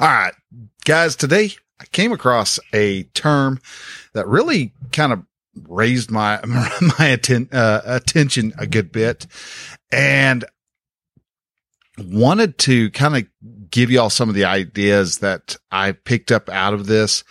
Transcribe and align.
All 0.00 0.08
right, 0.08 0.34
guys, 0.84 1.14
today 1.14 1.52
I 1.80 1.84
came 1.84 2.10
across 2.10 2.58
a 2.72 3.04
term 3.14 3.60
that 4.12 4.26
really 4.26 4.72
kind 4.90 5.12
of 5.12 5.24
raised 5.68 6.10
my, 6.10 6.40
my 6.98 7.06
atten- 7.06 7.48
uh, 7.52 7.80
attention 7.84 8.52
a 8.58 8.66
good 8.66 8.90
bit. 8.90 9.28
And 9.92 10.44
wanted 11.96 12.58
to 12.58 12.90
kind 12.90 13.16
of 13.16 13.70
give 13.70 13.88
y'all 13.88 14.10
some 14.10 14.28
of 14.28 14.34
the 14.34 14.46
ideas 14.46 15.18
that 15.18 15.56
I 15.70 15.92
picked 15.92 16.32
up 16.32 16.48
out 16.48 16.74
of 16.74 16.86
this 16.86 17.22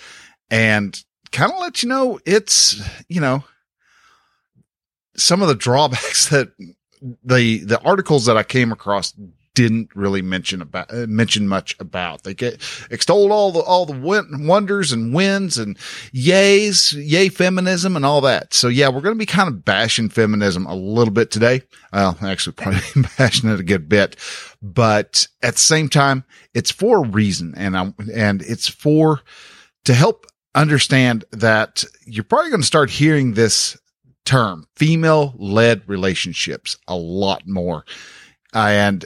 and 0.50 0.98
kind 1.34 1.52
of 1.52 1.60
let 1.60 1.84
you 1.84 1.90
know 1.90 2.18
it's, 2.26 2.82
you 3.10 3.20
know, 3.20 3.44
some 5.18 5.42
of 5.42 5.50
the 5.50 5.56
drawbacks 5.56 6.30
that 6.30 6.54
the, 7.26 7.58
the 7.58 7.82
articles 7.82 8.28
that 8.28 8.38
I 8.38 8.44
came 8.44 8.72
across 8.72 9.14
didn't 9.56 9.90
really 9.96 10.22
mention 10.22 10.62
about 10.62 10.92
uh, 10.92 11.06
mention 11.08 11.48
much 11.48 11.76
about. 11.80 12.24
They 12.24 12.34
get 12.34 12.62
extolled 12.90 13.32
all 13.32 13.52
the 13.52 13.60
all 13.60 13.86
the 13.86 13.98
win- 13.98 14.48
wonders 14.48 14.92
and 14.92 15.14
wins 15.14 15.58
and 15.58 15.78
yays, 16.12 16.94
yay 16.94 17.30
feminism 17.30 17.96
and 17.96 18.06
all 18.06 18.22
that. 18.22 18.54
So 18.54 18.68
yeah, 18.68 18.90
we're 18.90 19.02
going 19.02 19.16
to 19.16 19.20
be 19.20 19.26
kind 19.26 19.48
of 19.48 19.64
bashing 19.64 20.10
feminism 20.10 20.66
a 20.66 20.76
little 20.76 21.14
bit 21.14 21.32
today. 21.32 21.62
Well, 21.92 22.18
actually, 22.22 22.54
probably 22.54 22.82
bashing 23.18 23.50
it 23.50 23.60
a 23.60 23.64
good 23.64 23.88
bit, 23.88 24.16
but 24.62 25.28
at 25.42 25.54
the 25.54 25.60
same 25.60 25.90
time, 25.90 26.24
it's 26.54 26.72
for 26.72 27.04
a 27.04 27.10
reason, 27.10 27.54
and 27.56 27.78
I'm 27.78 27.96
and 28.14 28.42
it's 28.42 28.68
for 28.68 29.22
to 29.86 29.94
help 29.94 30.26
understand 30.56 31.26
that 31.32 31.84
you're 32.06 32.24
probably 32.24 32.50
going 32.50 32.62
to 32.62 32.68
start 32.68 32.90
hearing 32.90 33.34
this 33.34 33.78
term 34.26 34.66
female 34.76 35.34
led 35.38 35.88
relationships 35.88 36.78
a 36.88 36.96
lot 36.96 37.48
more. 37.48 37.84
and 38.54 39.06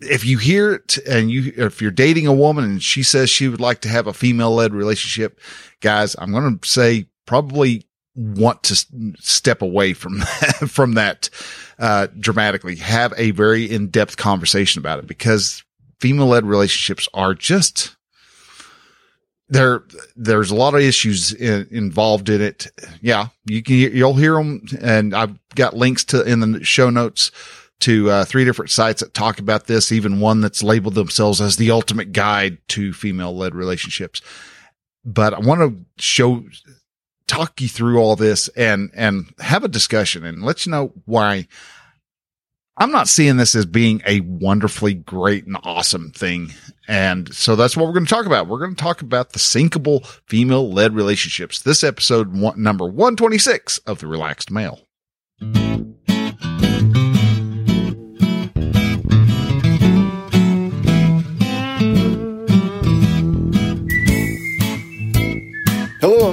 if 0.00 0.24
you 0.24 0.38
hear 0.38 0.74
it 0.74 0.98
and 1.06 1.30
you, 1.30 1.52
if 1.56 1.80
you're 1.80 1.90
dating 1.90 2.26
a 2.26 2.32
woman 2.32 2.64
and 2.64 2.82
she 2.82 3.02
says 3.02 3.30
she 3.30 3.48
would 3.48 3.60
like 3.60 3.80
to 3.82 3.88
have 3.88 4.06
a 4.06 4.12
female 4.12 4.54
led 4.54 4.74
relationship, 4.74 5.40
guys, 5.80 6.14
I'm 6.18 6.32
going 6.32 6.58
to 6.58 6.68
say 6.68 7.06
probably 7.24 7.86
want 8.14 8.62
to 8.64 8.74
step 9.18 9.62
away 9.62 9.92
from 9.92 10.18
that, 10.18 10.68
from 10.68 10.94
that, 10.94 11.30
uh, 11.78 12.08
dramatically 12.18 12.76
have 12.76 13.12
a 13.16 13.30
very 13.32 13.70
in-depth 13.70 14.16
conversation 14.16 14.80
about 14.80 14.98
it 14.98 15.06
because 15.06 15.62
female 16.00 16.26
led 16.26 16.44
relationships 16.44 17.08
are 17.14 17.34
just, 17.34 17.96
there, 19.48 19.84
there's 20.14 20.50
a 20.50 20.54
lot 20.54 20.74
of 20.74 20.80
issues 20.80 21.32
in, 21.32 21.66
involved 21.70 22.28
in 22.28 22.42
it. 22.42 22.66
Yeah. 23.00 23.28
You 23.44 23.62
can, 23.62 23.76
you'll 23.76 24.14
hear 24.14 24.34
them 24.34 24.66
and 24.80 25.14
I've 25.14 25.38
got 25.54 25.74
links 25.74 26.04
to 26.06 26.22
in 26.22 26.40
the 26.40 26.64
show 26.64 26.90
notes 26.90 27.30
to 27.80 28.10
uh, 28.10 28.24
three 28.24 28.44
different 28.44 28.70
sites 28.70 29.02
that 29.02 29.14
talk 29.14 29.38
about 29.38 29.66
this, 29.66 29.92
even 29.92 30.20
one 30.20 30.40
that's 30.40 30.62
labeled 30.62 30.94
themselves 30.94 31.40
as 31.40 31.56
the 31.56 31.70
ultimate 31.70 32.12
guide 32.12 32.58
to 32.68 32.92
female 32.92 33.36
led 33.36 33.54
relationships. 33.54 34.20
But 35.04 35.34
I 35.34 35.38
want 35.40 35.60
to 35.60 36.02
show, 36.02 36.44
talk 37.26 37.60
you 37.60 37.68
through 37.68 37.98
all 37.98 38.16
this 38.16 38.48
and, 38.48 38.90
and 38.94 39.32
have 39.38 39.62
a 39.62 39.68
discussion 39.68 40.24
and 40.24 40.42
let 40.42 40.64
you 40.64 40.72
know 40.72 40.92
why 41.04 41.46
I'm 42.78 42.92
not 42.92 43.08
seeing 43.08 43.38
this 43.38 43.54
as 43.54 43.64
being 43.64 44.02
a 44.06 44.20
wonderfully 44.20 44.92
great 44.92 45.46
and 45.46 45.56
awesome 45.62 46.10
thing. 46.10 46.52
And 46.86 47.32
so 47.34 47.56
that's 47.56 47.76
what 47.76 47.86
we're 47.86 47.94
going 47.94 48.04
to 48.04 48.14
talk 48.14 48.26
about. 48.26 48.48
We're 48.48 48.58
going 48.58 48.74
to 48.74 48.82
talk 48.82 49.00
about 49.00 49.32
the 49.32 49.38
sinkable 49.38 50.04
female 50.26 50.70
led 50.70 50.94
relationships. 50.94 51.62
This 51.62 51.82
episode 51.82 52.36
one, 52.36 52.62
number 52.62 52.84
126 52.84 53.78
of 53.78 54.00
the 54.00 54.06
relaxed 54.06 54.50
male. 54.50 54.85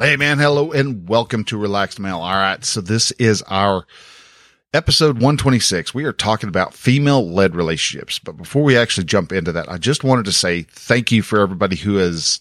Hey 0.00 0.14
man, 0.14 0.38
hello 0.38 0.70
and 0.70 1.08
welcome 1.08 1.42
to 1.46 1.58
Relaxed 1.58 1.98
Male. 1.98 2.20
All 2.20 2.32
right. 2.32 2.64
So 2.64 2.80
this 2.80 3.10
is 3.18 3.42
our 3.48 3.84
episode 4.72 5.16
126. 5.16 5.92
We 5.92 6.04
are 6.04 6.12
talking 6.12 6.48
about 6.48 6.72
female 6.72 7.28
led 7.28 7.56
relationships. 7.56 8.20
But 8.20 8.36
before 8.36 8.62
we 8.62 8.76
actually 8.76 9.06
jump 9.06 9.32
into 9.32 9.50
that, 9.50 9.68
I 9.68 9.76
just 9.76 10.04
wanted 10.04 10.26
to 10.26 10.32
say 10.32 10.62
thank 10.62 11.10
you 11.10 11.22
for 11.22 11.40
everybody 11.40 11.74
who 11.74 11.98
is 11.98 12.40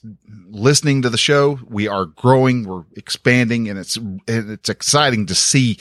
listening 0.49 1.01
to 1.01 1.09
the 1.09 1.17
show. 1.17 1.59
We 1.67 1.87
are 1.87 2.05
growing, 2.05 2.63
we're 2.63 2.83
expanding 2.95 3.67
and 3.69 3.79
it's, 3.79 3.95
and 3.95 4.21
it's 4.27 4.69
exciting 4.69 5.25
to 5.25 5.33
see 5.33 5.79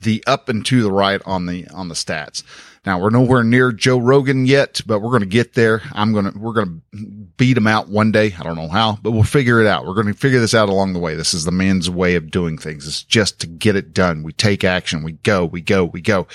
the 0.00 0.22
up 0.28 0.48
and 0.48 0.64
to 0.66 0.80
the 0.80 0.92
right 0.92 1.20
on 1.26 1.46
the, 1.46 1.66
on 1.74 1.88
the 1.88 1.96
stats. 1.96 2.44
Now 2.86 3.00
we're 3.00 3.10
nowhere 3.10 3.42
near 3.42 3.72
Joe 3.72 3.98
Rogan 3.98 4.46
yet, 4.46 4.80
but 4.86 5.00
we're 5.00 5.10
going 5.10 5.20
to 5.20 5.26
get 5.26 5.54
there. 5.54 5.82
I'm 5.90 6.12
going 6.12 6.30
to, 6.30 6.38
we're 6.38 6.52
going 6.52 6.82
to 6.92 6.98
beat 7.36 7.56
him 7.56 7.66
out 7.66 7.88
one 7.88 8.12
day. 8.12 8.32
I 8.38 8.44
don't 8.44 8.54
know 8.54 8.68
how, 8.68 8.96
but 9.02 9.10
we'll 9.10 9.24
figure 9.24 9.60
it 9.60 9.66
out. 9.66 9.84
We're 9.84 9.94
going 9.94 10.06
to 10.06 10.14
figure 10.14 10.38
this 10.38 10.54
out 10.54 10.68
along 10.68 10.92
the 10.92 11.00
way. 11.00 11.16
This 11.16 11.34
is 11.34 11.44
the 11.44 11.50
man's 11.50 11.90
way 11.90 12.14
of 12.14 12.30
doing 12.30 12.58
things. 12.58 12.86
It's 12.86 13.02
just 13.02 13.40
to 13.40 13.48
get 13.48 13.74
it 13.74 13.92
done. 13.92 14.22
We 14.22 14.32
take 14.32 14.62
action. 14.62 15.02
We 15.02 15.12
go, 15.12 15.44
we 15.44 15.60
go, 15.60 15.84
we 15.84 16.00
go. 16.00 16.28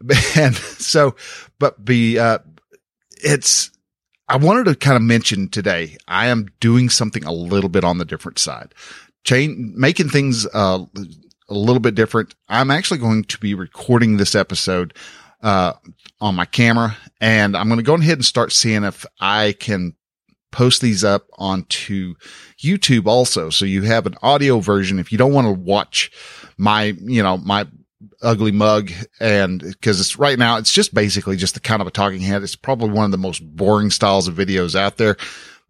And 0.36 0.54
so, 0.54 1.16
but 1.58 1.84
be, 1.84 2.18
uh, 2.18 2.38
it's, 3.22 3.70
I 4.28 4.36
wanted 4.36 4.66
to 4.66 4.76
kind 4.76 4.96
of 4.96 5.02
mention 5.02 5.48
today, 5.48 5.96
I 6.06 6.28
am 6.28 6.46
doing 6.60 6.88
something 6.88 7.24
a 7.24 7.32
little 7.32 7.68
bit 7.68 7.82
on 7.82 7.98
the 7.98 8.04
different 8.04 8.38
side, 8.38 8.74
chain, 9.24 9.74
making 9.76 10.10
things, 10.10 10.46
uh, 10.54 10.84
a 11.48 11.54
little 11.54 11.80
bit 11.80 11.96
different. 11.96 12.34
I'm 12.48 12.70
actually 12.70 12.98
going 12.98 13.24
to 13.24 13.38
be 13.38 13.54
recording 13.54 14.16
this 14.16 14.34
episode 14.36 14.94
uh, 15.42 15.74
on 16.20 16.34
my 16.34 16.44
camera 16.44 16.96
and 17.20 17.56
I'm 17.56 17.68
going 17.68 17.78
to 17.78 17.84
go 17.84 17.94
ahead 17.94 18.18
and 18.18 18.24
start 18.24 18.52
seeing 18.52 18.84
if 18.84 19.06
I 19.20 19.54
can 19.58 19.94
post 20.52 20.80
these 20.80 21.04
up 21.04 21.26
onto 21.38 22.14
YouTube 22.58 23.06
also. 23.06 23.50
So 23.50 23.64
you 23.64 23.82
have 23.82 24.06
an 24.06 24.16
audio 24.22 24.60
version. 24.60 24.98
If 24.98 25.12
you 25.12 25.18
don't 25.18 25.32
want 25.32 25.46
to 25.46 25.52
watch 25.52 26.10
my, 26.56 26.94
you 27.00 27.22
know, 27.22 27.36
my 27.36 27.66
ugly 28.22 28.52
mug 28.52 28.90
and 29.20 29.60
because 29.60 30.00
it's 30.00 30.18
right 30.18 30.38
now, 30.38 30.56
it's 30.56 30.72
just 30.72 30.94
basically 30.94 31.36
just 31.36 31.54
the 31.54 31.60
kind 31.60 31.80
of 31.80 31.88
a 31.88 31.92
talking 31.92 32.20
head. 32.20 32.42
It's 32.42 32.56
probably 32.56 32.90
one 32.90 33.04
of 33.04 33.10
the 33.10 33.18
most 33.18 33.40
boring 33.40 33.90
styles 33.90 34.28
of 34.28 34.34
videos 34.34 34.74
out 34.74 34.96
there. 34.96 35.16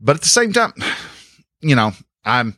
But 0.01 0.17
at 0.17 0.23
the 0.23 0.29
same 0.29 0.53
time, 0.53 0.73
you 1.61 1.77
know, 1.77 1.93
I'm 2.25 2.57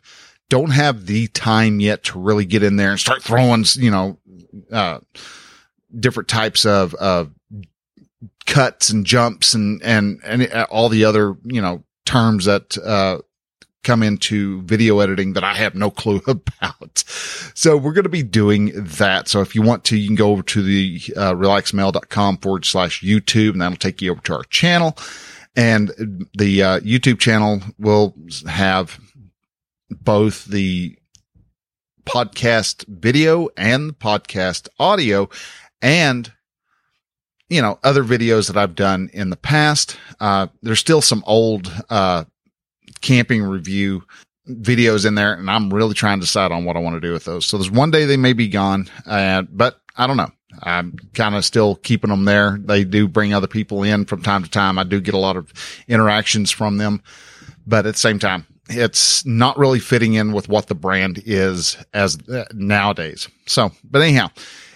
don't 0.48 0.70
have 0.70 1.06
the 1.06 1.28
time 1.28 1.80
yet 1.80 2.04
to 2.04 2.20
really 2.20 2.44
get 2.44 2.62
in 2.62 2.76
there 2.76 2.90
and 2.90 3.00
start 3.00 3.22
throwing, 3.22 3.64
you 3.74 3.90
know, 3.90 4.18
uh, 4.70 4.98
different 5.98 6.28
types 6.28 6.64
of, 6.64 6.94
of 6.94 7.32
cuts 8.46 8.90
and 8.90 9.06
jumps 9.06 9.54
and, 9.54 9.82
and, 9.82 10.20
and 10.24 10.50
all 10.70 10.88
the 10.88 11.04
other, 11.04 11.36
you 11.44 11.60
know, 11.60 11.84
terms 12.04 12.46
that, 12.46 12.76
uh, 12.78 13.18
come 13.82 14.02
into 14.02 14.62
video 14.62 15.00
editing 15.00 15.32
that 15.32 15.42
I 15.42 15.54
have 15.54 15.74
no 15.74 15.90
clue 15.90 16.22
about. 16.26 17.02
So 17.54 17.76
we're 17.76 17.92
going 17.92 18.04
to 18.04 18.10
be 18.10 18.22
doing 18.22 18.72
that. 18.74 19.28
So 19.28 19.40
if 19.40 19.54
you 19.54 19.62
want 19.62 19.84
to, 19.86 19.96
you 19.96 20.06
can 20.06 20.16
go 20.16 20.30
over 20.30 20.42
to 20.42 20.62
the, 20.62 21.00
uh, 21.16 21.34
relaxedmale.com 21.34 22.38
forward 22.38 22.64
slash 22.64 23.02
YouTube 23.02 23.52
and 23.52 23.60
that'll 23.60 23.76
take 23.76 24.00
you 24.00 24.12
over 24.12 24.20
to 24.22 24.34
our 24.36 24.44
channel. 24.44 24.96
And 25.56 25.90
the, 26.38 26.62
uh, 26.62 26.80
YouTube 26.80 27.18
channel 27.18 27.60
will 27.78 28.14
have 28.48 28.98
both 29.90 30.46
the 30.46 30.96
podcast 32.04 32.86
video 32.88 33.48
and 33.56 33.90
the 33.90 33.94
podcast 33.94 34.68
audio 34.78 35.28
and 35.82 36.32
you 37.50 37.60
know 37.60 37.78
other 37.84 38.02
videos 38.04 38.46
that 38.46 38.56
I've 38.56 38.74
done 38.74 39.10
in 39.12 39.28
the 39.28 39.36
past. 39.36 39.98
Uh, 40.20 40.46
there's 40.62 40.80
still 40.80 41.02
some 41.02 41.22
old 41.26 41.70
uh, 41.90 42.24
camping 43.02 43.42
review 43.42 44.04
videos 44.48 45.04
in 45.04 45.14
there, 45.14 45.34
and 45.34 45.50
I'm 45.50 45.72
really 45.72 45.94
trying 45.94 46.18
to 46.18 46.26
decide 46.26 46.52
on 46.52 46.64
what 46.64 46.76
I 46.76 46.80
want 46.80 46.94
to 46.96 47.06
do 47.06 47.12
with 47.12 47.24
those. 47.24 47.44
So 47.44 47.58
there's 47.58 47.70
one 47.70 47.90
day 47.90 48.06
they 48.06 48.16
may 48.16 48.32
be 48.32 48.48
gone, 48.48 48.88
but 49.04 49.80
I 49.96 50.06
don't 50.06 50.16
know. 50.16 50.30
I'm 50.62 50.96
kind 51.14 51.34
of 51.34 51.44
still 51.44 51.76
keeping 51.76 52.10
them 52.10 52.24
there. 52.24 52.58
They 52.60 52.84
do 52.84 53.08
bring 53.08 53.32
other 53.32 53.46
people 53.46 53.82
in 53.82 54.04
from 54.04 54.22
time 54.22 54.42
to 54.42 54.50
time. 54.50 54.78
I 54.78 54.84
do 54.84 55.00
get 55.00 55.14
a 55.14 55.18
lot 55.18 55.36
of 55.36 55.52
interactions 55.88 56.50
from 56.50 56.78
them, 56.78 57.02
but 57.66 57.86
at 57.86 57.94
the 57.94 58.00
same 58.00 58.18
time, 58.18 58.46
it's 58.68 59.24
not 59.24 59.58
really 59.58 59.80
fitting 59.80 60.14
in 60.14 60.32
with 60.32 60.48
what 60.48 60.66
the 60.66 60.74
brand 60.74 61.22
is 61.24 61.76
as 61.94 62.18
uh, 62.28 62.44
nowadays. 62.52 63.28
So, 63.46 63.72
but 63.84 64.02
anyhow, 64.02 64.30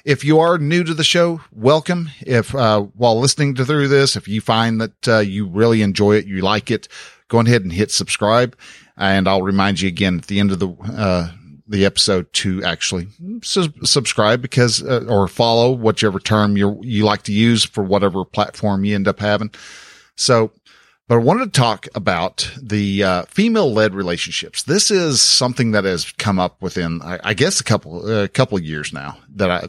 if 0.06 0.24
you 0.24 0.38
are 0.38 0.56
new 0.56 0.84
to 0.84 0.94
the 0.94 1.02
show, 1.02 1.40
welcome. 1.50 2.10
If, 2.20 2.54
uh, 2.54 2.82
while 2.94 3.18
listening 3.18 3.56
to 3.56 3.64
through 3.64 3.88
this, 3.88 4.14
if 4.14 4.28
you 4.28 4.40
find 4.40 4.80
that, 4.80 5.08
uh, 5.08 5.18
you 5.18 5.48
really 5.48 5.82
enjoy 5.82 6.14
it, 6.14 6.26
you 6.26 6.42
like 6.42 6.70
it, 6.70 6.86
go 7.26 7.40
ahead 7.40 7.62
and 7.62 7.72
hit 7.72 7.90
subscribe. 7.90 8.56
And 8.96 9.26
I'll 9.26 9.42
remind 9.42 9.80
you 9.80 9.88
again 9.88 10.18
at 10.18 10.28
the 10.28 10.38
end 10.38 10.52
of 10.52 10.60
the, 10.60 10.68
uh, 10.96 11.32
the 11.66 11.84
episode 11.84 12.32
to 12.34 12.62
actually 12.62 13.08
su- 13.42 13.72
subscribe 13.82 14.40
because, 14.40 14.80
uh, 14.80 15.04
or 15.08 15.26
follow 15.26 15.72
whichever 15.72 16.20
term 16.20 16.56
you 16.56 16.78
you 16.82 17.04
like 17.04 17.22
to 17.22 17.32
use 17.32 17.64
for 17.64 17.82
whatever 17.82 18.24
platform 18.24 18.84
you 18.84 18.94
end 18.94 19.08
up 19.08 19.18
having. 19.18 19.50
So, 20.14 20.52
but 21.08 21.16
I 21.16 21.18
wanted 21.18 21.52
to 21.52 21.60
talk 21.60 21.86
about 21.94 22.50
the 22.60 23.02
uh, 23.02 23.22
female 23.24 23.72
led 23.72 23.94
relationships. 23.94 24.64
This 24.64 24.90
is 24.90 25.20
something 25.20 25.72
that 25.72 25.84
has 25.84 26.10
come 26.12 26.38
up 26.38 26.60
within, 26.60 27.00
I, 27.02 27.18
I 27.22 27.34
guess, 27.34 27.60
a 27.60 27.64
couple 27.64 28.22
a 28.22 28.28
couple 28.28 28.58
years 28.58 28.92
now 28.92 29.18
that 29.36 29.50
I 29.50 29.68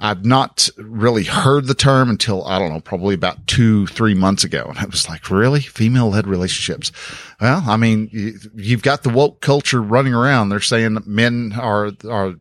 I've 0.00 0.24
not 0.24 0.68
really 0.76 1.24
heard 1.24 1.66
the 1.66 1.74
term 1.74 2.08
until 2.08 2.44
I 2.44 2.58
don't 2.58 2.72
know, 2.72 2.80
probably 2.80 3.14
about 3.14 3.46
two 3.46 3.86
three 3.88 4.14
months 4.14 4.44
ago, 4.44 4.66
and 4.68 4.78
I 4.78 4.84
was 4.84 5.08
like, 5.08 5.30
really, 5.30 5.60
female 5.60 6.10
led 6.10 6.26
relationships? 6.28 6.92
Well, 7.40 7.64
I 7.66 7.76
mean, 7.76 8.08
you, 8.12 8.76
have 8.76 8.82
got 8.82 9.02
the 9.02 9.10
woke 9.10 9.40
culture 9.40 9.82
running 9.82 10.14
around. 10.14 10.50
They're 10.50 10.60
saying 10.60 10.98
men 11.06 11.52
are 11.58 11.90
are 12.08 12.34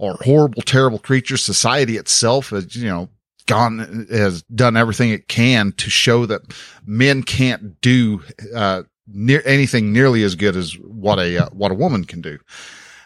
are 0.00 0.16
horrible, 0.22 0.62
terrible 0.62 0.98
creatures. 0.98 1.42
Society 1.42 1.96
itself, 1.96 2.52
is, 2.52 2.74
you 2.74 2.88
know, 2.88 3.08
gone 3.46 4.06
has 4.10 4.42
done 4.42 4.76
everything 4.76 5.10
it 5.10 5.28
can 5.28 5.72
to 5.72 5.90
show 5.90 6.26
that 6.26 6.42
men 6.84 7.22
can't 7.22 7.80
do 7.80 8.22
uh, 8.54 8.82
near 9.06 9.42
anything 9.44 9.92
nearly 9.92 10.22
as 10.22 10.34
good 10.34 10.56
as 10.56 10.72
what 10.78 11.18
a 11.18 11.44
uh, 11.44 11.48
what 11.50 11.70
a 11.70 11.76
woman 11.76 12.04
can 12.04 12.20
do, 12.20 12.38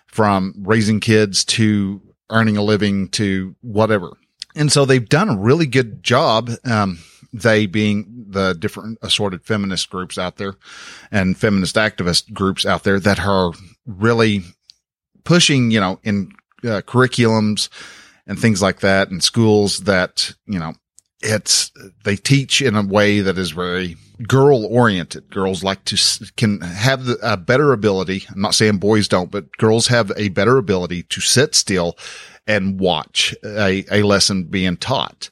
from 0.07 0.55
raising 0.59 1.01
kids 1.01 1.45
to 1.45 2.01
earning 2.31 2.57
a 2.57 2.63
living 2.63 3.09
to 3.09 3.55
whatever. 3.61 4.17
And 4.55 4.73
so 4.73 4.85
they've 4.85 5.09
done 5.09 5.29
a 5.29 5.39
really 5.39 5.67
good 5.67 6.03
job. 6.03 6.51
Um, 6.65 6.99
they 7.33 7.67
being 7.67 8.27
the 8.29 8.55
different 8.55 8.99
assorted 9.03 9.45
feminist 9.45 9.89
groups 9.91 10.19
out 10.19 10.37
there 10.37 10.55
and 11.13 11.39
feminist 11.39 11.77
activist 11.77 12.33
groups 12.33 12.67
out 12.67 12.83
there 12.83 12.99
that 12.99 13.21
are 13.21 13.53
really 13.87 14.43
pushing, 15.25 15.71
you 15.71 15.81
know, 15.81 16.01
in 16.03 16.33
uh, 16.65 16.83
curriculums 16.83 17.69
and 18.31 18.39
things 18.39 18.63
like 18.63 18.79
that 18.79 19.11
and 19.11 19.25
schools 19.25 19.81
that, 19.81 20.33
you 20.47 20.61
know, 20.61 20.73
it's, 21.21 21.73
they 22.05 22.15
teach 22.15 22.63
in 22.63 22.77
a 22.77 22.83
way 22.83 23.21
that 23.21 23.37
is 23.37 23.51
very 23.51 23.97
girl 24.23 24.65
oriented. 24.65 25.29
Girls 25.31 25.65
like 25.65 25.85
to, 25.87 26.31
can 26.37 26.61
have 26.61 27.09
a 27.23 27.37
better 27.37 27.73
ability. 27.73 28.25
I'm 28.31 28.41
not 28.41 28.55
saying 28.55 28.79
boys 28.79 29.09
don't, 29.09 29.33
but 29.33 29.57
girls 29.59 29.89
have 29.89 30.13
a 30.17 30.29
better 30.29 30.59
ability 30.59 31.03
to 31.03 31.21
sit 31.21 31.57
still 31.57 31.99
and 32.47 32.79
watch 32.79 33.35
a, 33.45 33.85
a 33.91 34.05
lesson 34.05 34.45
being 34.45 34.77
taught. 34.77 35.29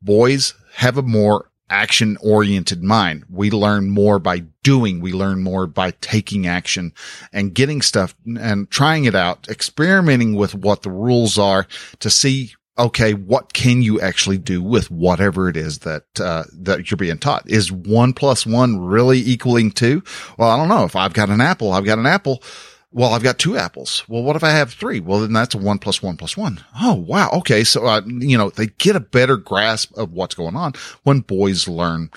Boys 0.00 0.54
have 0.76 0.96
a 0.96 1.02
more 1.02 1.49
action 1.70 2.18
oriented 2.20 2.82
mind. 2.82 3.24
We 3.30 3.50
learn 3.50 3.90
more 3.90 4.18
by 4.18 4.40
doing. 4.62 5.00
We 5.00 5.12
learn 5.12 5.42
more 5.42 5.66
by 5.66 5.92
taking 6.02 6.46
action 6.46 6.92
and 7.32 7.54
getting 7.54 7.80
stuff 7.80 8.14
and 8.38 8.70
trying 8.70 9.04
it 9.04 9.14
out, 9.14 9.48
experimenting 9.48 10.34
with 10.34 10.54
what 10.54 10.82
the 10.82 10.90
rules 10.90 11.38
are 11.38 11.66
to 12.00 12.10
see, 12.10 12.52
okay, 12.76 13.14
what 13.14 13.52
can 13.52 13.82
you 13.82 14.00
actually 14.00 14.38
do 14.38 14.62
with 14.62 14.90
whatever 14.90 15.48
it 15.48 15.56
is 15.56 15.78
that, 15.80 16.04
uh, 16.20 16.44
that 16.52 16.90
you're 16.90 16.98
being 16.98 17.18
taught? 17.18 17.48
Is 17.48 17.70
one 17.70 18.12
plus 18.12 18.44
one 18.44 18.80
really 18.80 19.18
equaling 19.18 19.70
two? 19.70 20.02
Well, 20.36 20.50
I 20.50 20.56
don't 20.56 20.68
know. 20.68 20.84
If 20.84 20.96
I've 20.96 21.14
got 21.14 21.30
an 21.30 21.40
apple, 21.40 21.72
I've 21.72 21.84
got 21.84 21.98
an 21.98 22.06
apple 22.06 22.42
well, 22.92 23.12
I've 23.12 23.22
got 23.22 23.38
two 23.38 23.56
apples. 23.56 24.04
Well, 24.08 24.22
what 24.22 24.36
if 24.36 24.42
I 24.42 24.50
have 24.50 24.72
three? 24.72 25.00
Well, 25.00 25.20
then 25.20 25.32
that's 25.32 25.54
a 25.54 25.58
one 25.58 25.78
plus 25.78 26.02
one 26.02 26.16
plus 26.16 26.36
one. 26.36 26.64
Oh, 26.80 26.94
wow. 26.94 27.30
Okay. 27.34 27.62
So, 27.62 27.86
uh, 27.86 28.02
you 28.06 28.36
know, 28.36 28.50
they 28.50 28.66
get 28.66 28.96
a 28.96 29.00
better 29.00 29.36
grasp 29.36 29.96
of 29.96 30.12
what's 30.12 30.34
going 30.34 30.56
on 30.56 30.72
when 31.04 31.20
boys 31.20 31.68
learn 31.68 32.10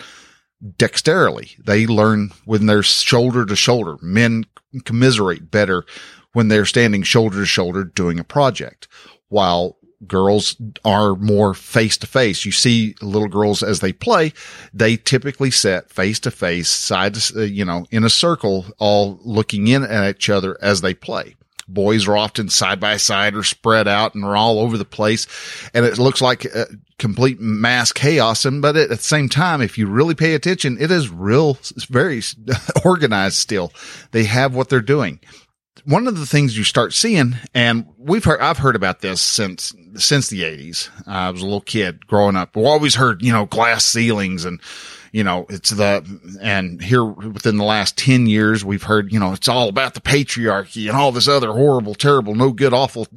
dexterity. 0.78 1.56
They 1.64 1.86
learn 1.86 2.31
when 2.46 2.66
they're 2.66 2.84
shoulder 2.84 3.46
to 3.46 3.56
shoulder. 3.56 3.98
Men 4.02 4.46
commiserate 4.86 5.52
better 5.52 5.86
when 6.34 6.48
they're 6.48 6.66
standing 6.66 7.04
shoulder 7.04 7.38
to 7.38 7.46
shoulder 7.46 7.84
doing 7.84 8.19
a 8.19 8.24
project 8.24 8.88
while 9.30 9.78
girls 10.08 10.56
are 10.84 11.16
more 11.16 11.54
face 11.54 11.98
to 11.98 12.08
face. 12.08 12.46
You 12.46 12.52
see 12.52 12.96
little 13.02 13.28
girls 13.28 13.64
as 13.64 13.80
they 13.80 13.94
play, 13.94 14.34
they 14.74 14.98
typically 14.98 15.52
sit 15.52 15.90
face 15.90 16.20
to 16.22 16.32
face, 16.32 16.70
side 16.70 17.16
to, 17.16 17.42
uh, 17.42 17.44
you 17.44 17.66
know, 17.66 17.86
in 17.92 18.04
a 18.04 18.10
circle, 18.10 18.66
all 18.80 19.20
looking 19.24 19.68
in 19.68 19.84
at 19.84 20.16
each 20.16 20.30
other 20.30 20.58
as 20.62 20.82
they 20.82 20.94
play. 20.94 21.36
Boys 21.68 22.08
are 22.08 22.18
often 22.18 22.50
side 22.50 22.80
by 22.80 22.98
side 22.98 23.36
or 23.36 23.44
spread 23.44 23.88
out 23.88 24.16
and 24.16 24.26
are 24.26 24.36
all 24.36 24.60
over 24.60 24.78
the 24.78 24.84
place. 24.84 25.28
And 25.74 25.86
it 25.86 25.98
looks 25.98 26.22
like 26.22 26.46
complete 27.00 27.40
mass 27.40 27.94
chaos. 27.94 28.46
And, 28.46 28.62
but 28.62 28.76
at 28.76 28.90
the 28.90 28.98
same 28.98 29.30
time, 29.30 29.62
if 29.62 29.78
you 29.78 29.88
really 29.88 30.14
pay 30.14 30.36
attention, 30.36 30.78
it 30.80 30.92
is 30.92 31.10
real, 31.10 31.58
very 31.90 32.22
organized 32.86 33.38
still. 33.38 33.72
They 34.12 34.26
have 34.26 34.54
what 34.54 34.70
they're 34.70 34.82
doing 34.82 35.22
one 35.85 36.07
of 36.07 36.18
the 36.18 36.25
things 36.25 36.57
you 36.57 36.63
start 36.63 36.94
seeing, 36.94 37.35
and 37.53 37.88
we've 37.97 38.24
heard, 38.24 38.39
I've 38.39 38.59
heard 38.59 38.75
about 38.75 39.01
this 39.01 39.21
since, 39.21 39.74
since 39.95 40.30
the 40.30 40.44
eighties. 40.44 40.89
Uh, 41.07 41.12
I 41.12 41.30
was 41.30 41.41
a 41.41 41.45
little 41.45 41.62
kid 41.62 42.07
growing 42.07 42.35
up. 42.35 42.56
We 42.56 42.65
always 42.65 42.95
heard, 42.95 43.21
you 43.21 43.31
know, 43.33 43.45
glass 43.45 43.83
ceilings 43.85 44.45
and, 44.45 44.62
you 45.12 45.24
know, 45.24 45.45
it's 45.50 45.69
the, 45.71 46.06
and 46.41 46.81
here 46.81 47.03
within 47.03 47.57
the 47.57 47.63
last 47.63 47.97
10 47.97 48.27
years, 48.27 48.63
we've 48.65 48.83
heard, 48.83 49.12
you 49.12 49.19
know, 49.19 49.33
it's 49.33 49.47
all 49.47 49.69
about 49.69 49.94
the 49.94 50.01
patriarchy 50.01 50.88
and 50.88 50.97
all 50.97 51.12
this 51.12 51.27
other 51.27 51.51
horrible, 51.51 51.95
terrible, 51.95 52.33
no 52.33 52.51
good, 52.51 52.74
awful, 52.74 53.07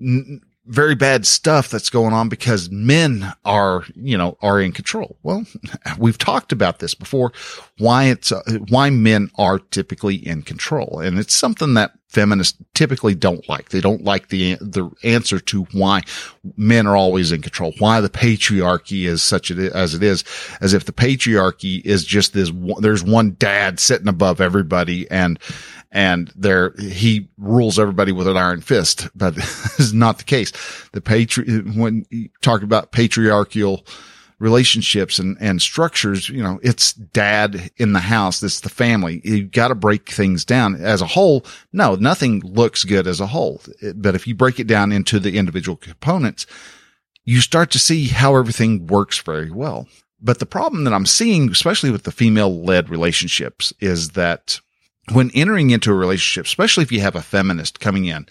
n- 0.00 0.40
very 0.70 0.94
bad 0.94 1.26
stuff 1.26 1.68
that's 1.68 1.90
going 1.90 2.14
on 2.14 2.28
because 2.28 2.70
men 2.70 3.32
are, 3.44 3.84
you 3.96 4.16
know, 4.16 4.38
are 4.40 4.60
in 4.60 4.70
control. 4.70 5.16
Well, 5.22 5.44
we've 5.98 6.18
talked 6.18 6.52
about 6.52 6.78
this 6.78 6.94
before, 6.94 7.32
why 7.78 8.04
it's, 8.04 8.30
uh, 8.30 8.42
why 8.68 8.90
men 8.90 9.30
are 9.36 9.58
typically 9.58 10.14
in 10.14 10.42
control. 10.42 11.00
And 11.00 11.18
it's 11.18 11.34
something 11.34 11.74
that 11.74 11.92
feminists 12.10 12.58
typically 12.74 13.14
don't 13.14 13.48
like. 13.48 13.68
They 13.68 13.80
don't 13.80 14.02
like 14.02 14.28
the, 14.28 14.56
the 14.56 14.90
answer 15.04 15.38
to 15.38 15.62
why 15.72 16.02
men 16.56 16.86
are 16.88 16.96
always 16.96 17.30
in 17.30 17.40
control, 17.40 17.72
why 17.78 18.00
the 18.00 18.08
patriarchy 18.08 19.04
is 19.04 19.22
such 19.22 19.50
as 19.52 19.94
it 19.94 20.02
is, 20.02 20.24
as 20.60 20.74
if 20.74 20.84
the 20.84 20.92
patriarchy 20.92 21.80
is 21.84 22.04
just 22.04 22.32
this, 22.32 22.50
there's 22.80 23.04
one 23.04 23.36
dad 23.38 23.78
sitting 23.78 24.08
above 24.08 24.40
everybody 24.40 25.08
and, 25.10 25.38
and 25.92 26.32
there 26.34 26.74
he 26.78 27.28
rules 27.38 27.78
everybody 27.78 28.10
with 28.10 28.26
an 28.26 28.36
iron 28.36 28.60
fist, 28.60 29.08
but 29.14 29.34
this 29.36 29.78
is 29.78 29.94
not 29.94 30.18
the 30.18 30.24
case. 30.24 30.52
The 30.92 31.00
patri, 31.00 31.60
when 31.60 32.06
you 32.10 32.28
talk 32.42 32.62
about 32.62 32.90
patriarchal, 32.90 33.86
relationships 34.40 35.18
and, 35.18 35.36
and 35.38 35.62
structures, 35.62 36.28
you 36.28 36.42
know, 36.42 36.58
it's 36.62 36.94
dad 36.94 37.70
in 37.76 37.92
the 37.92 38.00
house. 38.00 38.42
It's 38.42 38.60
the 38.60 38.70
family. 38.70 39.20
You 39.22 39.44
got 39.44 39.68
to 39.68 39.74
break 39.74 40.10
things 40.10 40.44
down 40.44 40.76
as 40.76 41.02
a 41.02 41.06
whole. 41.06 41.44
No, 41.72 41.94
nothing 41.94 42.40
looks 42.40 42.82
good 42.82 43.06
as 43.06 43.20
a 43.20 43.26
whole. 43.26 43.60
But 43.94 44.14
if 44.14 44.26
you 44.26 44.34
break 44.34 44.58
it 44.58 44.66
down 44.66 44.90
into 44.90 45.20
the 45.20 45.36
individual 45.36 45.76
components, 45.76 46.46
you 47.24 47.40
start 47.40 47.70
to 47.72 47.78
see 47.78 48.08
how 48.08 48.34
everything 48.34 48.86
works 48.86 49.18
very 49.20 49.50
well. 49.50 49.86
But 50.22 50.38
the 50.38 50.46
problem 50.46 50.84
that 50.84 50.94
I'm 50.94 51.06
seeing, 51.06 51.50
especially 51.50 51.90
with 51.90 52.04
the 52.04 52.12
female 52.12 52.64
led 52.64 52.88
relationships 52.88 53.72
is 53.78 54.10
that 54.10 54.58
when 55.12 55.30
entering 55.32 55.70
into 55.70 55.90
a 55.90 55.94
relationship, 55.94 56.46
especially 56.46 56.82
if 56.82 56.92
you 56.92 57.00
have 57.00 57.16
a 57.16 57.22
feminist 57.22 57.78
coming 57.78 58.06
in, 58.06 58.26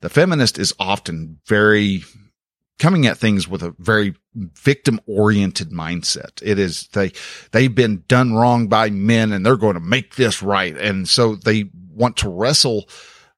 the 0.00 0.08
feminist 0.08 0.58
is 0.58 0.74
often 0.78 1.38
very 1.46 2.02
coming 2.80 3.06
at 3.06 3.18
things 3.18 3.46
with 3.46 3.62
a 3.62 3.74
very 3.78 4.16
victim 4.34 5.00
oriented 5.06 5.70
mindset. 5.70 6.42
It 6.42 6.58
is 6.58 6.88
they, 6.88 7.12
they've 7.52 7.74
been 7.74 8.02
done 8.08 8.32
wrong 8.32 8.66
by 8.66 8.90
men 8.90 9.30
and 9.32 9.46
they're 9.46 9.56
going 9.56 9.74
to 9.74 9.80
make 9.80 10.16
this 10.16 10.42
right. 10.42 10.76
And 10.76 11.08
so 11.08 11.36
they 11.36 11.70
want 11.92 12.16
to 12.18 12.28
wrestle 12.28 12.88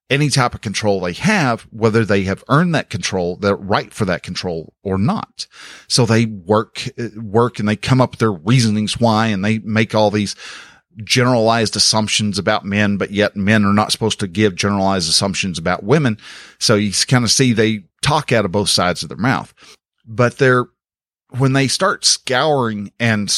any 0.09 0.29
type 0.31 0.55
of 0.55 0.61
control 0.61 1.01
they 1.01 1.15
have, 1.15 1.63
whether 1.71 2.05
they 2.05 2.23
have 2.23 2.45
earned 2.49 2.75
that 2.75 2.91
control, 2.91 3.37
the 3.37 3.57
right 3.57 3.93
for 3.93 4.05
that 4.05 4.23
control 4.23 4.75
or 4.83 4.97
not. 4.97 5.47
So 5.89 6.07
they 6.07 6.27
work, 6.27 6.89
work 7.17 7.59
and 7.59 7.69
they 7.69 7.77
come 7.77 8.01
up 8.01 8.13
with 8.13 8.21
their 8.21 8.33
reasonings 8.33 9.01
why, 9.01 9.29
and 9.29 9.45
they 9.45 9.59
make 9.61 9.95
all 9.95 10.11
these 10.11 10.37
generalized 11.03 11.75
assumptions 11.77 12.39
about 12.39 12.67
men, 12.67 12.99
but 12.99 13.11
yet 13.11 13.35
men 13.35 13.65
are 13.65 13.73
not 13.73 13.91
supposed 13.91 14.21
to 14.21 14.29
give 14.29 14.55
generalized 14.55 15.09
assumptions 15.09 15.59
about 15.59 15.83
women. 15.83 16.19
So 16.59 16.75
you 16.75 16.93
kind 17.07 17.25
of 17.25 17.31
see 17.31 17.53
they 17.53 17.85
talk 18.03 18.33
out 18.33 18.45
of 18.45 18.53
both 18.53 18.69
sides 18.69 19.03
of 19.03 19.09
their 19.09 19.19
mouth. 19.19 19.55
But 20.05 20.39
they're, 20.39 20.67
when 21.31 21.55
they 21.55 21.69
start 21.69 22.05
scouring 22.05 22.93
and 23.01 23.31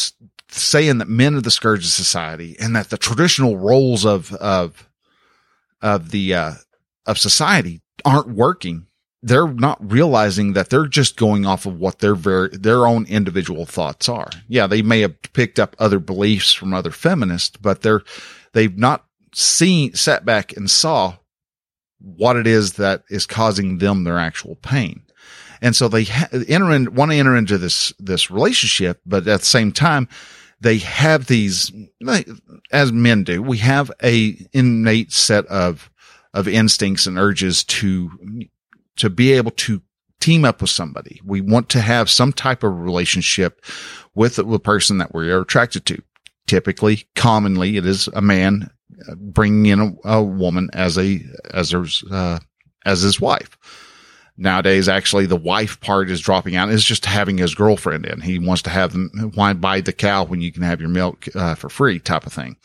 saying 0.48 0.98
that 0.98 1.08
men 1.08 1.34
are 1.34 1.40
the 1.40 1.50
scourge 1.50 1.84
of 1.84 1.90
society 1.90 2.56
and 2.58 2.74
that 2.74 2.90
the 2.90 2.98
traditional 2.98 3.56
roles 3.56 4.04
of, 4.04 4.32
of, 4.34 4.88
of 5.80 6.10
the, 6.10 6.34
uh, 6.34 6.52
of 7.06 7.18
society 7.18 7.80
aren't 8.04 8.28
working, 8.28 8.86
they're 9.22 9.48
not 9.48 9.78
realizing 9.90 10.52
that 10.52 10.68
they're 10.68 10.86
just 10.86 11.16
going 11.16 11.46
off 11.46 11.64
of 11.64 11.78
what 11.78 12.00
their 12.00 12.14
very, 12.14 12.48
their 12.48 12.86
own 12.86 13.06
individual 13.06 13.64
thoughts 13.64 14.08
are. 14.08 14.28
Yeah, 14.48 14.66
they 14.66 14.82
may 14.82 15.00
have 15.00 15.20
picked 15.32 15.58
up 15.58 15.74
other 15.78 15.98
beliefs 15.98 16.52
from 16.52 16.74
other 16.74 16.90
feminists, 16.90 17.56
but 17.56 17.80
they're, 17.80 18.02
they've 18.52 18.76
not 18.76 19.06
seen, 19.34 19.94
sat 19.94 20.24
back 20.24 20.56
and 20.56 20.70
saw 20.70 21.16
what 22.04 22.36
it 22.36 22.46
is 22.46 22.74
that 22.74 23.02
is 23.08 23.26
causing 23.26 23.78
them 23.78 24.04
their 24.04 24.18
actual 24.18 24.56
pain. 24.56 25.02
And 25.60 25.74
so 25.74 25.88
they 25.88 26.06
enter 26.48 26.70
in, 26.72 26.94
want 26.94 27.10
to 27.10 27.16
enter 27.16 27.36
into 27.36 27.56
this, 27.56 27.92
this 27.98 28.30
relationship, 28.30 29.00
but 29.06 29.26
at 29.26 29.40
the 29.40 29.46
same 29.46 29.72
time, 29.72 30.08
they 30.60 30.78
have 30.78 31.26
these, 31.26 31.72
as 32.70 32.92
men 32.92 33.24
do, 33.24 33.42
we 33.42 33.58
have 33.58 33.90
a 34.02 34.36
innate 34.52 35.12
set 35.12 35.46
of, 35.46 35.90
of 36.32 36.48
instincts 36.48 37.06
and 37.06 37.18
urges 37.18 37.64
to, 37.64 38.10
to 38.96 39.10
be 39.10 39.32
able 39.32 39.52
to 39.52 39.82
team 40.20 40.44
up 40.44 40.60
with 40.60 40.70
somebody. 40.70 41.20
We 41.24 41.40
want 41.40 41.68
to 41.70 41.80
have 41.80 42.08
some 42.08 42.32
type 42.32 42.62
of 42.62 42.80
relationship 42.80 43.64
with 44.14 44.36
the 44.36 44.58
person 44.58 44.98
that 44.98 45.14
we 45.14 45.30
are 45.30 45.42
attracted 45.42 45.86
to. 45.86 46.02
Typically, 46.46 47.04
commonly, 47.14 47.76
it 47.76 47.86
is 47.86 48.08
a 48.08 48.22
man 48.22 48.70
bringing 49.16 49.66
in 49.66 49.80
a, 49.80 50.08
a 50.16 50.22
woman 50.22 50.70
as 50.72 50.98
a, 50.98 51.20
as 51.52 51.70
her, 51.70 51.86
uh, 52.10 52.38
as 52.84 53.02
his 53.02 53.20
wife. 53.20 53.58
Nowadays, 54.36 54.88
actually, 54.88 55.26
the 55.26 55.36
wife 55.36 55.80
part 55.80 56.10
is 56.10 56.20
dropping 56.20 56.56
out. 56.56 56.68
It's 56.68 56.82
just 56.82 57.06
having 57.06 57.38
his 57.38 57.54
girlfriend 57.54 58.04
in. 58.04 58.20
He 58.20 58.40
wants 58.40 58.62
to 58.62 58.70
have 58.70 58.92
them, 58.92 59.32
why 59.34 59.52
buy 59.52 59.80
the 59.80 59.92
cow 59.92 60.24
when 60.24 60.40
you 60.40 60.50
can 60.50 60.64
have 60.64 60.80
your 60.80 60.90
milk 60.90 61.26
uh, 61.36 61.54
for 61.54 61.68
free 61.68 62.00
type 62.00 62.26
of 62.26 62.32
thing. 62.32 62.56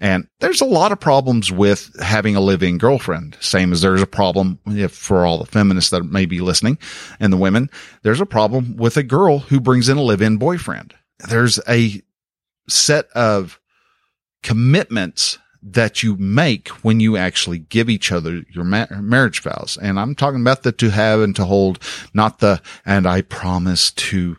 And 0.00 0.26
there's 0.40 0.62
a 0.62 0.64
lot 0.66 0.90
of 0.90 0.98
problems 0.98 1.52
with 1.52 1.94
having 2.02 2.34
a 2.34 2.40
live-in 2.40 2.78
girlfriend. 2.78 3.36
Same 3.40 3.72
as 3.72 3.82
there's 3.82 4.02
a 4.02 4.06
problem 4.06 4.58
if 4.66 4.92
for 4.92 5.24
all 5.24 5.38
the 5.38 5.46
feminists 5.46 5.90
that 5.90 6.02
may 6.02 6.26
be 6.26 6.40
listening 6.40 6.78
and 7.20 7.32
the 7.32 7.36
women, 7.36 7.70
there's 8.02 8.20
a 8.20 8.26
problem 8.26 8.76
with 8.76 8.96
a 8.96 9.04
girl 9.04 9.38
who 9.38 9.60
brings 9.60 9.88
in 9.88 9.98
a 9.98 10.02
live-in 10.02 10.38
boyfriend. 10.38 10.94
There's 11.28 11.60
a 11.68 12.02
set 12.68 13.06
of 13.14 13.60
commitments 14.42 15.38
that 15.62 16.02
you 16.02 16.16
make 16.16 16.68
when 16.84 16.98
you 17.00 17.16
actually 17.16 17.58
give 17.58 17.88
each 17.88 18.10
other 18.10 18.42
your 18.50 18.64
ma- 18.64 18.86
marriage 18.90 19.40
vows. 19.40 19.78
And 19.80 19.98
I'm 19.98 20.14
talking 20.14 20.40
about 20.40 20.62
the 20.62 20.72
to 20.72 20.90
have 20.90 21.20
and 21.20 21.36
to 21.36 21.44
hold, 21.44 21.78
not 22.12 22.40
the, 22.40 22.60
and 22.84 23.06
I 23.06 23.22
promise 23.22 23.92
to 23.92 24.36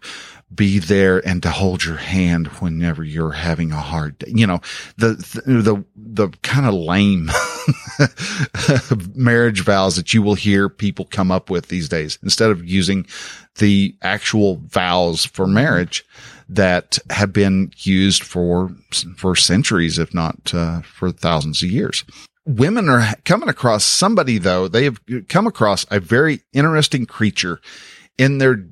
be 0.53 0.79
there 0.79 1.25
and 1.27 1.41
to 1.41 1.49
hold 1.49 1.83
your 1.83 1.97
hand 1.97 2.47
whenever 2.47 3.03
you're 3.03 3.31
having 3.31 3.71
a 3.71 3.79
hard 3.79 4.17
day. 4.19 4.31
You 4.35 4.45
know, 4.45 4.61
the, 4.97 5.13
the, 5.45 5.61
the, 5.61 5.85
the 5.95 6.29
kind 6.43 6.67
of 6.67 6.73
lame 6.73 7.31
marriage 9.15 9.61
vows 9.61 9.95
that 9.95 10.13
you 10.13 10.21
will 10.21 10.35
hear 10.35 10.69
people 10.69 11.05
come 11.05 11.31
up 11.31 11.49
with 11.49 11.69
these 11.69 11.89
days 11.89 12.19
instead 12.21 12.51
of 12.51 12.67
using 12.67 13.07
the 13.59 13.95
actual 14.01 14.57
vows 14.67 15.25
for 15.25 15.47
marriage 15.47 16.05
that 16.55 16.99
have 17.09 17.33
been 17.33 17.71
used 17.77 18.23
for, 18.23 18.71
for 19.17 19.35
centuries, 19.35 19.97
if 19.97 20.13
not 20.13 20.53
uh, 20.53 20.81
for 20.81 21.11
thousands 21.11 21.63
of 21.63 21.69
years. 21.69 22.03
Women 22.45 22.89
are 22.89 23.13
coming 23.23 23.49
across 23.49 23.85
somebody 23.85 24.37
though. 24.37 24.67
They 24.67 24.83
have 24.83 24.99
come 25.29 25.47
across 25.47 25.85
a 25.89 25.99
very 25.99 26.41
interesting 26.51 27.05
creature 27.05 27.61
in 28.17 28.37
their 28.37 28.65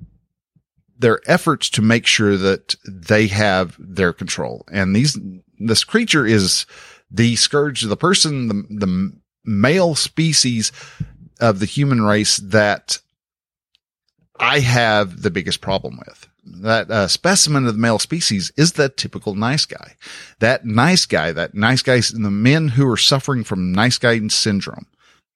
their 1.02 1.20
efforts 1.26 1.70
to 1.72 1.82
make 1.82 2.06
sure 2.06 2.38
that 2.38 2.76
they 2.86 3.26
have 3.28 3.76
their 3.80 4.14
control. 4.14 4.64
And 4.72 4.96
these, 4.96 5.18
this 5.58 5.84
creature 5.84 6.28
is 6.28 6.68
the 7.10 7.36
scourge, 7.38 7.84
of 7.84 7.90
the 7.90 7.98
person, 7.98 8.48
the, 8.48 8.86
the 8.86 9.12
male 9.44 9.96
species 9.96 10.72
of 11.40 11.60
the 11.60 11.66
human 11.66 12.02
race 12.02 12.38
that 12.38 13.00
I 14.40 14.60
have 14.60 15.24
the 15.24 15.32
biggest 15.32 15.62
problem 15.62 16.00
with. 16.08 16.28
That 16.44 16.90
uh, 16.90 17.08
specimen 17.08 17.68
of 17.68 17.74
the 17.74 17.80
male 17.80 18.00
species 18.00 18.52
is 18.58 18.74
the 18.74 18.90
typical 18.90 19.36
nice 19.36 19.66
guy. 19.66 19.96
That 20.40 20.66
nice 20.66 21.06
guy, 21.06 21.32
that 21.32 21.54
nice 21.54 21.84
guy, 21.84 22.02
and 22.14 22.26
the 22.26 22.32
men 22.32 22.70
who 22.70 22.90
are 22.90 22.98
suffering 22.98 23.44
from 23.44 23.72
nice 23.72 23.98
guy 23.98 24.20
syndrome 24.28 24.88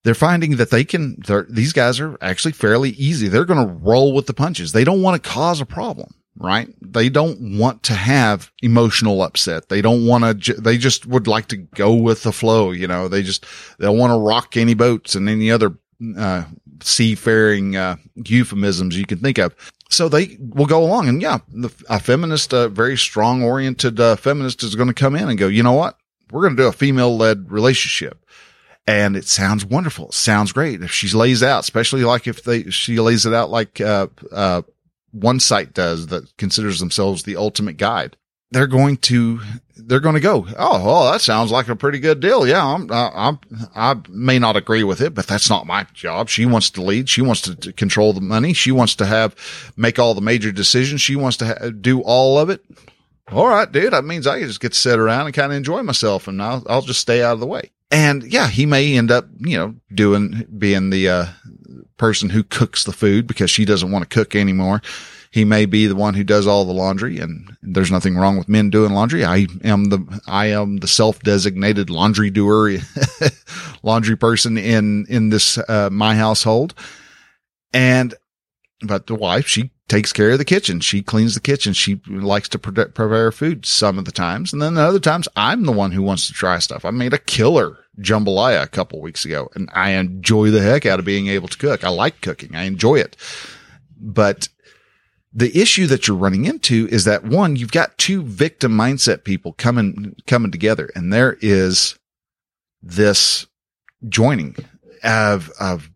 they're 0.05 0.13
finding 0.13 0.57
that 0.57 0.69
they 0.69 0.85
can, 0.85 1.17
these 1.49 1.73
guys 1.73 1.99
are 1.99 2.15
actually 2.21 2.51
fairly 2.51 2.91
easy. 2.91 3.27
They're 3.27 3.43
going 3.43 3.67
to 3.67 3.73
roll 3.73 4.13
with 4.13 4.27
the 4.27 4.35
punches. 4.35 4.71
They 4.71 4.83
don't 4.83 5.01
want 5.01 5.21
to 5.21 5.29
cause 5.29 5.59
a 5.59 5.65
problem, 5.65 6.13
right? 6.37 6.69
They 6.79 7.09
don't 7.09 7.57
want 7.57 7.81
to 7.83 7.93
have 7.93 8.51
emotional 8.61 9.23
upset. 9.23 9.67
They 9.67 9.81
don't 9.81 10.05
want 10.05 10.43
to, 10.43 10.53
they 10.53 10.77
just 10.77 11.07
would 11.07 11.25
like 11.25 11.47
to 11.47 11.57
go 11.57 11.95
with 11.95 12.21
the 12.21 12.31
flow. 12.31 12.69
You 12.69 12.85
know, 12.87 13.07
they 13.07 13.23
just, 13.23 13.47
they'll 13.79 13.95
want 13.95 14.11
to 14.11 14.19
rock 14.19 14.55
any 14.55 14.75
boats 14.75 15.15
and 15.15 15.27
any 15.27 15.49
other, 15.49 15.75
uh, 16.15 16.43
seafaring, 16.83 17.75
uh, 17.75 17.95
euphemisms 18.13 18.95
you 18.95 19.07
can 19.07 19.17
think 19.17 19.39
of. 19.39 19.55
So 19.89 20.09
they 20.09 20.37
will 20.39 20.65
go 20.65 20.83
along 20.83 21.07
and 21.07 21.21
yeah, 21.21 21.39
the, 21.47 21.71
a 21.89 21.99
feminist, 21.99 22.53
a 22.53 22.69
very 22.69 22.97
strong 22.97 23.43
oriented, 23.43 23.99
uh, 23.99 24.15
feminist 24.15 24.63
is 24.63 24.75
going 24.75 24.87
to 24.87 24.93
come 24.93 25.15
in 25.15 25.29
and 25.29 25.37
go, 25.37 25.47
you 25.47 25.63
know 25.63 25.73
what? 25.73 25.97
We're 26.31 26.41
going 26.41 26.55
to 26.55 26.63
do 26.63 26.67
a 26.67 26.73
female 26.73 27.15
led 27.15 27.51
relationship 27.51 28.25
and 28.87 29.15
it 29.15 29.27
sounds 29.27 29.63
wonderful. 29.63 30.07
It 30.07 30.13
sounds 30.13 30.51
great. 30.51 30.81
If 30.81 30.91
she 30.91 31.07
lays 31.09 31.43
out, 31.43 31.61
especially 31.61 32.03
like 32.03 32.27
if 32.27 32.43
they, 32.43 32.63
she 32.71 32.99
lays 32.99 33.25
it 33.25 33.33
out 33.33 33.49
like, 33.51 33.79
uh, 33.79 34.07
uh, 34.31 34.63
one 35.11 35.39
site 35.39 35.73
does 35.73 36.07
that 36.07 36.35
considers 36.37 36.79
themselves 36.79 37.23
the 37.23 37.37
ultimate 37.37 37.77
guide. 37.77 38.17
They're 38.55 38.67
going 38.67 38.95
to, 38.97 39.41
they're 39.75 39.99
going 39.99 40.15
to 40.15 40.21
go, 40.21 40.47
Oh, 40.57 40.85
well, 40.85 41.11
that 41.11 41.19
sounds 41.19 41.51
like 41.51 41.67
a 41.67 41.75
pretty 41.75 41.99
good 41.99 42.21
deal. 42.21 42.47
Yeah. 42.47 42.65
I'm, 42.65 42.89
I'm, 42.89 43.37
I 43.75 43.97
may 44.07 44.39
not 44.39 44.55
agree 44.55 44.85
with 44.85 45.01
it, 45.01 45.13
but 45.13 45.27
that's 45.27 45.49
not 45.49 45.67
my 45.67 45.85
job. 45.93 46.29
She 46.29 46.45
wants 46.45 46.69
to 46.69 46.81
lead. 46.81 47.09
She 47.09 47.21
wants 47.21 47.41
to, 47.41 47.55
to 47.55 47.73
control 47.73 48.13
the 48.13 48.21
money. 48.21 48.53
She 48.53 48.71
wants 48.71 48.95
to 48.95 49.05
have, 49.05 49.35
make 49.75 49.99
all 49.99 50.13
the 50.13 50.21
major 50.21 50.53
decisions. 50.53 51.01
She 51.01 51.17
wants 51.17 51.35
to 51.35 51.47
ha- 51.47 51.69
do 51.69 51.99
all 51.99 52.39
of 52.39 52.49
it. 52.49 52.63
All 53.29 53.49
right, 53.49 53.69
dude. 53.69 53.91
That 53.91 54.05
means 54.05 54.25
I 54.25 54.39
just 54.39 54.61
get 54.61 54.71
to 54.71 54.79
sit 54.79 54.99
around 54.99 55.25
and 55.25 55.35
kind 55.35 55.51
of 55.51 55.57
enjoy 55.57 55.83
myself 55.83 56.29
and 56.29 56.41
I'll, 56.41 56.63
I'll 56.69 56.81
just 56.81 57.01
stay 57.01 57.21
out 57.21 57.33
of 57.33 57.41
the 57.41 57.45
way. 57.45 57.71
And 57.91 58.23
yeah, 58.23 58.47
he 58.47 58.65
may 58.65 58.97
end 58.97 59.11
up, 59.11 59.25
you 59.37 59.57
know, 59.57 59.75
doing, 59.93 60.47
being 60.57 60.91
the, 60.91 61.09
uh, 61.09 61.25
person 61.97 62.29
who 62.29 62.43
cooks 62.43 62.83
the 62.83 62.91
food 62.91 63.27
because 63.27 63.49
she 63.49 63.65
doesn't 63.65 63.91
want 63.91 64.09
to 64.09 64.13
cook 64.13 64.35
anymore. 64.35 64.81
He 65.35 65.43
may 65.43 65.65
be 65.65 65.85
the 65.85 65.97
one 65.97 66.13
who 66.13 66.23
does 66.23 66.47
all 66.47 66.63
the 66.63 66.71
laundry 66.71 67.19
and 67.19 67.57
there's 67.61 67.91
nothing 67.91 68.15
wrong 68.15 68.37
with 68.37 68.47
men 68.47 68.69
doing 68.69 68.93
laundry. 68.93 69.25
I 69.25 69.47
am 69.65 69.89
the, 69.89 70.21
I 70.25 70.45
am 70.45 70.77
the 70.77 70.87
self-designated 70.87 71.89
laundry 71.89 72.29
doer, 72.29 72.77
laundry 73.83 74.15
person 74.15 74.57
in, 74.57 75.05
in 75.09 75.31
this, 75.31 75.57
uh, 75.57 75.89
my 75.91 76.15
household. 76.15 76.73
And, 77.73 78.13
but 78.79 79.07
the 79.07 79.15
wife, 79.15 79.45
she 79.45 79.71
takes 79.89 80.13
care 80.13 80.31
of 80.31 80.37
the 80.37 80.45
kitchen. 80.45 80.79
She 80.79 81.03
cleans 81.03 81.33
the 81.33 81.41
kitchen. 81.41 81.73
She 81.73 81.99
likes 82.07 82.47
to 82.47 82.57
pre- 82.57 82.85
prepare 82.85 83.29
food 83.33 83.65
some 83.65 83.99
of 83.99 84.05
the 84.05 84.13
times. 84.13 84.53
And 84.53 84.61
then 84.61 84.75
the 84.75 84.83
other 84.83 84.99
times 84.99 85.27
I'm 85.35 85.65
the 85.65 85.73
one 85.73 85.91
who 85.91 86.01
wants 86.01 86.27
to 86.27 86.33
try 86.33 86.59
stuff. 86.59 86.85
I 86.85 86.91
made 86.91 87.13
a 87.13 87.17
killer 87.17 87.77
jambalaya 87.99 88.63
a 88.63 88.67
couple 88.67 89.01
weeks 89.01 89.25
ago 89.25 89.49
and 89.53 89.69
I 89.73 89.89
enjoy 89.89 90.51
the 90.51 90.61
heck 90.61 90.85
out 90.85 90.99
of 90.99 91.03
being 91.03 91.27
able 91.27 91.49
to 91.49 91.57
cook. 91.57 91.83
I 91.83 91.89
like 91.89 92.21
cooking. 92.21 92.55
I 92.55 92.63
enjoy 92.63 92.95
it. 92.95 93.17
But 93.99 94.47
the 95.37 95.61
issue 95.61 95.85
that 95.87 96.07
you're 96.07 96.15
running 96.15 96.45
into 96.45 96.87
is 96.87 97.03
that 97.03 97.25
one, 97.25 97.57
you've 97.57 97.73
got 97.73 97.97
two 97.97 98.23
victim 98.23 98.71
mindset 98.71 99.25
people 99.25 99.51
coming, 99.53 100.15
coming 100.27 100.49
together 100.49 100.89
and 100.95 101.11
there 101.11 101.37
is 101.41 101.99
this 102.81 103.45
joining 104.07 104.55
of, 105.03 105.51
of, 105.59 105.89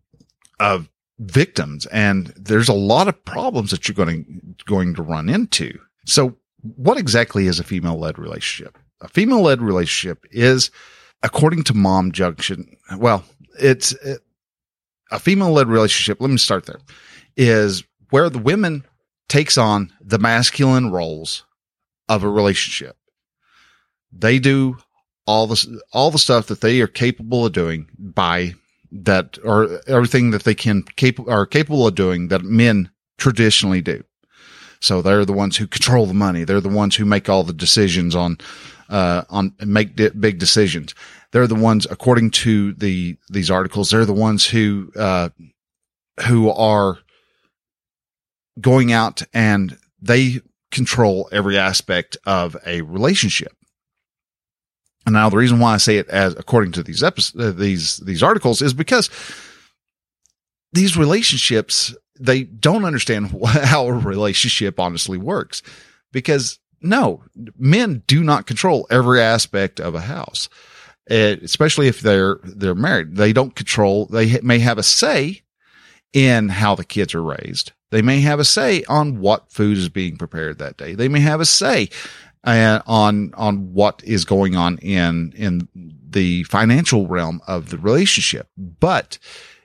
of 0.60 0.90
victims. 1.18 1.86
And 1.86 2.26
there's 2.36 2.68
a 2.68 2.74
lot 2.74 3.08
of 3.08 3.24
problems 3.24 3.70
that 3.70 3.88
you're 3.88 3.94
going 3.94 4.24
to, 4.58 4.64
going 4.66 4.94
to 4.94 5.02
run 5.02 5.30
into. 5.30 5.78
So 6.04 6.36
what 6.76 6.98
exactly 6.98 7.46
is 7.46 7.58
a 7.58 7.64
female 7.64 7.98
led 7.98 8.18
relationship? 8.18 8.76
A 9.00 9.08
female 9.08 9.40
led 9.40 9.62
relationship 9.62 10.26
is, 10.30 10.70
according 11.22 11.64
to 11.64 11.74
Mom 11.74 12.12
Junction, 12.12 12.76
well, 12.98 13.24
it's 13.58 13.92
it, 13.92 14.20
a 15.10 15.18
female 15.18 15.52
led 15.52 15.68
relationship. 15.68 16.20
Let 16.20 16.30
me 16.30 16.36
start 16.36 16.66
there 16.66 16.80
is 17.36 17.82
where 18.10 18.28
the 18.28 18.38
women 18.38 18.84
takes 19.30 19.56
on 19.56 19.92
the 20.00 20.18
masculine 20.18 20.90
roles 20.90 21.44
of 22.08 22.24
a 22.24 22.28
relationship. 22.28 22.96
They 24.12 24.38
do 24.40 24.76
all 25.24 25.46
the, 25.46 25.80
all 25.92 26.10
the 26.10 26.18
stuff 26.18 26.48
that 26.48 26.60
they 26.60 26.80
are 26.80 26.88
capable 26.88 27.46
of 27.46 27.52
doing 27.52 27.88
by 27.96 28.54
that 28.90 29.38
or 29.44 29.80
everything 29.86 30.32
that 30.32 30.42
they 30.42 30.54
can 30.54 30.82
cap- 30.82 31.28
are 31.28 31.46
capable 31.46 31.86
of 31.86 31.94
doing 31.94 32.28
that 32.28 32.42
men 32.42 32.90
traditionally 33.18 33.80
do. 33.80 34.02
So 34.80 35.00
they're 35.00 35.24
the 35.24 35.32
ones 35.32 35.56
who 35.56 35.68
control 35.68 36.06
the 36.06 36.14
money. 36.14 36.42
They're 36.42 36.60
the 36.60 36.68
ones 36.68 36.96
who 36.96 37.04
make 37.04 37.28
all 37.28 37.44
the 37.44 37.52
decisions 37.52 38.16
on, 38.16 38.38
uh, 38.88 39.22
on 39.30 39.54
make 39.64 39.94
big 39.94 40.40
decisions. 40.40 40.94
They're 41.30 41.46
the 41.46 41.54
ones, 41.54 41.86
according 41.88 42.32
to 42.32 42.72
the, 42.72 43.16
these 43.28 43.50
articles, 43.50 43.90
they're 43.90 44.04
the 44.04 44.12
ones 44.12 44.46
who, 44.46 44.90
uh, 44.96 45.28
who 46.26 46.50
are 46.50 46.98
going 48.60 48.92
out 48.92 49.22
and 49.32 49.78
they 50.00 50.40
control 50.70 51.28
every 51.32 51.58
aspect 51.58 52.16
of 52.24 52.56
a 52.66 52.82
relationship. 52.82 53.56
And 55.06 55.14
now 55.14 55.30
the 55.30 55.36
reason 55.36 55.58
why 55.58 55.74
I 55.74 55.78
say 55.78 55.96
it 55.96 56.08
as 56.08 56.34
according 56.36 56.72
to 56.72 56.82
these 56.82 57.02
episodes, 57.02 57.44
uh, 57.44 57.52
these, 57.52 57.98
these 57.98 58.22
articles 58.22 58.62
is 58.62 58.74
because 58.74 59.10
these 60.72 60.96
relationships, 60.96 61.94
they 62.18 62.44
don't 62.44 62.84
understand 62.84 63.34
how 63.46 63.86
a 63.86 63.92
relationship 63.92 64.78
honestly 64.78 65.18
works 65.18 65.62
because 66.12 66.58
no, 66.82 67.22
men 67.58 68.02
do 68.06 68.22
not 68.22 68.46
control 68.46 68.86
every 68.90 69.20
aspect 69.20 69.80
of 69.80 69.94
a 69.94 70.00
house. 70.00 70.48
Uh, 71.10 71.36
especially 71.42 71.88
if 71.88 72.02
they're, 72.02 72.38
they're 72.44 72.74
married. 72.74 73.16
They 73.16 73.32
don't 73.32 73.56
control, 73.56 74.06
they 74.06 74.38
may 74.42 74.60
have 74.60 74.78
a 74.78 74.82
say 74.84 75.42
in 76.12 76.48
how 76.48 76.76
the 76.76 76.84
kids 76.84 77.16
are 77.16 77.22
raised. 77.22 77.72
They 77.90 78.02
may 78.02 78.20
have 78.20 78.40
a 78.40 78.44
say 78.44 78.84
on 78.84 79.20
what 79.20 79.50
food 79.50 79.76
is 79.76 79.88
being 79.88 80.16
prepared 80.16 80.58
that 80.58 80.76
day. 80.76 80.94
They 80.94 81.08
may 81.08 81.20
have 81.20 81.40
a 81.40 81.46
say 81.46 81.88
uh, 82.44 82.80
on 82.86 83.34
on 83.34 83.72
what 83.72 84.02
is 84.04 84.24
going 84.24 84.56
on 84.56 84.78
in 84.78 85.32
in 85.36 85.68
the 86.08 86.44
financial 86.44 87.06
realm 87.06 87.40
of 87.46 87.70
the 87.70 87.78
relationship, 87.78 88.48
but 88.56 89.18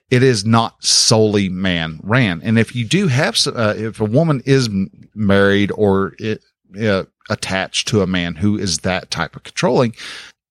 it 0.10 0.22
is 0.24 0.46
not 0.46 0.84
solely 0.84 1.50
man 1.50 2.00
ran. 2.04 2.42
And 2.44 2.60
if 2.60 2.76
you 2.76 2.86
do 2.86 3.08
have, 3.08 3.38
uh, 3.48 3.74
if 3.76 4.00
a 4.00 4.06
woman 4.06 4.42
is 4.46 4.70
married 5.16 5.72
or 5.72 6.14
it, 6.20 6.44
uh, 6.80 7.06
attached 7.30 7.88
to 7.88 8.02
a 8.02 8.08
man 8.08 8.36
who 8.36 8.58
is 8.58 8.80
that 8.80 9.10
type 9.10 9.36
of 9.36 9.44
controlling, 9.44 9.96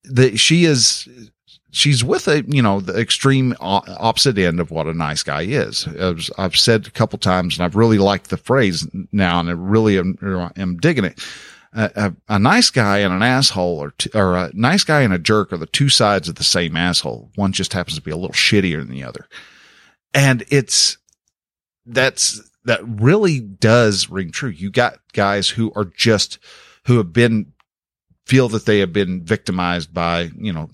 that 0.04 0.40
she 0.40 0.64
is 0.64 1.08
she's 1.74 2.04
with 2.04 2.28
a 2.28 2.42
you 2.46 2.62
know 2.62 2.80
the 2.80 2.98
extreme 2.98 3.54
opposite 3.60 4.38
end 4.38 4.60
of 4.60 4.70
what 4.70 4.86
a 4.86 4.94
nice 4.94 5.22
guy 5.22 5.42
is. 5.42 5.86
As 5.88 6.30
I've 6.38 6.56
said 6.56 6.86
a 6.86 6.90
couple 6.90 7.18
times, 7.18 7.56
and 7.56 7.64
I've 7.64 7.76
really 7.76 7.98
liked 7.98 8.30
the 8.30 8.36
phrase 8.36 8.86
now, 9.12 9.40
and 9.40 9.48
I 9.50 9.52
really 9.52 9.98
am, 9.98 10.52
am 10.56 10.78
digging 10.78 11.04
it. 11.04 11.22
A, 11.76 12.14
a, 12.28 12.38
nice 12.38 12.70
guy 12.70 12.98
and 12.98 13.12
an 13.12 13.22
asshole, 13.22 13.78
or 13.78 13.90
t- 13.98 14.10
or 14.14 14.36
a 14.36 14.50
nice 14.54 14.84
guy 14.84 15.00
and 15.00 15.12
a 15.12 15.18
jerk, 15.18 15.52
are 15.52 15.56
the 15.56 15.66
two 15.66 15.88
sides 15.88 16.28
of 16.28 16.36
the 16.36 16.44
same 16.44 16.76
asshole. 16.76 17.32
One 17.34 17.50
just 17.50 17.72
happens 17.72 17.96
to 17.96 18.02
be 18.02 18.12
a 18.12 18.16
little 18.16 18.30
shittier 18.30 18.78
than 18.78 18.94
the 18.94 19.02
other, 19.02 19.26
and 20.14 20.44
it's 20.50 20.98
that's 21.84 22.40
that 22.64 22.80
really 22.84 23.40
does 23.40 24.08
ring 24.08 24.30
true. 24.30 24.50
You 24.50 24.70
got 24.70 25.00
guys 25.12 25.48
who 25.48 25.72
are 25.74 25.84
just 25.84 26.38
who 26.86 26.96
have 26.98 27.12
been 27.12 27.52
feel 28.24 28.48
that 28.50 28.66
they 28.66 28.78
have 28.78 28.92
been 28.92 29.24
victimized 29.24 29.92
by 29.92 30.30
you 30.38 30.52
know 30.52 30.70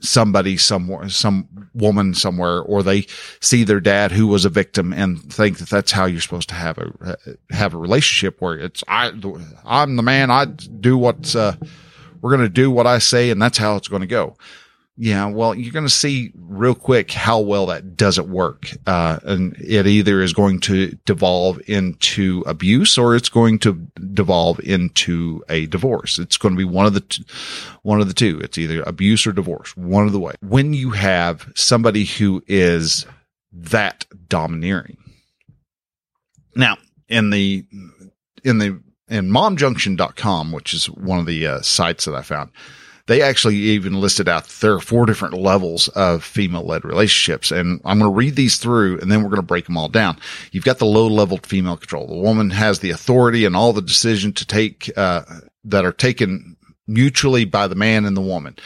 somebody 0.00 0.56
somewhere, 0.56 1.08
some 1.08 1.48
woman 1.74 2.14
somewhere, 2.14 2.60
or 2.60 2.82
they 2.82 3.06
see 3.40 3.64
their 3.64 3.80
dad 3.80 4.12
who 4.12 4.26
was 4.26 4.44
a 4.44 4.48
victim 4.48 4.92
and 4.92 5.20
think 5.32 5.58
that 5.58 5.68
that's 5.68 5.92
how 5.92 6.04
you're 6.04 6.20
supposed 6.20 6.48
to 6.48 6.54
have 6.54 6.78
a, 6.78 7.16
have 7.50 7.74
a 7.74 7.78
relationship 7.78 8.40
where 8.40 8.58
it's, 8.58 8.84
I, 8.88 9.12
I'm 9.64 9.96
the 9.96 10.02
man. 10.02 10.30
I 10.30 10.44
do 10.44 10.96
what's, 10.96 11.34
uh, 11.34 11.56
we're 12.20 12.30
going 12.30 12.42
to 12.42 12.48
do 12.48 12.70
what 12.70 12.86
I 12.86 12.98
say 12.98 13.30
and 13.30 13.40
that's 13.40 13.58
how 13.58 13.76
it's 13.76 13.88
going 13.88 14.02
to 14.02 14.06
go. 14.06 14.36
Yeah, 15.00 15.26
well, 15.26 15.54
you're 15.54 15.72
going 15.72 15.86
to 15.86 15.90
see 15.90 16.32
real 16.34 16.74
quick 16.74 17.12
how 17.12 17.38
well 17.38 17.66
that 17.66 17.96
doesn't 17.96 18.28
work. 18.28 18.72
Uh, 18.84 19.20
and 19.22 19.56
it 19.60 19.86
either 19.86 20.20
is 20.20 20.32
going 20.32 20.58
to 20.62 20.98
devolve 21.06 21.60
into 21.68 22.42
abuse 22.46 22.98
or 22.98 23.14
it's 23.14 23.28
going 23.28 23.60
to 23.60 23.74
devolve 24.12 24.58
into 24.58 25.44
a 25.48 25.66
divorce. 25.66 26.18
It's 26.18 26.36
going 26.36 26.54
to 26.54 26.58
be 26.58 26.64
one 26.64 26.84
of 26.84 26.94
the, 26.94 27.02
t- 27.02 27.24
one 27.82 28.00
of 28.00 28.08
the 28.08 28.14
two. 28.14 28.40
It's 28.42 28.58
either 28.58 28.82
abuse 28.82 29.24
or 29.24 29.30
divorce, 29.30 29.76
one 29.76 30.06
of 30.06 30.12
the 30.12 30.18
way. 30.18 30.34
When 30.40 30.74
you 30.74 30.90
have 30.90 31.52
somebody 31.54 32.04
who 32.04 32.42
is 32.48 33.06
that 33.52 34.04
domineering. 34.28 34.96
Now, 36.56 36.76
in 37.08 37.30
the, 37.30 37.64
in 38.42 38.58
the, 38.58 38.82
in 39.06 39.30
momjunction.com, 39.30 40.50
which 40.50 40.74
is 40.74 40.90
one 40.90 41.20
of 41.20 41.26
the 41.26 41.46
uh, 41.46 41.60
sites 41.60 42.04
that 42.06 42.16
I 42.16 42.22
found, 42.22 42.50
they 43.08 43.22
actually 43.22 43.56
even 43.56 43.94
listed 43.94 44.28
out 44.28 44.46
there 44.60 44.74
are 44.74 44.80
four 44.80 45.06
different 45.06 45.34
levels 45.34 45.88
of 45.88 46.22
female 46.22 46.64
led 46.64 46.84
relationships. 46.84 47.50
And 47.50 47.80
I'm 47.84 47.98
going 47.98 48.12
to 48.12 48.16
read 48.16 48.36
these 48.36 48.58
through 48.58 49.00
and 49.00 49.10
then 49.10 49.22
we're 49.22 49.30
going 49.30 49.36
to 49.36 49.42
break 49.42 49.64
them 49.64 49.78
all 49.78 49.88
down. 49.88 50.18
You've 50.52 50.64
got 50.64 50.78
the 50.78 50.84
low 50.84 51.08
level 51.08 51.38
female 51.38 51.78
control. 51.78 52.06
The 52.06 52.14
woman 52.14 52.50
has 52.50 52.80
the 52.80 52.90
authority 52.90 53.46
and 53.46 53.56
all 53.56 53.72
the 53.72 53.82
decision 53.82 54.32
to 54.34 54.46
take, 54.46 54.90
uh, 54.96 55.22
that 55.64 55.86
are 55.86 55.92
taken 55.92 56.56
mutually 56.86 57.46
by 57.46 57.66
the 57.66 57.74
man 57.74 58.04
and 58.04 58.16
the 58.16 58.20
woman. 58.20 58.56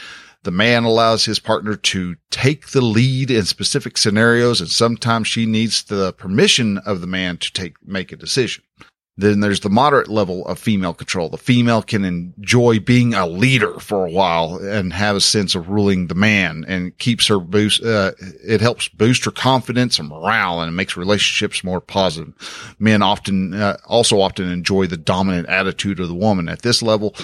The 0.43 0.51
man 0.51 0.83
allows 0.83 1.23
his 1.23 1.39
partner 1.39 1.77
to 1.77 2.17
take 2.29 2.71
the 2.71 2.81
lead 2.81 3.31
in 3.31 3.45
specific 3.45 3.97
scenarios, 3.97 4.59
and 4.59 4.69
sometimes 4.69 5.29
she 5.29 5.45
needs 5.45 5.83
the 5.83 6.11
permission 6.11 6.79
of 6.79 6.99
the 6.99 7.07
man 7.07 7.37
to 7.37 7.53
take, 7.53 7.75
make 7.85 8.11
a 8.11 8.17
decision. 8.17 8.65
Then 9.15 9.41
there's 9.41 9.59
the 9.59 9.69
moderate 9.69 10.07
level 10.07 10.43
of 10.47 10.57
female 10.57 10.93
control. 10.95 11.29
The 11.29 11.37
female 11.37 11.83
can 11.83 12.03
enjoy 12.03 12.79
being 12.79 13.13
a 13.13 13.27
leader 13.27 13.79
for 13.79 14.07
a 14.07 14.11
while 14.11 14.57
and 14.57 14.91
have 14.91 15.15
a 15.15 15.21
sense 15.21 15.53
of 15.53 15.69
ruling 15.69 16.07
the 16.07 16.15
man 16.15 16.65
and 16.67 16.97
keeps 16.97 17.27
her 17.27 17.39
boost, 17.39 17.83
uh, 17.83 18.13
it 18.43 18.59
helps 18.59 18.87
boost 18.87 19.25
her 19.25 19.31
confidence 19.31 19.99
and 19.99 20.09
morale 20.09 20.61
and 20.61 20.69
it 20.69 20.73
makes 20.73 20.97
relationships 20.97 21.63
more 21.63 21.79
positive. 21.79 22.33
Men 22.79 23.03
often, 23.03 23.53
uh, 23.53 23.77
also 23.85 24.19
often 24.19 24.49
enjoy 24.49 24.87
the 24.87 24.97
dominant 24.97 25.47
attitude 25.47 25.99
of 25.99 26.07
the 26.07 26.15
woman. 26.15 26.49
At 26.49 26.63
this 26.63 26.81
level, 26.81 27.15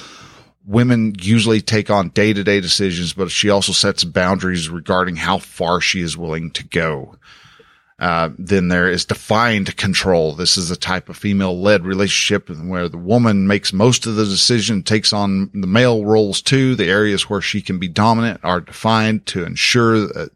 women 0.68 1.16
usually 1.20 1.60
take 1.60 1.90
on 1.90 2.10
day 2.10 2.34
to 2.34 2.44
day 2.44 2.62
decisions, 2.62 3.14
but 3.14 3.32
she 3.32 3.50
also 3.50 3.72
sets 3.72 4.04
boundaries 4.04 4.70
regarding 4.70 5.16
how 5.16 5.40
far 5.40 5.82
she 5.82 6.02
is 6.02 6.16
willing 6.16 6.52
to 6.52 6.64
go. 6.64 7.16
Uh, 8.00 8.30
then 8.38 8.70
there 8.70 8.90
is 8.90 9.04
defined 9.04 9.76
control. 9.76 10.34
This 10.34 10.58
is 10.58 10.72
a 10.72 10.78
type 10.78 11.10
of 11.10 11.18
female 11.18 11.60
led 11.60 11.86
relationship 11.86 12.50
where 12.50 12.88
the 12.88 12.98
woman 12.98 13.46
makes 13.46 13.74
most 13.74 14.06
of 14.06 14.16
the 14.16 14.26
decision, 14.26 14.84
takes 14.84 15.12
on 15.12 15.50
the 15.54 15.68
male 15.68 16.06
roles 16.06 16.42
too. 16.42 16.76
The 16.76 16.90
areas 16.90 17.30
where 17.30 17.42
she 17.42 17.62
can 17.62 17.78
be 17.78 17.90
dominant 17.90 18.40
are 18.44 18.62
defined 18.62 19.26
to 19.28 19.44
ensure 19.44 20.00
that 20.00 20.32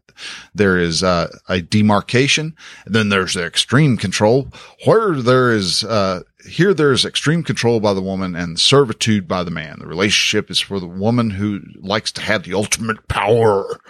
there 0.54 0.78
is 0.78 1.02
uh, 1.02 1.34
a 1.48 1.60
demarcation. 1.62 2.54
And 2.84 2.94
then 2.94 3.08
there's 3.08 3.34
the 3.34 3.44
extreme 3.44 3.96
control 3.96 4.48
where 4.84 5.14
there 5.14 5.50
is, 5.52 5.84
uh, 5.84 6.22
here 6.46 6.74
there's 6.74 7.04
extreme 7.04 7.42
control 7.42 7.80
by 7.80 7.94
the 7.94 8.02
woman 8.02 8.36
and 8.36 8.60
servitude 8.60 9.26
by 9.26 9.42
the 9.42 9.50
man. 9.50 9.78
The 9.80 9.86
relationship 9.86 10.50
is 10.50 10.60
for 10.60 10.78
the 10.78 10.86
woman 10.86 11.30
who 11.30 11.62
likes 11.80 12.12
to 12.12 12.20
have 12.20 12.44
the 12.44 12.54
ultimate 12.54 13.08
power 13.08 13.80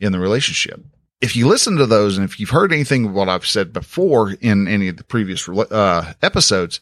in 0.00 0.12
the 0.12 0.18
relationship 0.18 0.82
if 1.20 1.34
you 1.34 1.48
listen 1.48 1.76
to 1.76 1.86
those 1.86 2.16
and 2.16 2.24
if 2.24 2.38
you've 2.38 2.50
heard 2.50 2.72
anything 2.72 3.06
of 3.06 3.12
what 3.12 3.28
I've 3.28 3.46
said 3.46 3.72
before 3.72 4.32
in 4.40 4.68
any 4.68 4.88
of 4.88 4.96
the 4.96 5.04
previous 5.04 5.48
uh, 5.48 6.12
episodes, 6.22 6.80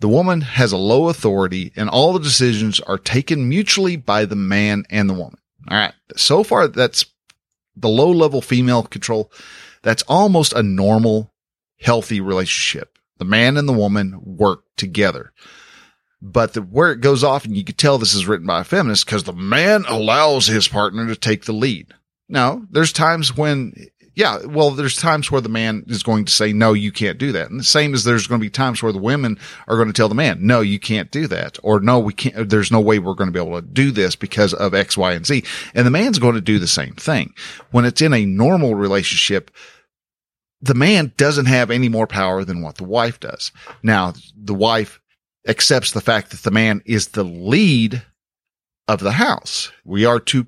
the 0.00 0.08
woman 0.08 0.42
has 0.42 0.72
a 0.72 0.76
low 0.76 1.08
authority 1.08 1.72
and 1.74 1.88
all 1.88 2.12
the 2.12 2.20
decisions 2.20 2.80
are 2.80 2.98
taken 2.98 3.48
mutually 3.48 3.96
by 3.96 4.24
the 4.24 4.36
man 4.36 4.84
and 4.90 5.08
the 5.08 5.14
woman. 5.14 5.38
All 5.70 5.78
right. 5.78 5.94
So 6.16 6.44
far, 6.44 6.68
that's 6.68 7.06
the 7.76 7.88
low 7.88 8.10
level 8.10 8.40
female 8.40 8.82
control. 8.82 9.32
That's 9.82 10.02
almost 10.02 10.52
a 10.52 10.62
normal, 10.62 11.32
healthy 11.80 12.20
relationship. 12.20 12.98
The 13.18 13.24
man 13.24 13.56
and 13.56 13.68
the 13.68 13.72
woman 13.72 14.20
work 14.22 14.64
together. 14.76 15.32
But 16.20 16.54
the, 16.54 16.62
where 16.62 16.92
it 16.92 17.00
goes 17.00 17.22
off, 17.22 17.44
and 17.44 17.56
you 17.56 17.64
can 17.64 17.76
tell 17.76 17.96
this 17.96 18.14
is 18.14 18.26
written 18.26 18.46
by 18.46 18.60
a 18.60 18.64
feminist 18.64 19.06
because 19.06 19.24
the 19.24 19.32
man 19.32 19.84
allows 19.86 20.46
his 20.46 20.66
partner 20.66 21.06
to 21.06 21.16
take 21.16 21.44
the 21.44 21.52
lead. 21.52 21.94
No, 22.28 22.66
there's 22.70 22.92
times 22.92 23.36
when, 23.36 23.72
yeah, 24.14 24.44
well, 24.44 24.70
there's 24.70 24.96
times 24.96 25.30
where 25.30 25.40
the 25.40 25.48
man 25.48 25.84
is 25.86 26.02
going 26.02 26.26
to 26.26 26.32
say, 26.32 26.52
no, 26.52 26.72
you 26.74 26.92
can't 26.92 27.18
do 27.18 27.32
that. 27.32 27.50
And 27.50 27.60
the 27.60 27.64
same 27.64 27.94
as 27.94 28.04
there's 28.04 28.26
going 28.26 28.40
to 28.40 28.44
be 28.44 28.50
times 28.50 28.82
where 28.82 28.92
the 28.92 28.98
women 28.98 29.38
are 29.66 29.76
going 29.76 29.88
to 29.88 29.94
tell 29.94 30.08
the 30.08 30.14
man, 30.14 30.46
no, 30.46 30.60
you 30.60 30.78
can't 30.78 31.10
do 31.10 31.26
that. 31.28 31.58
Or 31.62 31.80
no, 31.80 31.98
we 31.98 32.12
can't, 32.12 32.50
there's 32.50 32.70
no 32.70 32.80
way 32.80 32.98
we're 32.98 33.14
going 33.14 33.32
to 33.32 33.32
be 33.32 33.42
able 33.42 33.60
to 33.60 33.66
do 33.66 33.90
this 33.90 34.14
because 34.14 34.52
of 34.52 34.74
X, 34.74 34.96
Y, 34.96 35.12
and 35.12 35.24
Z. 35.24 35.42
And 35.74 35.86
the 35.86 35.90
man's 35.90 36.18
going 36.18 36.34
to 36.34 36.40
do 36.40 36.58
the 36.58 36.66
same 36.66 36.94
thing. 36.94 37.32
When 37.70 37.86
it's 37.86 38.02
in 38.02 38.12
a 38.12 38.26
normal 38.26 38.74
relationship, 38.74 39.50
the 40.60 40.74
man 40.74 41.12
doesn't 41.16 41.46
have 41.46 41.70
any 41.70 41.88
more 41.88 42.06
power 42.06 42.44
than 42.44 42.60
what 42.60 42.76
the 42.76 42.84
wife 42.84 43.20
does. 43.20 43.52
Now, 43.82 44.12
the 44.36 44.54
wife 44.54 45.00
accepts 45.46 45.92
the 45.92 46.00
fact 46.00 46.30
that 46.32 46.42
the 46.42 46.50
man 46.50 46.82
is 46.84 47.08
the 47.08 47.24
lead 47.24 48.02
of 48.88 49.00
the 49.00 49.12
house. 49.12 49.70
We 49.84 50.04
are 50.04 50.20
to 50.20 50.46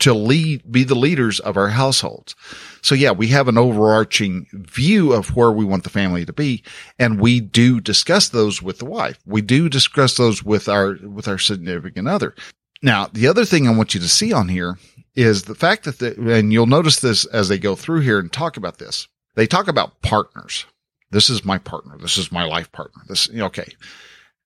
to 0.00 0.14
lead, 0.14 0.70
be 0.70 0.84
the 0.84 0.94
leaders 0.94 1.40
of 1.40 1.56
our 1.56 1.68
households. 1.68 2.34
So 2.82 2.94
yeah, 2.94 3.12
we 3.12 3.28
have 3.28 3.48
an 3.48 3.58
overarching 3.58 4.46
view 4.52 5.12
of 5.12 5.36
where 5.36 5.52
we 5.52 5.64
want 5.64 5.84
the 5.84 5.90
family 5.90 6.24
to 6.24 6.32
be. 6.32 6.64
And 6.98 7.20
we 7.20 7.40
do 7.40 7.80
discuss 7.80 8.28
those 8.28 8.60
with 8.62 8.78
the 8.78 8.84
wife. 8.84 9.18
We 9.26 9.40
do 9.40 9.68
discuss 9.68 10.16
those 10.16 10.42
with 10.42 10.68
our, 10.68 10.96
with 11.02 11.28
our 11.28 11.38
significant 11.38 12.08
other. 12.08 12.34
Now, 12.82 13.08
the 13.12 13.26
other 13.26 13.44
thing 13.44 13.66
I 13.66 13.74
want 13.74 13.94
you 13.94 14.00
to 14.00 14.08
see 14.08 14.32
on 14.32 14.48
here 14.48 14.78
is 15.14 15.42
the 15.42 15.54
fact 15.54 15.84
that 15.84 15.98
the, 15.98 16.36
and 16.36 16.52
you'll 16.52 16.66
notice 16.66 17.00
this 17.00 17.24
as 17.26 17.48
they 17.48 17.58
go 17.58 17.74
through 17.74 18.00
here 18.00 18.18
and 18.18 18.32
talk 18.32 18.56
about 18.56 18.78
this. 18.78 19.08
They 19.34 19.46
talk 19.46 19.68
about 19.68 20.00
partners. 20.02 20.64
This 21.10 21.30
is 21.30 21.44
my 21.44 21.58
partner. 21.58 21.96
This 21.98 22.18
is 22.18 22.30
my 22.30 22.44
life 22.44 22.70
partner. 22.72 23.02
This, 23.08 23.28
okay. 23.32 23.72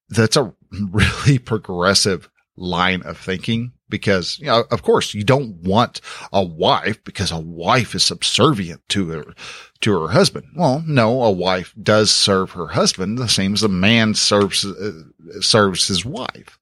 That's 0.09 0.37
a 0.37 0.55
really 0.91 1.39
progressive 1.39 2.29
line 2.57 3.03
of 3.03 3.19
thinking 3.19 3.73
because, 3.93 4.39
you 4.41 4.47
know, 4.47 4.65
of 4.73 4.83
course 4.83 5.15
you 5.15 5.23
don't 5.23 5.63
want 5.63 6.01
a 6.33 6.43
wife 6.43 7.05
because 7.05 7.31
a 7.31 7.39
wife 7.39 7.95
is 7.95 8.03
subservient 8.03 8.81
to 8.89 9.11
her, 9.11 9.35
to 9.83 10.01
her 10.01 10.09
husband. 10.09 10.47
Well, 10.57 10.83
no, 10.87 11.23
a 11.23 11.31
wife 11.31 11.75
does 11.81 12.11
serve 12.11 12.53
her 12.53 12.69
husband 12.69 13.19
the 13.19 13.29
same 13.29 13.53
as 13.53 13.63
a 13.63 13.69
man 13.69 14.15
serves, 14.15 14.65
uh, 14.65 15.03
serves 15.41 15.87
his 15.87 16.05
wife. 16.05 16.59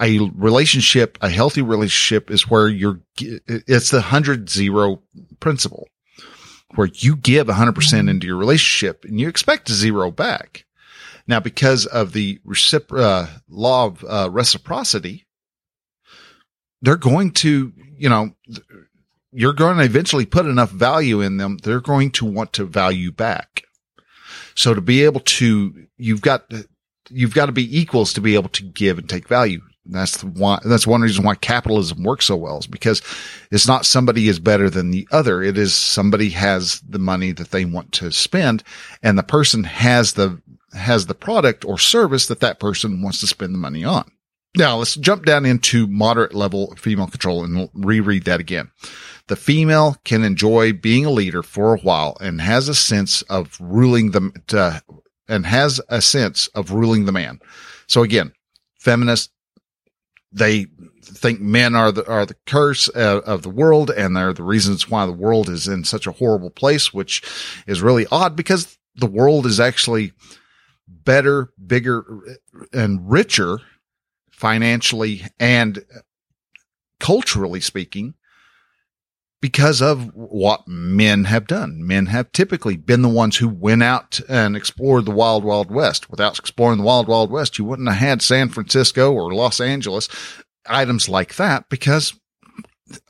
A 0.00 0.20
relationship, 0.34 1.18
a 1.20 1.28
healthy 1.28 1.62
relationship 1.62 2.30
is 2.30 2.48
where 2.48 2.68
you're, 2.68 3.00
it's 3.18 3.90
the 3.90 4.00
hundred 4.00 4.48
zero 4.48 5.02
principle 5.40 5.88
where 6.76 6.88
you 6.94 7.16
give 7.16 7.48
100% 7.48 8.08
into 8.08 8.26
your 8.26 8.36
relationship 8.36 9.04
and 9.04 9.20
you 9.20 9.28
expect 9.28 9.70
zero 9.70 10.10
back. 10.10 10.64
Now, 11.26 11.40
because 11.40 11.86
of 11.86 12.12
the 12.12 12.40
recipro- 12.46 13.00
uh, 13.02 13.26
law 13.48 13.86
of 13.86 14.04
uh, 14.08 14.28
reciprocity, 14.30 15.26
they're 16.82 16.96
going 16.96 17.30
to, 17.30 17.72
you 17.96 18.08
know, 18.08 18.34
you're 19.32 19.54
going 19.54 19.78
to 19.78 19.84
eventually 19.84 20.26
put 20.26 20.46
enough 20.46 20.70
value 20.70 21.20
in 21.20 21.38
them. 21.38 21.56
They're 21.62 21.80
going 21.80 22.10
to 22.12 22.26
want 22.26 22.52
to 22.54 22.64
value 22.64 23.12
back. 23.12 23.62
So 24.54 24.74
to 24.74 24.80
be 24.80 25.04
able 25.04 25.20
to, 25.20 25.86
you've 25.96 26.20
got, 26.20 26.52
you've 27.08 27.34
got 27.34 27.46
to 27.46 27.52
be 27.52 27.80
equals 27.80 28.12
to 28.14 28.20
be 28.20 28.34
able 28.34 28.50
to 28.50 28.64
give 28.64 28.98
and 28.98 29.08
take 29.08 29.28
value. 29.28 29.62
That's 29.86 30.22
why, 30.22 30.60
that's 30.64 30.86
one 30.86 31.00
reason 31.00 31.24
why 31.24 31.34
capitalism 31.34 32.04
works 32.04 32.26
so 32.26 32.36
well 32.36 32.58
is 32.58 32.66
because 32.66 33.02
it's 33.50 33.66
not 33.66 33.86
somebody 33.86 34.28
is 34.28 34.38
better 34.38 34.68
than 34.70 34.90
the 34.90 35.08
other. 35.10 35.42
It 35.42 35.58
is 35.58 35.74
somebody 35.74 36.30
has 36.30 36.80
the 36.80 37.00
money 37.00 37.32
that 37.32 37.50
they 37.50 37.64
want 37.64 37.92
to 37.92 38.12
spend 38.12 38.62
and 39.02 39.18
the 39.18 39.24
person 39.24 39.64
has 39.64 40.12
the, 40.12 40.40
has 40.74 41.06
the 41.06 41.14
product 41.14 41.64
or 41.64 41.78
service 41.78 42.26
that 42.26 42.40
that 42.40 42.60
person 42.60 43.02
wants 43.02 43.20
to 43.20 43.26
spend 43.26 43.54
the 43.54 43.58
money 43.58 43.84
on. 43.84 44.10
Now 44.56 44.76
let's 44.76 44.96
jump 44.96 45.24
down 45.24 45.46
into 45.46 45.86
moderate 45.86 46.34
level 46.34 46.74
female 46.76 47.06
control 47.06 47.42
and 47.44 47.70
reread 47.72 48.24
that 48.24 48.40
again. 48.40 48.70
The 49.28 49.36
female 49.36 49.96
can 50.04 50.24
enjoy 50.24 50.74
being 50.74 51.06
a 51.06 51.10
leader 51.10 51.42
for 51.42 51.74
a 51.74 51.78
while 51.78 52.18
and 52.20 52.40
has 52.40 52.68
a 52.68 52.74
sense 52.74 53.22
of 53.22 53.56
ruling 53.60 54.10
the, 54.10 54.82
and 55.26 55.46
has 55.46 55.80
a 55.88 56.02
sense 56.02 56.48
of 56.48 56.70
ruling 56.70 57.06
the 57.06 57.12
man. 57.12 57.40
So 57.86 58.02
again, 58.02 58.32
feminists, 58.78 59.32
they 60.30 60.66
think 61.02 61.40
men 61.40 61.74
are 61.74 61.90
the, 61.90 62.06
are 62.06 62.26
the 62.26 62.36
curse 62.46 62.90
uh, 62.94 63.20
of 63.24 63.42
the 63.42 63.50
world 63.50 63.90
and 63.90 64.14
they're 64.14 64.32
the 64.34 64.42
reasons 64.42 64.90
why 64.90 65.06
the 65.06 65.12
world 65.12 65.48
is 65.48 65.66
in 65.66 65.84
such 65.84 66.06
a 66.06 66.12
horrible 66.12 66.50
place, 66.50 66.92
which 66.92 67.22
is 67.66 67.80
really 67.80 68.06
odd 68.10 68.36
because 68.36 68.76
the 68.96 69.06
world 69.06 69.46
is 69.46 69.60
actually 69.60 70.12
better, 70.86 71.52
bigger 71.66 72.04
and 72.72 73.10
richer 73.10 73.60
financially 74.42 75.22
and 75.38 75.84
culturally 76.98 77.60
speaking 77.60 78.12
because 79.40 79.80
of 79.80 80.10
what 80.16 80.66
men 80.66 81.22
have 81.24 81.46
done. 81.46 81.86
Men 81.86 82.06
have 82.06 82.32
typically 82.32 82.76
been 82.76 83.02
the 83.02 83.08
ones 83.08 83.36
who 83.36 83.48
went 83.48 83.84
out 83.84 84.18
and 84.28 84.56
explored 84.56 85.04
the 85.04 85.12
wild, 85.12 85.44
wild 85.44 85.70
west. 85.70 86.10
Without 86.10 86.40
exploring 86.40 86.78
the 86.78 86.84
wild, 86.84 87.06
wild 87.06 87.30
west, 87.30 87.56
you 87.56 87.64
wouldn't 87.64 87.88
have 87.88 87.98
had 87.98 88.20
San 88.20 88.48
Francisco 88.48 89.12
or 89.12 89.32
Los 89.32 89.60
Angeles, 89.60 90.08
items 90.66 91.08
like 91.08 91.36
that, 91.36 91.68
because 91.68 92.12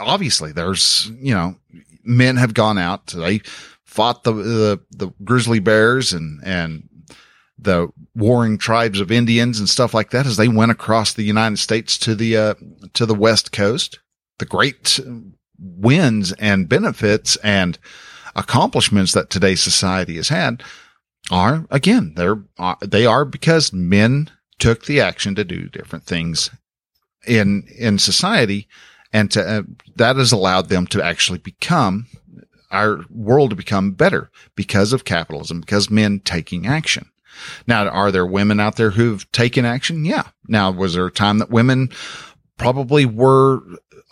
obviously 0.01 0.53
there's, 0.53 1.11
you 1.19 1.33
know, 1.33 1.57
men 2.05 2.37
have 2.37 2.53
gone 2.53 2.77
out, 2.77 3.07
they 3.07 3.39
fought 3.87 4.23
the, 4.23 4.35
the, 4.35 4.81
the 4.91 5.11
grizzly 5.25 5.61
bears 5.61 6.13
and, 6.13 6.43
and 6.45 6.91
the 7.65 7.89
warring 8.15 8.59
tribes 8.59 9.01
of 9.01 9.11
Indians 9.11 9.59
and 9.59 9.69
stuff 9.69 9.95
like 9.95 10.11
that 10.11 10.27
as 10.27 10.37
they 10.37 10.49
went 10.49 10.71
across 10.71 11.13
the 11.13 11.23
United 11.23 11.59
States 11.59 11.97
to 11.99 12.15
the, 12.15 12.37
uh, 12.37 12.55
to 12.95 13.07
the 13.07 13.15
West 13.15 13.53
Coast. 13.53 13.99
The 14.39 14.47
great 14.47 14.99
wins 15.59 16.33
and 16.33 16.69
benefits 16.69 17.37
and 17.37 17.79
accomplishments 18.35 19.13
that 19.13 19.31
today's 19.31 19.63
society 19.63 20.17
has 20.17 20.29
had 20.29 20.63
are 21.31 21.67
again, 21.71 22.15
they're, 22.17 22.43
uh, 22.59 22.75
they 22.81 23.07
are 23.07 23.25
because 23.25 23.73
men 23.73 24.31
took 24.59 24.87
the 24.87 25.01
action 25.01 25.35
to 25.35 25.45
do 25.45 25.69
different 25.69 26.05
things 26.05 26.51
in, 27.27 27.65
in 27.79 27.99
society 27.99 28.67
and 29.13 29.31
to, 29.31 29.43
uh, 29.43 29.63
that 29.97 30.17
has 30.17 30.33
allowed 30.33 30.69
them 30.69 30.87
to 30.89 31.03
actually 31.03 31.39
become 31.39 32.07
our 32.73 33.05
world 33.11 33.51
to 33.51 33.57
become 33.57 33.93
better 33.93 34.31
because 34.57 34.93
of 34.93 35.05
capitalism, 35.05 35.61
because 35.61 35.91
men 35.91 36.21
taking 36.21 36.67
action. 36.67 37.12
Now, 37.67 37.89
are 37.89 38.11
there 38.11 38.27
women 38.27 38.61
out 38.61 38.77
there 38.77 38.91
who've 38.91 39.31
taken 39.33 39.65
action? 39.65 40.05
Yeah. 40.05 40.29
Now, 40.49 40.71
was 40.71 40.95
there 40.95 41.07
a 41.07 41.11
time 41.11 41.39
that 41.39 41.51
women 41.51 41.91
probably 42.57 43.07
were 43.07 43.61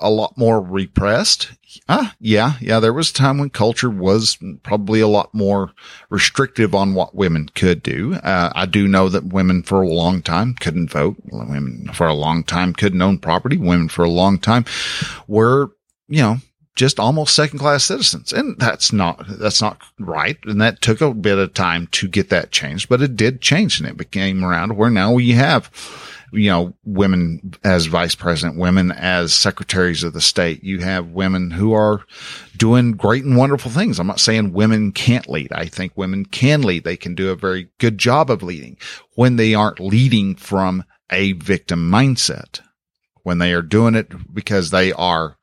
a 0.01 0.11
lot 0.11 0.37
more 0.37 0.61
repressed. 0.61 1.53
Ah, 1.89 2.15
yeah, 2.19 2.55
yeah. 2.61 2.81
There 2.81 2.93
was 2.93 3.11
a 3.11 3.15
time 3.15 3.39
when 3.39 3.51
culture 3.51 3.91
was 3.91 4.39
probably 4.63 5.01
a 5.01 5.09
lot 5.09 5.33
more 5.33 5.73
restrictive 6.09 6.75
on 6.75 6.95
what 6.95 7.15
women 7.15 7.49
could 7.55 7.83
do. 7.83 8.15
Uh, 8.15 8.51
I 8.55 8.67
do 8.67 8.89
know 8.89 9.09
that 9.09 9.27
women 9.27 9.63
for 9.63 9.83
a 9.83 9.89
long 9.89 10.23
time 10.23 10.55
couldn't 10.55 10.91
vote. 10.91 11.17
Women 11.31 11.91
for 11.93 12.07
a 12.07 12.15
long 12.15 12.43
time 12.43 12.73
couldn't 12.73 13.03
own 13.03 13.19
property. 13.19 13.57
Women 13.57 13.89
for 13.89 14.05
a 14.05 14.11
long 14.11 14.39
time 14.39 14.65
were, 15.29 15.71
you 16.09 16.23
know, 16.23 16.37
just 16.81 16.99
almost 16.99 17.37
second 17.37 17.59
class 17.59 17.85
citizens. 17.85 18.33
And 18.33 18.59
that's 18.59 18.91
not, 18.91 19.23
that's 19.29 19.61
not 19.61 19.83
right. 19.99 20.39
And 20.47 20.63
that 20.63 20.81
took 20.81 21.03
a 21.03 21.13
bit 21.13 21.37
of 21.37 21.53
time 21.53 21.89
to 21.89 22.09
get 22.09 22.31
that 22.31 22.53
changed, 22.53 22.89
but 22.89 23.03
it 23.03 23.17
did 23.17 23.43
change 23.43 23.79
and 23.79 23.87
it 23.87 23.99
became 23.99 24.43
around 24.43 24.79
where 24.79 24.89
now 24.89 25.13
we 25.13 25.33
have, 25.33 25.71
you 26.33 26.49
know, 26.49 26.73
women 26.87 27.53
as 27.63 27.85
vice 27.85 28.15
president, 28.15 28.59
women 28.59 28.93
as 28.93 29.35
secretaries 29.35 30.03
of 30.05 30.15
the 30.15 30.23
state. 30.23 30.65
You 30.65 30.79
have 30.79 31.09
women 31.09 31.51
who 31.51 31.75
are 31.75 32.01
doing 32.57 32.93
great 32.93 33.25
and 33.25 33.37
wonderful 33.37 33.71
things. 33.71 34.01
I'm 34.01 34.07
not 34.07 34.19
saying 34.19 34.55
women 34.55 34.93
can't 34.93 35.29
lead. 35.29 35.53
I 35.53 35.67
think 35.67 35.93
women 35.97 36.25
can 36.25 36.63
lead. 36.63 36.85
They 36.85 36.97
can 36.97 37.15
do 37.15 37.29
a 37.29 37.37
very 37.37 37.69
good 37.77 37.99
job 37.99 38.31
of 38.31 38.43
leading 38.43 38.79
when 39.17 39.37
they 39.37 39.53
aren't 39.53 39.81
leading 39.81 40.35
from 40.35 40.85
a 41.11 41.33
victim 41.33 41.91
mindset. 41.91 42.63
When 43.23 43.37
they 43.37 43.53
are 43.53 43.61
doing 43.61 43.97
it 43.97 44.35
because 44.35 44.71
they 44.71 44.95
are 44.95 45.37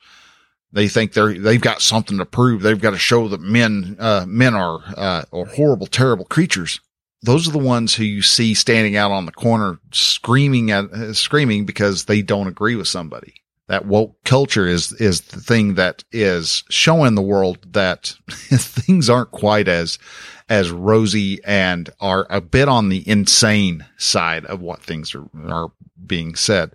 they 0.71 0.87
think 0.87 1.13
they're 1.13 1.33
they've 1.33 1.61
got 1.61 1.81
something 1.81 2.17
to 2.17 2.25
prove. 2.25 2.61
They've 2.61 2.79
got 2.79 2.91
to 2.91 2.97
show 2.97 3.27
that 3.29 3.41
men 3.41 3.95
uh, 3.99 4.25
men 4.27 4.55
are 4.55 4.79
uh, 4.95 5.23
are 5.31 5.45
horrible, 5.45 5.87
terrible 5.87 6.25
creatures 6.25 6.79
those 7.23 7.47
are 7.47 7.51
the 7.51 7.57
ones 7.57 7.95
who 7.95 8.03
you 8.03 8.21
see 8.21 8.53
standing 8.53 8.95
out 8.95 9.11
on 9.11 9.25
the 9.25 9.31
corner 9.31 9.79
screaming 9.91 10.71
at 10.71 10.85
uh, 10.85 11.13
screaming 11.13 11.65
because 11.65 12.05
they 12.05 12.21
don't 12.21 12.47
agree 12.47 12.75
with 12.75 12.87
somebody. 12.87 13.33
That 13.67 13.85
woke 13.85 14.23
culture 14.23 14.67
is 14.67 14.93
is 14.93 15.21
the 15.21 15.41
thing 15.41 15.75
that 15.75 16.03
is 16.11 16.63
showing 16.69 17.15
the 17.15 17.21
world 17.21 17.73
that 17.73 18.13
things 18.29 19.09
aren't 19.09 19.31
quite 19.31 19.67
as 19.67 19.99
as 20.47 20.71
rosy 20.71 21.43
and 21.43 21.89
are 21.99 22.25
a 22.29 22.39
bit 22.39 22.69
on 22.69 22.87
the 22.87 23.07
insane 23.07 23.85
side 23.97 24.45
of 24.45 24.61
what 24.61 24.81
things 24.81 25.13
are 25.15 25.27
are 25.49 25.71
being 26.05 26.35
said. 26.35 26.71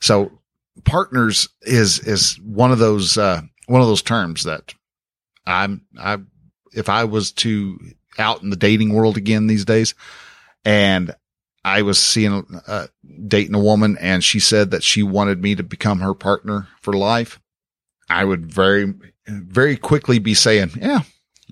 So 0.00 0.32
partners 0.84 1.48
is 1.62 2.00
is 2.00 2.38
one 2.40 2.72
of 2.72 2.78
those 2.78 3.16
uh, 3.16 3.42
one 3.66 3.80
of 3.80 3.86
those 3.86 4.02
terms 4.02 4.44
that 4.44 4.74
I'm 5.46 5.82
I 5.98 6.18
if 6.72 6.88
I 6.88 7.04
was 7.04 7.32
to 7.32 7.78
out 8.18 8.42
in 8.42 8.50
the 8.50 8.56
dating 8.56 8.92
world 8.92 9.16
again 9.16 9.46
these 9.46 9.64
days. 9.64 9.94
And 10.64 11.14
I 11.64 11.82
was 11.82 11.98
seeing, 11.98 12.60
uh, 12.66 12.86
dating 13.26 13.54
a 13.54 13.60
woman 13.60 13.96
and 14.00 14.22
she 14.22 14.40
said 14.40 14.70
that 14.70 14.82
she 14.82 15.02
wanted 15.02 15.42
me 15.42 15.54
to 15.54 15.62
become 15.62 16.00
her 16.00 16.14
partner 16.14 16.68
for 16.80 16.92
life. 16.92 17.40
I 18.08 18.24
would 18.24 18.46
very, 18.46 18.92
very 19.26 19.76
quickly 19.76 20.18
be 20.18 20.34
saying, 20.34 20.72
yeah, 20.76 21.00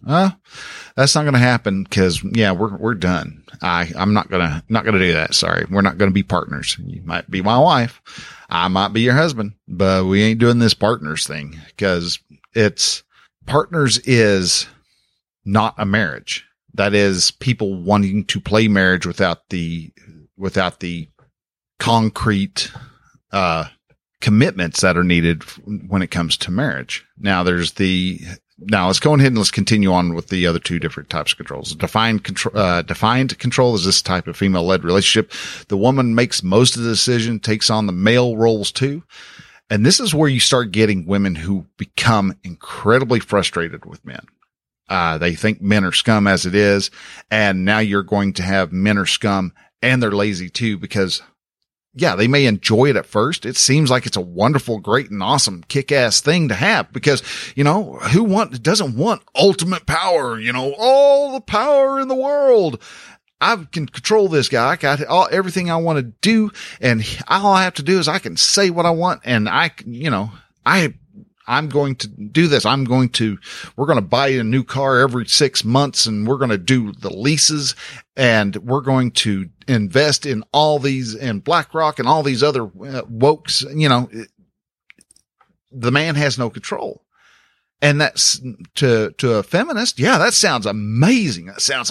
uh, 0.07 0.31
that's 0.97 1.15
not 1.15 1.23
going 1.23 1.35
to 1.35 1.39
happen 1.39 1.85
because 1.85 2.23
yeah, 2.33 2.53
we're, 2.53 2.77
we're 2.77 2.95
done. 2.95 3.45
I, 3.61 3.91
I'm 3.97 4.13
not 4.13 4.29
going 4.29 4.43
to, 4.43 4.63
not 4.69 4.85
going 4.85 4.99
to 4.99 5.07
do 5.07 5.13
that. 5.13 5.35
Sorry. 5.35 5.65
We're 5.71 5.83
not 5.83 5.99
going 5.99 6.11
to 6.11 6.15
be 6.15 6.23
partners. 6.23 6.77
You 6.85 7.03
might 7.03 7.31
be 7.31 7.43
my 7.43 7.59
wife. 7.59 8.01
I 8.49 8.69
might 8.69 8.93
be 8.93 9.03
your 9.03 9.15
husband, 9.15 9.53
but 9.69 10.07
we 10.07 10.23
ain't 10.23 10.41
doing 10.41 10.59
this 10.59 10.75
partners 10.75 11.27
thing 11.27 11.61
because 11.69 12.19
it's 12.55 13.03
partners 13.47 13.99
is 13.99 14.67
not 15.45 15.75
a 15.79 15.87
marriage. 15.87 16.45
That 16.75 16.95
is 16.95 17.31
people 17.31 17.83
wanting 17.83 18.25
to 18.27 18.41
play 18.41 18.69
marriage 18.69 19.07
without 19.07 19.49
the, 19.51 19.93
without 20.37 20.81
the 20.81 21.09
concrete, 21.79 22.73
uh, 23.31 23.67
commitments 24.21 24.81
that 24.83 24.97
are 24.97 25.05
needed 25.05 25.43
when 25.89 26.01
it 26.01 26.11
comes 26.11 26.37
to 26.39 26.51
marriage. 26.51 27.05
Now 27.19 27.43
there's 27.43 27.73
the, 27.73 28.21
now 28.67 28.87
let's 28.87 29.01
go 29.01 29.15
ahead 29.15 29.29
and 29.29 29.39
let's 29.39 29.51
continue 29.51 29.93
on 29.93 30.15
with 30.15 30.29
the 30.29 30.47
other 30.47 30.59
two 30.59 30.79
different 30.79 31.11
types 31.11 31.33
of 31.33 31.39
controls. 31.39 31.75
Defined 31.75 32.25
control, 32.25 32.57
uh, 32.57 32.83
defined 32.83 33.39
control 33.39 33.75
is 33.75 33.85
this 33.85 34.03
type 34.03 34.27
of 34.27 34.37
female 34.37 34.65
led 34.65 34.85
relationship. 34.85 35.33
The 35.69 35.77
woman 35.77 36.15
makes 36.15 36.43
most 36.43 36.77
of 36.77 36.83
the 36.83 36.91
decision, 36.91 37.41
takes 37.41 37.71
on 37.71 37.87
the 37.87 37.93
male 37.93 38.37
roles 38.37 38.73
too. 38.73 39.03
And 39.71 39.87
this 39.87 40.01
is 40.01 40.15
where 40.15 40.29
you 40.29 40.41
start 40.41 40.71
getting 40.71 41.07
women 41.07 41.35
who 41.35 41.67
become 41.79 42.37
incredibly 42.45 43.21
frustrated 43.21 43.87
with 43.87 44.05
men. 44.05 44.27
Uh, 44.89 45.17
they 45.17 45.35
think 45.35 45.63
men 45.63 45.85
are 45.85 45.93
scum 45.93 46.27
as 46.27 46.45
it 46.45 46.55
is. 46.55 46.91
And 47.31 47.65
now 47.65 47.79
you're 47.79 48.03
going 48.03 48.35
to 48.35 48.43
have 48.43 48.73
men 48.73 48.99
are 48.99 49.07
scum 49.07 49.55
and 49.81 50.03
they're 50.03 50.13
lazy 50.13 50.51
too 50.51 50.77
because 50.79 51.23
yeah, 51.95 52.17
they 52.17 52.27
may 52.27 52.47
enjoy 52.47 52.87
it 52.87 52.97
at 52.97 53.07
first. 53.07 53.45
It 53.45 53.57
seems 53.57 53.91
like 53.91 54.07
it's 54.07 54.17
a 54.17 54.23
wonderful, 54.23 54.79
great 54.79 55.11
and 55.11 55.23
awesome 55.23 55.63
kick 55.69 55.93
ass 55.93 56.21
thing 56.21 56.49
to 56.49 56.55
have 56.55 56.93
because, 56.93 57.23
you 57.55 57.65
know, 57.65 57.95
who 57.95 58.25
want, 58.25 58.63
doesn't 58.63 58.97
want 58.97 59.23
ultimate 59.35 59.85
power, 59.85 60.41
you 60.41 60.53
know, 60.53 60.75
all 60.79 61.33
the 61.33 61.41
power 61.41 62.01
in 62.01 62.09
the 62.09 62.15
world. 62.15 62.83
I 63.43 63.57
can 63.71 63.87
control 63.87 64.29
this 64.29 64.49
guy. 64.49 64.71
I 64.71 64.77
got 64.77 65.05
all, 65.05 65.29
everything 65.31 65.71
I 65.71 65.77
want 65.77 65.99
to 65.99 66.03
do. 66.03 66.51
And 66.81 67.05
all 67.29 67.53
I 67.53 67.65
have 67.65 67.75
to 67.75 67.83
do 67.83 67.99
is 67.99 68.09
I 68.09 68.21
can 68.21 68.37
say 68.37 68.71
what 68.71 68.87
I 68.87 68.91
want. 68.91 69.21
And 69.25 69.49
I, 69.49 69.73
you 69.85 70.11
know, 70.11 70.31
I 70.65 70.95
I'm 71.47 71.69
going 71.69 71.97
to 71.97 72.09
do 72.09 72.47
this. 72.47 72.65
I'm 72.65 72.85
going 72.85 73.09
to, 73.11 73.39
we're 73.77 73.87
going 73.87 73.99
to 73.99 74.03
buy 74.03 74.29
a 74.29 74.45
new 74.45 74.63
car 74.65 75.01
every 75.01 75.27
six 75.27 75.65
months 75.65 76.07
and 76.07 76.27
we're 76.27 76.39
going 76.39 76.51
to 76.51 76.59
do 76.59 76.93
the 76.93 77.11
leases 77.11 77.75
and 78.17 78.57
we're 78.57 78.83
going 78.83 79.11
to 79.11 79.49
invest 79.67 80.27
in 80.27 80.45
all 80.53 80.79
these 80.79 81.15
in 81.15 81.41
BlackRock 81.41 81.99
and 81.99 82.09
all 82.09 82.23
these 82.23 82.43
other 82.43 82.65
uh, 82.65 83.03
wokes. 83.03 83.65
You 83.75 83.89
know, 83.89 84.11
the 85.71 85.93
man 85.93 86.15
has 86.15 86.39
no 86.39 86.51
control. 86.51 87.05
And 87.81 88.01
that's 88.01 88.41
to, 88.77 89.11
to 89.19 89.35
a 89.35 89.43
feminist. 89.43 89.99
Yeah, 89.99 90.19
that 90.19 90.35
sounds 90.35 90.67
amazing. 90.67 91.47
That 91.47 91.61
sounds 91.61 91.91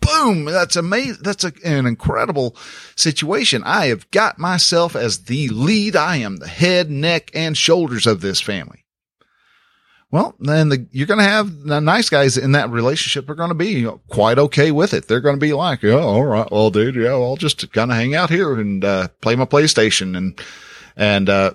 boom. 0.00 0.44
That's 0.44 0.76
amazing. 0.76 1.22
That's 1.22 1.42
a, 1.42 1.52
an 1.64 1.86
incredible 1.86 2.56
situation. 2.96 3.62
I 3.64 3.86
have 3.86 4.10
got 4.10 4.38
myself 4.38 4.94
as 4.94 5.24
the 5.24 5.48
lead. 5.48 5.96
I 5.96 6.16
am 6.16 6.36
the 6.36 6.46
head, 6.46 6.90
neck, 6.90 7.30
and 7.34 7.56
shoulders 7.56 8.06
of 8.06 8.20
this 8.20 8.40
family. 8.40 8.84
Well, 10.12 10.34
then 10.40 10.70
the, 10.70 10.86
you're 10.90 11.06
going 11.06 11.18
to 11.20 11.24
have 11.24 11.62
the 11.62 11.80
nice 11.80 12.08
guys 12.08 12.36
in 12.36 12.52
that 12.52 12.70
relationship 12.70 13.30
are 13.30 13.36
going 13.36 13.50
to 13.50 13.54
be 13.54 13.86
quite 14.08 14.38
okay 14.38 14.72
with 14.72 14.92
it. 14.92 15.06
They're 15.06 15.20
going 15.20 15.36
to 15.36 15.40
be 15.40 15.52
like, 15.52 15.84
oh, 15.84 16.00
all 16.00 16.24
right. 16.24 16.50
Well, 16.50 16.70
dude, 16.70 16.96
yeah, 16.96 17.10
I'll 17.10 17.36
just 17.36 17.70
kind 17.72 17.90
of 17.92 17.96
hang 17.96 18.14
out 18.14 18.30
here 18.30 18.58
and, 18.58 18.84
uh, 18.84 19.08
play 19.20 19.36
my 19.36 19.44
PlayStation 19.44 20.16
and, 20.16 20.40
and, 20.96 21.28
uh, 21.28 21.52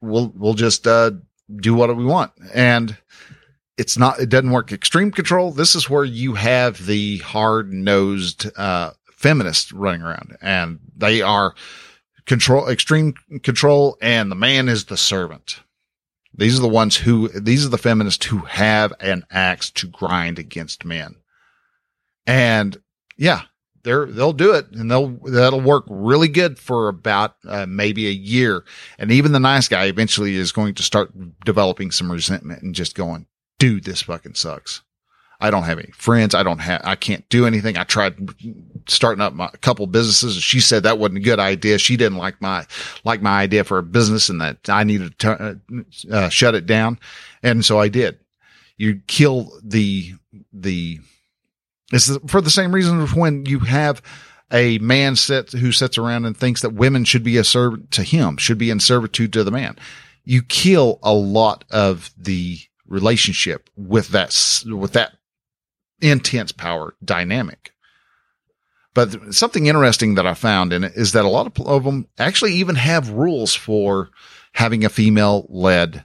we'll, 0.00 0.32
we'll 0.34 0.54
just, 0.54 0.86
uh, 0.86 1.10
do 1.54 1.74
what 1.74 1.94
we 1.94 2.04
want. 2.04 2.32
And, 2.54 2.96
it's 3.78 3.98
not, 3.98 4.20
it 4.20 4.28
doesn't 4.28 4.50
work. 4.50 4.70
Extreme 4.70 5.12
control. 5.12 5.50
This 5.50 5.74
is 5.74 5.88
where 5.88 6.04
you 6.04 6.34
have 6.34 6.86
the 6.86 7.18
hard 7.18 7.72
nosed, 7.72 8.46
uh, 8.56 8.92
feminists 9.16 9.72
running 9.72 10.02
around 10.02 10.36
and 10.42 10.80
they 10.96 11.22
are 11.22 11.54
control, 12.26 12.68
extreme 12.68 13.14
control 13.42 13.96
and 14.02 14.30
the 14.30 14.36
man 14.36 14.68
is 14.68 14.86
the 14.86 14.96
servant. 14.96 15.60
These 16.34 16.58
are 16.58 16.62
the 16.62 16.68
ones 16.68 16.96
who, 16.96 17.28
these 17.28 17.64
are 17.66 17.68
the 17.68 17.78
feminists 17.78 18.26
who 18.26 18.38
have 18.38 18.92
an 19.00 19.24
axe 19.30 19.70
to 19.72 19.86
grind 19.86 20.38
against 20.38 20.84
men. 20.84 21.16
And 22.26 22.80
yeah, 23.16 23.42
they're, 23.82 24.06
they'll 24.06 24.32
do 24.32 24.54
it 24.54 24.70
and 24.72 24.90
they'll, 24.90 25.18
that'll 25.24 25.60
work 25.60 25.84
really 25.88 26.28
good 26.28 26.58
for 26.58 26.88
about 26.88 27.36
uh, 27.46 27.66
maybe 27.66 28.06
a 28.06 28.12
year. 28.12 28.64
And 28.98 29.10
even 29.10 29.32
the 29.32 29.40
nice 29.40 29.68
guy 29.68 29.86
eventually 29.86 30.36
is 30.36 30.52
going 30.52 30.74
to 30.74 30.82
start 30.82 31.12
developing 31.44 31.90
some 31.90 32.10
resentment 32.10 32.62
and 32.62 32.74
just 32.74 32.94
going, 32.94 33.26
dude, 33.58 33.84
this 33.84 34.02
fucking 34.02 34.34
sucks. 34.34 34.82
I 35.42 35.50
don't 35.50 35.64
have 35.64 35.80
any 35.80 35.90
friends. 35.90 36.36
I 36.36 36.44
don't 36.44 36.60
have, 36.60 36.82
I 36.84 36.94
can't 36.94 37.28
do 37.28 37.46
anything. 37.46 37.76
I 37.76 37.82
tried 37.82 38.14
starting 38.86 39.20
up 39.20 39.32
my, 39.32 39.50
a 39.52 39.56
couple 39.56 39.84
businesses. 39.88 40.36
She 40.36 40.60
said 40.60 40.84
that 40.84 40.98
wasn't 40.98 41.18
a 41.18 41.22
good 41.22 41.40
idea. 41.40 41.78
She 41.78 41.96
didn't 41.96 42.18
like 42.18 42.40
my, 42.40 42.64
like 43.04 43.22
my 43.22 43.40
idea 43.40 43.64
for 43.64 43.78
a 43.78 43.82
business 43.82 44.28
and 44.28 44.40
that 44.40 44.68
I 44.68 44.84
needed 44.84 45.18
to 45.18 45.32
uh, 45.32 45.54
uh, 46.12 46.28
shut 46.28 46.54
it 46.54 46.66
down. 46.66 47.00
And 47.42 47.64
so 47.64 47.80
I 47.80 47.88
did. 47.88 48.20
You 48.76 49.00
kill 49.08 49.52
the, 49.64 50.14
the, 50.52 51.00
it's 51.92 52.16
for 52.28 52.40
the 52.40 52.48
same 52.48 52.72
reason 52.72 53.04
when 53.08 53.44
you 53.44 53.58
have 53.58 54.00
a 54.52 54.78
man 54.78 55.16
set 55.16 55.50
who 55.50 55.72
sits 55.72 55.98
around 55.98 56.24
and 56.24 56.36
thinks 56.36 56.62
that 56.62 56.72
women 56.72 57.04
should 57.04 57.24
be 57.24 57.36
a 57.36 57.42
servant 57.42 57.90
to 57.90 58.04
him, 58.04 58.36
should 58.36 58.58
be 58.58 58.70
in 58.70 58.78
servitude 58.78 59.32
to 59.32 59.42
the 59.42 59.50
man. 59.50 59.76
You 60.24 60.42
kill 60.42 61.00
a 61.02 61.12
lot 61.12 61.64
of 61.72 62.12
the 62.16 62.58
relationship 62.86 63.68
with 63.76 64.10
that, 64.10 64.28
with 64.66 64.92
that 64.92 65.14
intense 66.02 66.52
power 66.52 66.94
dynamic. 67.02 67.72
But 68.94 69.34
something 69.34 69.66
interesting 69.66 70.16
that 70.16 70.26
I 70.26 70.34
found 70.34 70.72
in 70.72 70.84
it 70.84 70.92
is 70.94 71.12
that 71.12 71.24
a 71.24 71.28
lot 71.28 71.58
of 71.58 71.84
them 71.84 72.06
actually 72.18 72.54
even 72.54 72.74
have 72.74 73.08
rules 73.10 73.54
for 73.54 74.10
having 74.52 74.84
a 74.84 74.90
female 74.90 75.46
led 75.48 76.04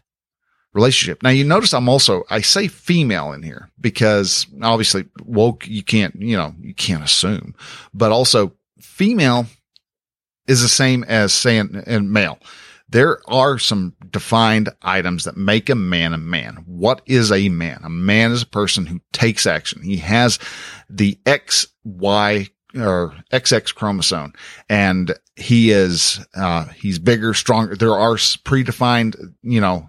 relationship. 0.74 1.22
Now 1.22 1.32
you 1.32 1.44
notice 1.44 1.74
I'm 1.74 1.90
also, 1.90 2.24
I 2.30 2.40
say 2.42 2.68
female 2.68 3.34
in 3.34 3.44
here 3.44 3.70
because 3.82 4.46
obviously 4.62 5.06
woke, 5.26 5.68
you 5.68 5.84
can't, 5.84 6.16
you 6.16 6.38
know, 6.38 6.54
you 6.62 6.74
can't 6.74 7.04
assume, 7.04 7.56
but 7.94 8.12
also 8.12 8.54
female 8.80 9.48
is 10.48 10.62
the 10.62 10.70
same 10.70 11.04
as 11.04 11.34
saying 11.34 11.84
and 11.86 12.12
male 12.12 12.40
there 12.90 13.20
are 13.28 13.60
some 13.60 13.96
defined 14.12 14.70
items 14.82 15.26
that 15.26 15.38
make 15.38 15.70
a 15.70 15.76
man 15.76 16.14
a 16.14 16.18
man. 16.18 16.64
What 16.66 17.02
is 17.06 17.32
a 17.32 17.50
man? 17.50 17.82
A 17.84 17.90
man 17.90 18.32
is 18.32 18.44
a 18.44 18.48
person 18.48 18.86
who 18.86 19.02
takes 19.12 19.46
action. 19.46 19.82
He 19.82 19.98
has 19.98 20.40
the 20.90 21.20
X, 21.26 21.68
Y, 21.84 22.48
or 22.76 23.16
XX 23.32 23.74
chromosome 23.74 24.34
and 24.70 25.18
he 25.36 25.72
is, 25.72 26.20
uh, 26.36 26.66
he's 26.66 27.00
bigger, 27.00 27.34
stronger. 27.34 27.76
There 27.76 27.96
are 27.96 28.16
predefined, 28.16 29.16
you 29.42 29.62
know, 29.62 29.88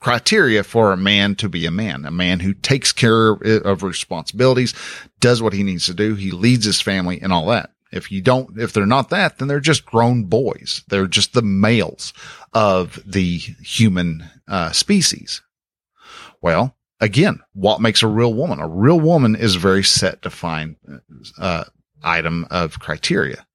criteria 0.00 0.64
for 0.64 0.92
a 0.92 0.96
man 0.96 1.36
to 1.36 1.48
be 1.48 1.64
a 1.66 1.70
man, 1.70 2.04
a 2.04 2.10
man 2.10 2.40
who 2.40 2.54
takes 2.54 2.92
care 2.92 3.32
of 3.32 3.82
responsibilities, 3.82 4.74
does 5.20 5.40
what 5.40 5.52
he 5.52 5.62
needs 5.62 5.86
to 5.86 5.94
do. 5.94 6.14
He 6.14 6.32
leads 6.32 6.64
his 6.64 6.80
family 6.80 7.20
and 7.20 7.32
all 7.32 7.46
that. 7.46 7.70
If 7.92 8.10
you 8.10 8.22
don't, 8.22 8.58
if 8.58 8.72
they're 8.72 8.86
not 8.86 9.10
that, 9.10 9.38
then 9.38 9.48
they're 9.48 9.60
just 9.60 9.84
grown 9.84 10.24
boys. 10.24 10.82
They're 10.88 11.06
just 11.06 11.34
the 11.34 11.42
males 11.42 12.14
of 12.52 12.98
the 13.06 13.36
human 13.36 14.24
uh, 14.48 14.72
species. 14.72 15.42
Well, 16.40 16.74
again, 17.00 17.40
what 17.52 17.80
makes 17.80 18.02
a 18.02 18.08
real 18.08 18.32
woman? 18.32 18.60
A 18.60 18.68
real 18.68 18.98
woman 18.98 19.36
is 19.36 19.56
a 19.56 19.60
very 19.60 19.84
set 19.84 20.22
defined 20.22 20.76
uh, 21.38 21.64
item 22.02 22.46
of 22.50 22.80
criteria. 22.80 23.46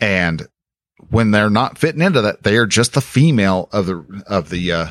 And 0.00 0.48
when 1.10 1.30
they're 1.30 1.50
not 1.50 1.78
fitting 1.78 2.02
into 2.02 2.22
that, 2.22 2.42
they 2.42 2.56
are 2.56 2.66
just 2.66 2.94
the 2.94 3.00
female 3.00 3.68
of 3.72 3.86
the, 3.86 4.24
of 4.26 4.50
the, 4.50 4.72
uh, 4.72 4.88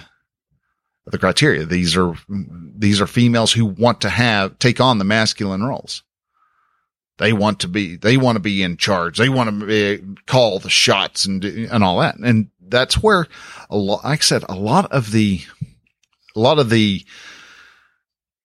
the 1.08 1.18
criteria. 1.18 1.66
These 1.66 1.98
are, 1.98 2.16
these 2.30 3.02
are 3.02 3.08
females 3.08 3.52
who 3.52 3.66
want 3.66 4.02
to 4.02 4.10
have, 4.10 4.60
take 4.60 4.80
on 4.80 5.00
the 5.00 5.04
masculine 5.04 5.64
roles. 5.64 6.04
They 7.18 7.32
want 7.32 7.62
to 7.62 7.68
be, 7.68 7.96
they 7.96 8.18
want 8.18 8.36
to 8.36 8.42
be 8.42 8.62
in 8.62 8.78
charge. 8.78 9.18
They 9.18 9.30
want 9.30 9.60
to 9.60 9.66
be, 9.66 10.16
call 10.26 10.60
the 10.60 10.70
shots 10.70 11.26
and, 11.26 11.44
and 11.44 11.84
all 11.84 12.00
that. 12.00 12.18
And 12.18 12.50
that's 12.60 13.02
where 13.02 13.28
a 13.70 13.78
lot, 13.78 14.04
like 14.04 14.20
I 14.20 14.24
said, 14.24 14.44
a 14.50 14.56
lot 14.56 14.92
of 14.92 15.12
the, 15.12 15.42
a 16.36 16.40
lot 16.40 16.60
of 16.60 16.70
the 16.70 17.06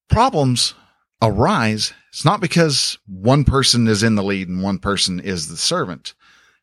problems 0.09 0.75
arise. 1.21 1.93
It's 2.11 2.25
not 2.25 2.41
because 2.41 2.99
one 3.07 3.45
person 3.45 3.89
is 3.89 4.03
in 4.03 4.15
the 4.15 4.23
lead 4.23 4.49
and 4.49 4.63
one 4.63 4.79
person 4.79 5.19
is 5.19 5.49
the 5.49 5.57
servant. 5.57 6.15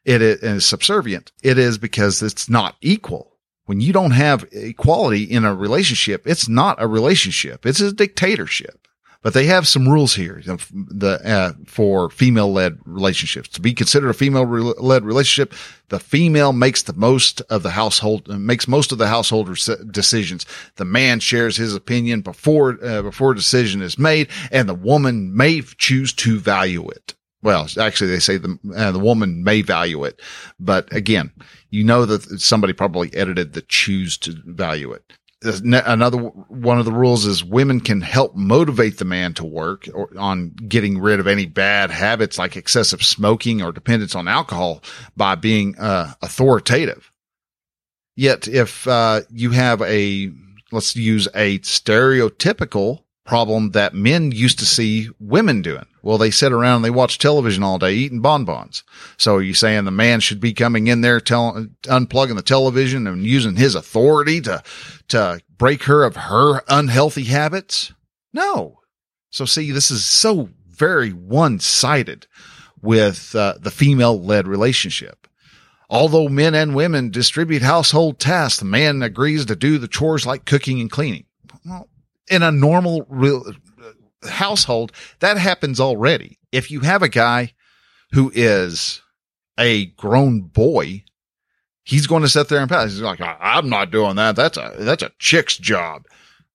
It 0.05 0.21
is 0.21 0.65
subservient. 0.65 1.33
It 1.43 1.57
is 1.57 1.77
because 1.77 2.21
it's 2.21 2.49
not 2.49 2.75
equal. 2.81 3.33
When 3.65 3.81
you 3.81 3.91
don't 3.91 4.11
have 4.11 4.47
equality 4.53 5.23
in 5.23 5.43
a 5.43 5.53
relationship, 5.53 6.25
it's 6.25 6.47
not 6.47 6.81
a 6.81 6.87
relationship. 6.87 7.65
It's 7.65 7.81
a 7.81 7.91
dictatorship 7.91 8.86
but 9.27 9.33
they 9.33 9.47
have 9.47 9.67
some 9.67 9.89
rules 9.89 10.15
here 10.15 10.41
the, 10.71 11.19
uh, 11.25 11.51
for 11.65 12.09
female 12.09 12.49
led 12.53 12.79
relationships 12.85 13.49
to 13.49 13.59
be 13.59 13.73
considered 13.73 14.07
a 14.07 14.13
female 14.13 14.45
led 14.45 15.03
relationship. 15.03 15.53
The 15.89 15.99
female 15.99 16.53
makes 16.53 16.83
the 16.83 16.93
most 16.93 17.41
of 17.49 17.61
the 17.61 17.71
household, 17.71 18.29
makes 18.29 18.69
most 18.69 18.93
of 18.93 18.99
the 18.99 19.09
household 19.09 19.47
decisions. 19.91 20.45
The 20.77 20.85
man 20.85 21.19
shares 21.19 21.57
his 21.57 21.75
opinion 21.75 22.21
before, 22.21 22.81
uh, 22.81 23.01
before 23.01 23.31
a 23.33 23.35
decision 23.35 23.81
is 23.81 23.99
made 23.99 24.29
and 24.49 24.69
the 24.69 24.73
woman 24.73 25.35
may 25.35 25.61
choose 25.61 26.13
to 26.13 26.39
value 26.39 26.87
it. 26.87 27.13
Well, 27.41 27.67
actually 27.77 28.11
they 28.11 28.19
say 28.19 28.37
the, 28.37 28.57
uh, 28.77 28.93
the 28.93 28.99
woman 28.99 29.43
may 29.43 29.61
value 29.61 30.05
it, 30.05 30.21
but 30.57 30.87
again, 30.93 31.33
you 31.69 31.83
know 31.83 32.05
that 32.05 32.39
somebody 32.39 32.71
probably 32.71 33.13
edited 33.13 33.51
the 33.51 33.61
choose 33.63 34.17
to 34.19 34.41
value 34.45 34.93
it 34.93 35.03
another 35.43 36.17
one 36.17 36.79
of 36.79 36.85
the 36.85 36.91
rules 36.91 37.25
is 37.25 37.43
women 37.43 37.79
can 37.79 38.01
help 38.01 38.35
motivate 38.35 38.97
the 38.97 39.05
man 39.05 39.33
to 39.35 39.45
work 39.45 39.87
or 39.93 40.09
on 40.17 40.49
getting 40.49 40.99
rid 40.99 41.19
of 41.19 41.27
any 41.27 41.45
bad 41.45 41.91
habits 41.91 42.37
like 42.37 42.57
excessive 42.57 43.03
smoking 43.03 43.61
or 43.61 43.71
dependence 43.71 44.15
on 44.15 44.27
alcohol 44.27 44.81
by 45.15 45.35
being 45.35 45.77
uh, 45.77 46.13
authoritative. 46.21 47.11
Yet 48.15 48.47
if 48.47 48.87
uh, 48.87 49.21
you 49.29 49.51
have 49.51 49.81
a 49.83 50.31
let's 50.71 50.95
use 50.95 51.27
a 51.35 51.59
stereotypical 51.59 53.03
problem 53.27 53.71
that 53.71 53.93
men 53.93 54.31
used 54.31 54.57
to 54.59 54.65
see 54.65 55.09
women 55.19 55.61
doing. 55.61 55.85
Well, 56.01 56.17
they 56.17 56.31
sit 56.31 56.53
around 56.53 56.77
and 56.77 56.85
they 56.85 56.89
watch 56.89 57.19
television 57.19 57.61
all 57.61 57.77
day 57.77 57.93
eating 57.93 58.21
bonbons. 58.21 58.83
So 59.17 59.35
are 59.35 59.41
you 59.41 59.53
saying 59.53 59.83
the 59.83 59.91
man 59.91 60.21
should 60.21 60.39
be 60.39 60.53
coming 60.53 60.87
in 60.87 61.01
there, 61.01 61.19
telling, 61.19 61.75
unplugging 61.83 62.37
the 62.37 62.41
television 62.41 63.05
and 63.05 63.25
using 63.25 63.57
his 63.57 63.75
authority 63.75 64.41
to, 64.41 64.63
to 65.09 65.41
break 65.57 65.83
her 65.83 66.03
of 66.03 66.15
her 66.15 66.63
unhealthy 66.69 67.25
habits? 67.25 67.93
No. 68.33 68.79
So 69.29 69.45
see, 69.45 69.71
this 69.71 69.91
is 69.91 70.05
so 70.05 70.49
very 70.69 71.11
one 71.11 71.59
sided 71.59 72.25
with 72.81 73.35
uh, 73.35 73.55
the 73.59 73.71
female 73.71 74.21
led 74.21 74.47
relationship. 74.47 75.27
Although 75.89 76.29
men 76.29 76.53
and 76.53 76.75
women 76.75 77.11
distribute 77.11 77.61
household 77.61 78.19
tasks, 78.19 78.59
the 78.59 78.65
man 78.65 79.01
agrees 79.01 79.45
to 79.45 79.55
do 79.55 79.77
the 79.77 79.87
chores 79.87 80.25
like 80.25 80.45
cooking 80.45 80.79
and 80.79 80.91
cleaning. 80.91 81.25
Well, 81.65 81.89
in 82.29 82.43
a 82.43 82.51
normal 82.51 83.05
real 83.09 83.43
uh, 83.47 84.29
household, 84.29 84.91
that 85.19 85.37
happens 85.37 85.79
already. 85.79 86.39
If 86.51 86.71
you 86.71 86.81
have 86.81 87.03
a 87.03 87.09
guy 87.09 87.53
who 88.11 88.31
is 88.33 89.01
a 89.57 89.85
grown 89.85 90.41
boy, 90.41 91.03
he's 91.83 92.07
going 92.07 92.23
to 92.23 92.29
sit 92.29 92.49
there 92.49 92.59
and 92.59 92.69
pass. 92.69 92.91
He's 92.91 93.01
like, 93.01 93.21
I'm 93.21 93.69
not 93.69 93.91
doing 93.91 94.15
that. 94.17 94.35
That's 94.35 94.57
a, 94.57 94.73
that's 94.77 95.03
a 95.03 95.11
chick's 95.19 95.57
job. 95.57 96.05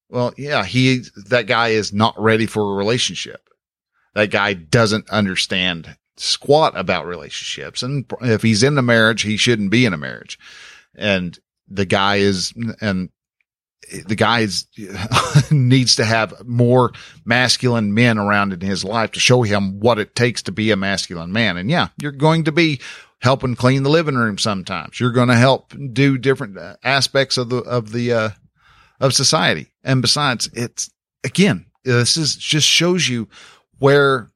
Well, 0.08 0.35
yeah, 0.37 0.64
he, 0.64 1.02
that 1.28 1.46
guy 1.46 1.68
is 1.68 1.92
not 1.92 2.14
ready 2.20 2.46
for 2.46 2.62
a 2.62 2.76
relationship. 2.76 3.48
That 4.14 4.30
guy 4.30 4.52
doesn't 4.52 5.08
understand 5.08 5.96
squat 6.16 6.76
about 6.76 7.06
relationships. 7.06 7.82
And 7.82 8.04
if 8.20 8.42
he's 8.42 8.62
in 8.62 8.76
a 8.76 8.82
marriage, 8.82 9.22
he 9.22 9.38
shouldn't 9.38 9.70
be 9.70 9.87
in 9.87 9.94
a 9.94 9.98
marriage. 9.98 10.38
And 10.94 11.38
the 11.66 11.87
guy 11.87 12.16
is, 12.16 12.52
and 12.80 13.08
the 14.07 14.14
guy 14.14 14.47
needs 15.51 15.97
to 15.97 16.05
have 16.05 16.47
more 16.47 16.92
masculine 17.25 17.95
men 17.95 18.18
around 18.18 18.53
in 18.53 18.61
his 18.61 18.85
life 18.85 19.12
to 19.12 19.21
show 19.21 19.42
him 19.42 19.81
what 19.81 19.99
it 19.99 20.14
takes 20.14 20.42
to 20.42 20.53
be 20.53 20.71
a 20.71 20.77
masculine 20.77 21.33
man. 21.33 21.57
And 21.57 21.71
yeah, 21.71 21.88
you're 22.01 22.12
going 22.12 22.45
to 22.45 22.53
be 22.53 22.81
helping 23.21 23.55
clean 23.55 23.83
the 23.83 23.90
living 23.90 24.16
room 24.16 24.38
sometimes. 24.38 24.99
You're 24.99 25.12
going 25.12 25.29
to 25.29 25.37
help 25.37 25.75
do 25.92 26.18
different 26.18 26.59
uh, 26.59 26.77
aspects 26.83 27.37
of 27.37 27.51
the, 27.51 27.59
of 27.59 27.92
the, 27.92 28.12
uh, 28.12 28.31
of 29.01 29.12
society. 29.12 29.73
And 29.85 30.01
besides, 30.01 30.49
it's 30.55 30.90
again, 31.25 31.66
this 31.85 32.16
is 32.16 32.37
just 32.37 32.66
shows 32.66 33.09
you 33.09 33.29
where 33.79 34.31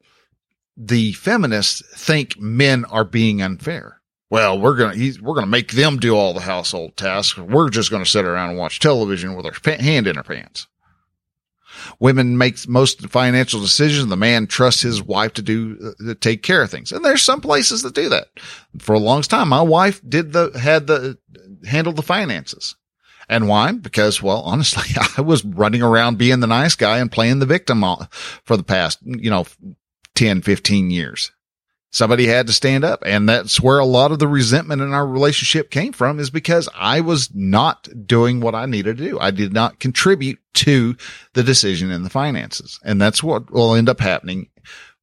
the 0.77 1.13
feminists 1.13 1.83
think 1.97 2.39
men 2.39 2.85
are 2.87 3.05
being 3.05 3.41
unfair. 3.41 3.96
Well, 4.29 4.59
we're 4.59 4.77
going 4.77 4.99
to, 4.99 5.23
we're 5.23 5.35
going 5.35 5.47
to 5.47 5.51
make 5.51 5.73
them 5.73 5.99
do 5.99 6.17
all 6.17 6.35
the 6.35 6.41
household 6.41 6.97
tasks. 6.97 7.39
We're 7.39 7.71
just 7.71 7.91
going 7.91 8.03
to 8.03 8.11
sit 8.11 8.25
around 8.25 8.51
and 8.51 8.59
watch 8.59 8.81
television 8.81 9.37
with 9.37 9.47
our 9.47 9.77
hand 9.77 10.07
in 10.07 10.17
our 10.17 10.25
pants. 10.25 10.67
Women 12.01 12.37
make 12.37 12.67
most 12.69 13.09
financial 13.09 13.61
decisions. 13.61 14.09
The 14.09 14.17
man 14.17 14.47
trusts 14.47 14.83
his 14.83 15.03
wife 15.03 15.35
to 15.35 15.43
do, 15.43 15.95
uh, 16.01 16.05
to 16.05 16.15
take 16.15 16.43
care 16.43 16.63
of 16.63 16.71
things. 16.71 16.91
And 16.91 17.05
there's 17.05 17.23
some 17.23 17.41
places 17.41 17.83
that 17.83 17.95
do 17.95 18.09
that. 18.09 18.29
For 18.79 18.95
a 18.95 19.01
long 19.01 19.23
time, 19.23 19.49
my 19.49 19.63
wife 19.63 20.01
did 20.07 20.33
the, 20.33 20.59
had 20.59 20.87
the, 20.87 21.19
handled 21.67 21.97
the 21.97 22.03
finances. 22.03 22.75
And 23.29 23.49
why? 23.49 23.73
Because, 23.73 24.23
well, 24.23 24.41
honestly, 24.41 24.95
I 25.17 25.21
was 25.21 25.45
running 25.45 25.83
around 25.83 26.19
being 26.19 26.41
the 26.41 26.47
nice 26.47 26.75
guy 26.75 26.99
and 26.99 27.13
playing 27.13 27.39
the 27.39 27.47
victim 27.47 27.85
for 28.45 28.57
the 28.57 28.65
past, 28.65 28.99
you 29.05 29.31
know, 29.31 29.47
10, 30.15 30.43
15 30.43 30.91
years. 30.91 31.33
Somebody 31.97 32.27
had 32.27 32.47
to 32.47 32.53
stand 32.53 32.85
up. 32.85 33.03
And 33.07 33.27
that's 33.27 33.59
where 33.59 33.79
a 33.79 33.87
lot 33.87 34.13
of 34.13 34.19
the 34.19 34.29
resentment 34.29 34.83
in 34.83 34.93
our 34.93 35.07
relationship 35.07 35.71
came 35.71 35.95
from 35.95 36.21
is 36.21 36.29
because 36.29 36.69
I 36.75 37.01
was 37.01 37.35
not 37.35 37.89
doing 38.07 38.41
what 38.41 38.55
I 38.55 38.67
needed 38.67 38.99
to 38.99 39.09
do. 39.09 39.19
I 39.19 39.31
did 39.31 39.55
not 39.55 39.81
contribute 39.81 40.39
to 40.57 40.95
the 41.33 41.43
decision 41.43 41.91
in 41.91 42.03
the 42.03 42.11
finances. 42.11 42.79
And 42.85 43.01
that's 43.01 43.23
what 43.23 43.51
will 43.51 43.75
end 43.75 43.89
up 43.89 44.01
happening 44.01 44.51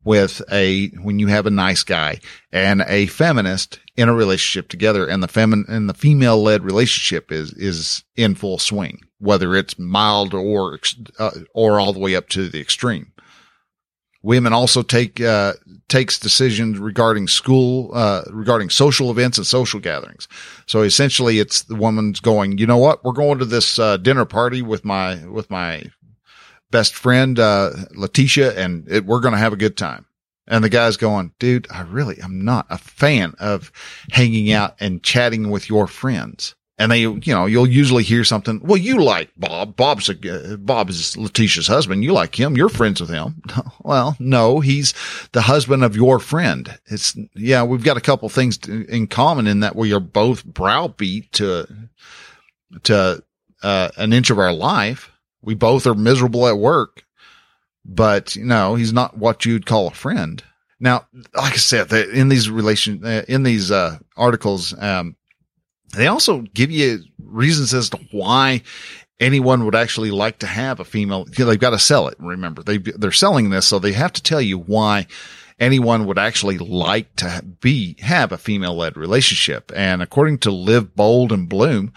with 0.04 0.44
a, 0.52 0.90
when 1.02 1.18
you 1.18 1.26
have 1.26 1.48
a 1.48 1.50
nice 1.50 1.82
guy 1.82 2.20
and 2.52 2.84
a 2.88 3.08
feminist 3.08 3.80
in 3.96 4.08
a 4.08 4.14
relationship 4.14 4.70
together 4.70 5.08
and 5.08 5.24
the 5.24 5.28
feminine 5.28 5.66
and 5.68 5.90
the 5.90 5.96
female 5.96 6.44
led 6.44 6.64
relationship 6.64 7.32
is, 7.32 7.54
is 7.54 8.04
in 8.16 8.36
full 8.36 8.60
swing, 8.60 9.02
whether 9.18 9.56
it's 9.56 9.80
mild 9.80 10.36
or, 10.36 10.78
uh, 11.18 11.32
or 11.56 11.80
all 11.80 11.92
the 11.92 11.98
way 11.98 12.16
up 12.16 12.30
to 12.30 12.50
the 12.50 12.62
extreme. 12.62 13.14
Women 14.24 14.54
also 14.54 14.82
take, 14.82 15.22
uh, 15.22 15.54
takes 15.90 16.18
decisions 16.18 16.80
regarding 16.80 17.28
school, 17.28 17.92
uh, 17.94 18.24
regarding 18.32 18.70
social 18.70 19.12
events 19.12 19.38
and 19.38 19.46
social 19.46 19.80
gatherings. 19.80 20.28
So 20.66 20.82
essentially 20.82 21.40
it's 21.40 21.64
the 21.64 21.76
woman's 21.76 22.20
going, 22.20 22.58
you 22.58 22.66
know 22.66 22.78
what? 22.78 23.04
We're 23.04 23.12
going 23.12 23.40
to 23.40 23.46
this, 23.46 23.78
uh, 23.78 23.98
dinner 23.98 24.26
party 24.26 24.62
with 24.62 24.86
my, 24.86 25.24
with 25.26 25.50
my 25.50 25.84
best 26.72 26.96
friend, 26.96 27.38
uh, 27.38 27.72
Letitia, 27.92 28.58
and 28.58 28.90
it, 28.90 29.06
we're 29.06 29.20
going 29.20 29.34
to 29.34 29.40
have 29.40 29.54
a 29.54 29.58
good 29.58 29.78
time. 29.78 30.06
And 30.48 30.64
the 30.64 30.70
guy's 30.70 30.98
going, 30.98 31.34
dude, 31.40 31.68
I 31.70 31.82
really 31.82 32.20
am 32.22 32.44
not 32.44 32.66
a 32.70 32.78
fan 32.78 33.34
of 33.40 33.72
hanging 34.12 34.52
out 34.52 34.76
and 34.80 35.04
chatting 35.04 35.50
with 35.50 35.70
your 35.70 35.88
friends. 35.88 36.56
And 36.80 36.92
they, 36.92 37.02
you 37.02 37.22
know, 37.28 37.46
you'll 37.46 37.68
usually 37.68 38.02
hear 38.02 38.24
something. 38.24 38.60
Well, 38.64 38.78
you 38.78 39.04
like 39.04 39.30
Bob. 39.38 39.76
Bob's 39.76 40.10
a, 40.10 40.58
Bob 40.58 40.90
is 40.90 41.16
Letitia's 41.16 41.68
husband. 41.68 42.04
You 42.04 42.14
like 42.14 42.38
him. 42.38 42.58
You're 42.58 42.70
friends 42.70 43.00
with 43.00 43.12
him. 43.12 43.44
well, 43.84 44.16
no, 44.20 44.60
he's 44.60 44.94
the 45.34 45.42
husband 45.42 45.84
of 45.84 45.96
your 45.96 46.20
friend. 46.20 46.80
It's, 46.88 47.16
yeah, 47.36 47.64
we've 47.64 47.84
got 47.84 47.98
a 47.98 48.02
couple 48.02 48.28
things 48.30 48.58
in 48.68 49.06
common 49.06 49.46
in 49.46 49.60
that 49.60 49.76
we 49.76 49.94
are 49.94 50.00
both 50.00 50.44
browbeat 50.46 51.32
to, 51.34 51.68
to, 52.84 53.24
uh, 53.62 53.90
an 53.98 54.12
inch 54.12 54.32
of 54.32 54.40
our 54.40 54.52
life 54.52 55.12
we 55.44 55.54
both 55.54 55.86
are 55.86 55.94
miserable 55.94 56.48
at 56.48 56.58
work, 56.58 57.04
but 57.86 58.36
you 58.36 58.46
know, 58.46 58.76
he's 58.76 58.94
not 58.94 59.18
what 59.18 59.46
you'd 59.46 59.66
call 59.66 59.88
a 59.88 59.92
friend. 59.92 60.44
Now, 60.80 61.06
like 61.36 61.54
I 61.54 61.58
said, 61.58 61.92
in 61.92 62.30
these 62.30 62.50
relation, 62.50 63.06
uh, 63.06 63.24
in 63.28 63.44
these, 63.44 63.70
uh, 63.70 64.00
articles, 64.18 64.74
um, 64.82 65.16
they 65.94 66.08
also 66.08 66.42
give 66.42 66.72
you 66.72 67.00
reasons 67.24 67.74
as 67.74 67.90
to 67.90 67.98
why 68.12 68.62
anyone 69.20 69.66
would 69.66 69.76
actually 69.76 70.12
like 70.12 70.40
to 70.40 70.48
have 70.48 70.80
a 70.80 70.86
female. 70.86 71.26
They've 71.26 71.60
got 71.60 71.72
to 71.72 71.80
sell 71.80 72.08
it. 72.08 72.16
Remember, 72.20 72.64
they, 72.64 72.78
they're 72.78 73.12
selling 73.12 73.50
this. 73.50 73.68
So 73.68 73.80
they 73.80 73.94
have 73.94 74.14
to 74.14 74.24
tell 74.24 74.42
you 74.42 74.58
why 74.58 75.08
anyone 75.60 76.06
would 76.08 76.20
actually 76.20 76.58
like 76.58 77.16
to 77.18 77.44
be, 77.62 77.96
have 78.00 78.32
a 78.32 78.38
female 78.38 78.76
led 78.76 78.98
relationship. 78.98 79.72
And 79.76 80.02
according 80.02 80.40
to 80.40 80.52
Live 80.52 80.96
Bold 80.96 81.32
and 81.32 81.48
Bloom, 81.48 81.94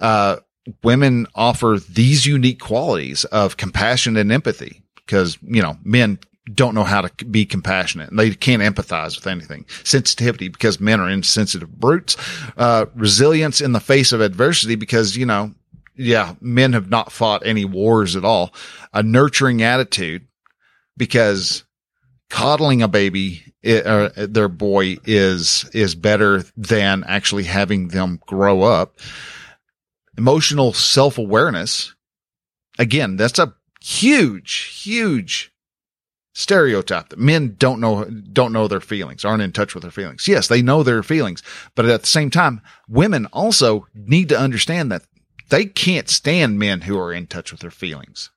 uh, 0.00 0.36
women 0.82 1.26
offer 1.34 1.78
these 1.88 2.26
unique 2.26 2.60
qualities 2.60 3.24
of 3.26 3.56
compassion 3.56 4.16
and 4.16 4.30
empathy 4.30 4.82
because, 4.94 5.38
you 5.42 5.62
know, 5.62 5.76
men 5.82 6.18
don't 6.52 6.74
know 6.74 6.84
how 6.84 7.02
to 7.02 7.24
be 7.24 7.46
compassionate 7.46 8.10
and 8.10 8.18
they 8.18 8.34
can't 8.34 8.62
empathize 8.62 9.16
with 9.16 9.26
anything. 9.26 9.64
Sensitivity 9.84 10.48
because 10.48 10.80
men 10.80 11.00
are 11.00 11.08
insensitive 11.08 11.70
brutes. 11.70 12.16
Uh, 12.56 12.86
resilience 12.94 13.60
in 13.60 13.72
the 13.72 13.80
face 13.80 14.12
of 14.12 14.20
adversity 14.20 14.74
because, 14.74 15.16
you 15.16 15.26
know, 15.26 15.52
yeah, 15.94 16.34
men 16.40 16.72
have 16.72 16.90
not 16.90 17.12
fought 17.12 17.46
any 17.46 17.64
wars 17.64 18.16
at 18.16 18.24
all. 18.24 18.52
A 18.92 19.02
nurturing 19.02 19.62
attitude 19.62 20.26
because 20.96 21.64
coddling 22.28 22.82
a 22.82 22.88
baby 22.88 23.54
or 23.64 24.10
uh, 24.16 24.26
their 24.28 24.48
boy 24.48 24.96
is, 25.04 25.68
is 25.72 25.94
better 25.94 26.44
than 26.56 27.04
actually 27.06 27.44
having 27.44 27.88
them 27.88 28.18
grow 28.26 28.62
up 28.62 28.96
emotional 30.16 30.72
self 30.72 31.18
awareness. 31.18 31.94
Again, 32.78 33.16
that's 33.16 33.38
a 33.38 33.54
huge, 33.80 34.82
huge 34.82 35.51
stereotype 36.32 37.10
that 37.10 37.18
men 37.18 37.56
don't 37.58 37.80
know, 37.80 38.04
don't 38.04 38.52
know 38.52 38.68
their 38.68 38.80
feelings, 38.80 39.24
aren't 39.24 39.42
in 39.42 39.52
touch 39.52 39.74
with 39.74 39.82
their 39.82 39.90
feelings. 39.90 40.26
Yes, 40.26 40.48
they 40.48 40.62
know 40.62 40.82
their 40.82 41.02
feelings, 41.02 41.42
but 41.74 41.84
at 41.84 42.02
the 42.02 42.06
same 42.06 42.30
time, 42.30 42.60
women 42.88 43.26
also 43.26 43.86
need 43.94 44.28
to 44.30 44.38
understand 44.38 44.90
that 44.90 45.02
they 45.50 45.66
can't 45.66 46.08
stand 46.08 46.58
men 46.58 46.82
who 46.82 46.98
are 46.98 47.12
in 47.12 47.26
touch 47.26 47.52
with 47.52 47.60
their 47.60 47.70
feelings. 47.70 48.30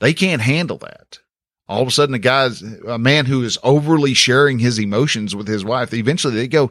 They 0.00 0.12
can't 0.12 0.42
handle 0.42 0.78
that. 0.78 1.20
All 1.68 1.82
of 1.82 1.88
a 1.88 1.92
sudden, 1.92 2.14
a 2.14 2.18
guy's 2.18 2.60
a 2.60 2.98
man 2.98 3.24
who 3.24 3.42
is 3.42 3.56
overly 3.62 4.12
sharing 4.14 4.58
his 4.58 4.78
emotions 4.78 5.34
with 5.34 5.48
his 5.48 5.64
wife. 5.64 5.94
Eventually, 5.94 6.34
they 6.34 6.48
go, 6.48 6.70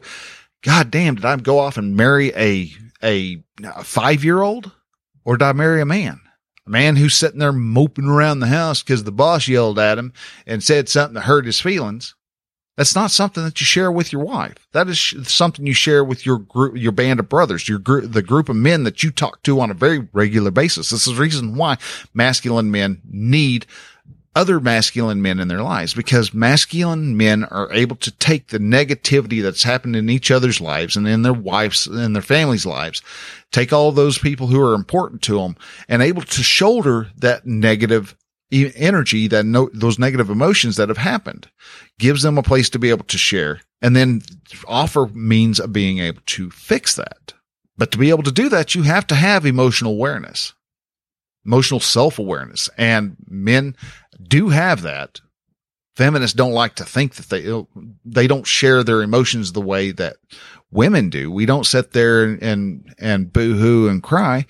"God 0.62 0.90
damn! 0.90 1.16
Did 1.16 1.24
I 1.24 1.36
go 1.36 1.58
off 1.58 1.76
and 1.76 1.96
marry 1.96 2.32
a 2.36 2.70
a, 3.02 3.42
a 3.64 3.82
five 3.82 4.22
year 4.22 4.42
old 4.42 4.70
or 5.24 5.36
did 5.36 5.44
I 5.44 5.52
marry 5.52 5.80
a 5.80 5.86
man? 5.86 6.20
Man 6.72 6.96
who's 6.96 7.14
sitting 7.14 7.38
there 7.38 7.52
moping 7.52 8.06
around 8.06 8.40
the 8.40 8.46
house 8.46 8.82
because 8.82 9.04
the 9.04 9.12
boss 9.12 9.46
yelled 9.46 9.78
at 9.78 9.98
him 9.98 10.12
and 10.46 10.64
said 10.64 10.88
something 10.88 11.14
that 11.14 11.24
hurt 11.24 11.44
his 11.44 11.60
feelings. 11.60 12.14
That's 12.78 12.94
not 12.94 13.10
something 13.10 13.44
that 13.44 13.60
you 13.60 13.66
share 13.66 13.92
with 13.92 14.14
your 14.14 14.24
wife. 14.24 14.66
That 14.72 14.88
is 14.88 15.14
something 15.28 15.66
you 15.66 15.74
share 15.74 16.02
with 16.02 16.24
your 16.24 16.38
group, 16.38 16.74
your 16.78 16.92
band 16.92 17.20
of 17.20 17.28
brothers, 17.28 17.68
your 17.68 17.78
group, 17.78 18.10
the 18.10 18.22
group 18.22 18.48
of 18.48 18.56
men 18.56 18.84
that 18.84 19.02
you 19.02 19.10
talk 19.10 19.42
to 19.42 19.60
on 19.60 19.70
a 19.70 19.74
very 19.74 20.08
regular 20.14 20.50
basis. 20.50 20.88
This 20.88 21.06
is 21.06 21.14
the 21.14 21.20
reason 21.20 21.56
why 21.56 21.76
masculine 22.14 22.70
men 22.70 23.02
need 23.04 23.66
other 24.34 24.60
masculine 24.60 25.20
men 25.20 25.38
in 25.38 25.48
their 25.48 25.62
lives 25.62 25.92
because 25.92 26.32
masculine 26.32 27.16
men 27.16 27.44
are 27.44 27.70
able 27.72 27.96
to 27.96 28.10
take 28.12 28.48
the 28.48 28.58
negativity 28.58 29.42
that's 29.42 29.62
happened 29.62 29.94
in 29.94 30.08
each 30.08 30.30
other's 30.30 30.60
lives 30.60 30.96
and 30.96 31.06
in 31.06 31.22
their 31.22 31.32
wives 31.32 31.86
and 31.86 32.14
their 32.14 32.22
families' 32.22 32.64
lives, 32.64 33.02
take 33.50 33.72
all 33.72 33.92
those 33.92 34.18
people 34.18 34.46
who 34.46 34.60
are 34.60 34.74
important 34.74 35.20
to 35.22 35.38
them 35.38 35.56
and 35.88 36.02
able 36.02 36.22
to 36.22 36.42
shoulder 36.42 37.08
that 37.16 37.46
negative 37.46 38.16
energy, 38.50 39.28
that 39.28 39.44
no, 39.44 39.68
those 39.72 39.98
negative 39.98 40.30
emotions 40.30 40.76
that 40.76 40.88
have 40.88 40.98
happened 40.98 41.48
gives 41.98 42.22
them 42.22 42.38
a 42.38 42.42
place 42.42 42.70
to 42.70 42.78
be 42.78 42.90
able 42.90 43.04
to 43.04 43.18
share 43.18 43.60
and 43.80 43.94
then 43.96 44.22
offer 44.66 45.06
means 45.08 45.58
of 45.60 45.72
being 45.72 45.98
able 45.98 46.22
to 46.26 46.50
fix 46.50 46.96
that. 46.96 47.34
But 47.76 47.90
to 47.92 47.98
be 47.98 48.10
able 48.10 48.22
to 48.22 48.32
do 48.32 48.48
that, 48.50 48.74
you 48.74 48.82
have 48.82 49.06
to 49.08 49.14
have 49.14 49.44
emotional 49.44 49.92
awareness 49.92 50.52
emotional 51.44 51.80
self 51.80 52.18
awareness. 52.18 52.68
And 52.78 53.16
men 53.28 53.76
do 54.28 54.48
have 54.48 54.82
that. 54.82 55.20
Feminists 55.96 56.34
don't 56.34 56.52
like 56.52 56.76
to 56.76 56.84
think 56.84 57.14
that 57.16 57.28
they, 57.28 57.64
they 58.04 58.26
don't 58.26 58.46
share 58.46 58.82
their 58.82 59.02
emotions 59.02 59.52
the 59.52 59.60
way 59.60 59.90
that 59.92 60.16
women 60.70 61.10
do. 61.10 61.30
We 61.30 61.44
don't 61.44 61.66
sit 61.66 61.92
there 61.92 62.24
and, 62.24 62.42
and, 62.42 62.94
and 62.98 63.32
boo 63.32 63.54
hoo 63.54 63.88
and 63.88 64.02
cry, 64.02 64.46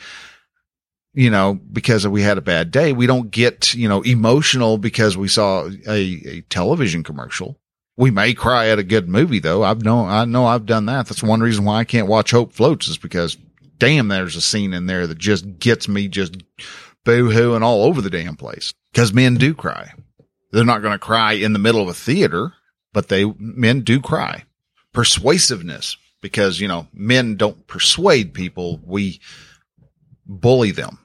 you 1.14 1.30
know, 1.30 1.55
because 1.55 2.07
we 2.07 2.22
had 2.22 2.38
a 2.38 2.42
bad 2.42 2.70
day. 2.70 2.92
We 2.92 3.09
don't 3.09 3.30
get, 3.30 3.74
you 3.74 3.88
know, 3.88 4.03
emotional 4.03 4.78
because 4.78 5.16
we 5.16 5.26
saw 5.26 5.68
a, 5.88 6.22
a 6.26 6.40
television 6.42 7.03
commercial. 7.03 7.59
We 7.96 8.12
may 8.12 8.34
cry 8.34 8.68
at 8.68 8.78
a 8.78 8.84
good 8.84 9.09
movie 9.09 9.40
though. 9.40 9.64
I've 9.64 9.82
know, 9.82 10.07
I 10.07 10.24
know 10.24 10.46
I've 10.46 10.64
done 10.64 10.86
that. 10.86 11.07
That's 11.07 11.22
one 11.22 11.40
reason 11.40 11.64
why 11.64 11.78
I 11.78 11.84
can't 11.84 12.09
watch 12.09 12.30
Hope 12.30 12.53
Floats 12.53 12.88
is 12.88 12.99
because 12.99 13.36
damn, 13.82 14.07
there's 14.07 14.36
a 14.36 14.40
scene 14.40 14.74
in 14.74 14.86
there 14.86 15.09
that 15.09 15.18
just 15.18 15.59
gets 15.59 15.88
me 15.88 16.07
just 16.07 16.36
boo 17.05 17.30
hooing 17.30 17.62
all 17.62 17.84
over 17.84 18.00
the 18.00 18.11
damn 18.11 18.36
place 18.36 18.72
because 18.92 19.12
men 19.12 19.36
do 19.36 19.55
cry. 19.55 19.92
They're 20.50 20.64
not 20.64 20.82
going 20.82 20.92
to 20.92 20.98
cry 20.98 21.32
in 21.32 21.53
the 21.53 21.59
middle 21.59 21.80
of 21.80 21.88
a 21.88 21.94
theater, 21.94 22.53
but 22.92 23.09
they, 23.09 23.24
men 23.38 23.80
do 23.80 24.00
cry. 24.00 24.44
Persuasiveness 24.92 25.96
because, 26.20 26.61
you 26.61 26.68
know, 26.68 26.86
men 26.92 27.36
don't 27.36 27.66
persuade 27.66 28.34
people. 28.34 28.80
We 28.84 29.20
bully 30.26 30.70
them. 30.70 30.98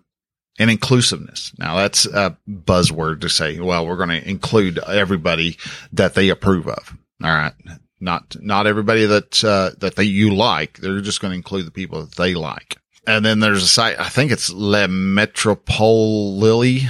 and 0.59 0.69
inclusiveness. 0.71 1.53
Now 1.57 1.75
that's 1.77 2.05
a 2.05 2.37
buzzword 2.49 3.21
to 3.21 3.29
say, 3.29 3.59
well, 3.59 3.85
we're 3.87 3.97
going 3.97 4.09
to 4.09 4.27
include 4.29 4.79
everybody 4.79 5.57
that 5.93 6.13
they 6.15 6.29
approve 6.29 6.67
of. 6.67 6.97
All 7.23 7.29
right. 7.29 7.53
Not, 7.99 8.35
not 8.41 8.67
everybody 8.67 9.05
that, 9.05 9.43
uh, 9.43 9.71
that 9.79 9.95
they, 9.95 10.03
you 10.03 10.35
like. 10.35 10.77
They're 10.77 11.01
just 11.01 11.21
going 11.21 11.31
to 11.31 11.37
include 11.37 11.65
the 11.65 11.71
people 11.71 12.01
that 12.05 12.15
they 12.15 12.35
like. 12.35 12.77
And 13.07 13.25
then 13.25 13.39
there's 13.39 13.63
a 13.63 13.67
site, 13.67 13.99
I 13.99 14.09
think 14.09 14.31
it's 14.31 14.51
Le 14.51 14.87
Metropole 14.87 16.37
Lily, 16.37 16.81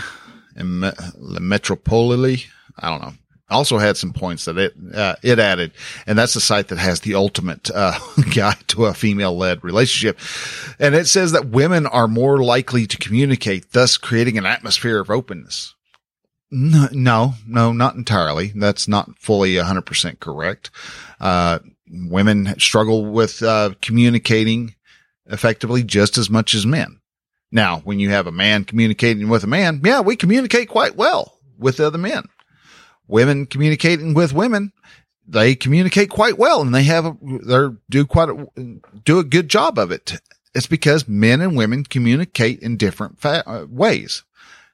Le 0.55 1.39
Metropole 1.39 2.07
Lily. 2.07 2.45
I 2.78 2.89
don't 2.89 3.01
know 3.01 3.13
also 3.49 3.78
had 3.78 3.97
some 3.97 4.13
points 4.13 4.45
that 4.45 4.57
it 4.57 4.74
uh, 4.93 5.15
it 5.24 5.39
added, 5.39 5.72
and 6.05 6.18
that's 6.18 6.34
the 6.34 6.41
site 6.41 6.68
that 6.68 6.78
has 6.78 7.01
the 7.01 7.15
ultimate 7.15 7.72
uh, 7.74 7.97
guide 8.36 8.68
to 8.68 8.86
a 8.86 8.93
female 8.93 9.38
led 9.38 9.63
relationship. 9.63 10.20
And 10.80 10.95
it 10.95 11.07
says 11.07 11.32
that 11.32 11.47
women 11.47 11.86
are 11.86 12.07
more 12.07 12.43
likely 12.43 12.88
to 12.88 12.97
communicate, 12.97 13.72
thus 13.72 13.97
creating 13.97 14.38
an 14.38 14.45
atmosphere 14.45 14.99
of 14.99 15.09
openness. 15.09 15.74
No, 16.49 16.88
no, 16.91 17.34
no, 17.45 17.74
not 17.74 17.95
entirely. 17.95 18.53
That's 18.55 18.88
not 18.88 19.18
fully 19.20 19.55
100% 19.55 20.20
correct. 20.22 20.72
Uh, 21.20 21.59
women 21.89 22.57
struggle 22.57 23.05
with 23.05 23.43
uh, 23.43 23.72
communicating 23.82 24.74
effectively 25.30 25.84
just 25.84 26.17
as 26.17 26.30
much 26.30 26.53
as 26.53 26.65
men. 26.65 26.99
Now, 27.51 27.80
when 27.80 27.99
you 27.99 28.09
have 28.09 28.28
a 28.28 28.32
man 28.32 28.65
communicating 28.65 29.30
with 29.30 29.43
a 29.43 29.47
man, 29.47 29.82
yeah, 29.84 30.01
we 30.01 30.15
communicate 30.15 30.69
quite 30.69 30.95
well 30.95 31.39
with 31.57 31.80
other 31.80 31.97
men 31.97 32.23
women 33.07 33.45
communicating 33.45 34.13
with 34.13 34.34
women, 34.34 34.71
they 35.28 35.55
communicate 35.55 36.09
quite 36.09 36.38
well 36.38 36.61
and 36.61 36.73
they 36.73 36.84
have 36.84 37.05
a, 37.05 37.17
they 37.21 37.75
do 37.89 38.05
quite 38.05 38.30
a, 38.30 38.47
do 39.03 39.19
a 39.19 39.23
good 39.23 39.49
job 39.49 39.78
of 39.78 39.91
it. 39.91 40.19
It's 40.53 40.67
because 40.67 41.07
men 41.07 41.41
and 41.41 41.55
women 41.55 41.84
communicate 41.84 42.59
in 42.59 42.78
different 42.78 43.19
fa- 43.19 43.47
uh, 43.47 43.65
ways. 43.69 44.23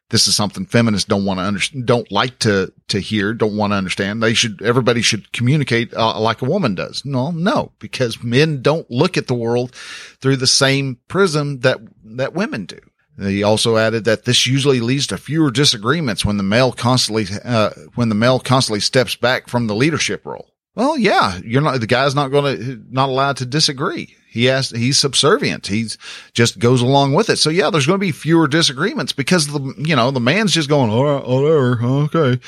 This 0.09 0.27
is 0.27 0.35
something 0.35 0.65
feminists 0.65 1.07
don't 1.07 1.25
want 1.25 1.39
to 1.39 1.43
understand, 1.43 1.87
don't 1.87 2.11
like 2.11 2.37
to, 2.39 2.71
to 2.89 2.99
hear, 2.99 3.33
don't 3.33 3.57
want 3.57 3.71
to 3.73 3.77
understand. 3.77 4.21
They 4.21 4.35
should, 4.35 4.61
everybody 4.61 5.01
should 5.01 5.31
communicate 5.31 5.93
uh, 5.93 6.19
like 6.19 6.41
a 6.41 6.45
woman 6.45 6.75
does. 6.75 7.03
No, 7.03 7.31
no, 7.31 7.71
because 7.79 8.23
men 8.23 8.61
don't 8.61 8.89
look 8.91 9.17
at 9.17 9.27
the 9.27 9.33
world 9.33 9.73
through 10.21 10.35
the 10.35 10.45
same 10.45 10.99
prism 11.07 11.61
that, 11.61 11.79
that 12.03 12.33
women 12.33 12.65
do. 12.65 12.79
He 13.19 13.43
also 13.43 13.77
added 13.77 14.05
that 14.05 14.25
this 14.25 14.47
usually 14.47 14.79
leads 14.81 15.07
to 15.07 15.17
fewer 15.17 15.51
disagreements 15.51 16.25
when 16.25 16.37
the 16.37 16.43
male 16.43 16.71
constantly, 16.71 17.25
uh, 17.43 17.69
when 17.95 18.09
the 18.09 18.15
male 18.15 18.39
constantly 18.39 18.79
steps 18.79 19.15
back 19.15 19.47
from 19.47 19.67
the 19.67 19.75
leadership 19.75 20.25
role. 20.25 20.49
Well, 20.75 20.97
yeah, 20.97 21.39
you're 21.43 21.61
not, 21.61 21.79
the 21.79 21.87
guy's 21.87 22.15
not 22.15 22.31
going 22.31 22.57
to, 22.57 22.83
not 22.89 23.09
allowed 23.09 23.37
to 23.37 23.45
disagree. 23.45 24.15
He 24.33 24.45
has, 24.45 24.71
he's 24.71 24.97
subservient. 24.97 25.67
He's 25.67 25.97
just 26.33 26.59
goes 26.59 26.81
along 26.81 27.13
with 27.13 27.29
it. 27.29 27.37
So 27.37 27.49
yeah, 27.49 27.69
there's 27.69 27.85
going 27.85 27.99
to 27.99 28.05
be 28.05 28.11
fewer 28.11 28.47
disagreements 28.47 29.13
because 29.13 29.47
the, 29.47 29.73
you 29.77 29.95
know, 29.95 30.11
the 30.11 30.19
man's 30.19 30.53
just 30.53 30.69
going, 30.69 30.89
oh, 30.89 31.05
uh, 31.05 31.21
oh, 31.23 31.23
all 31.23 31.43
right, 31.43 31.81
whatever. 31.81 31.85
Okay. 32.15 32.41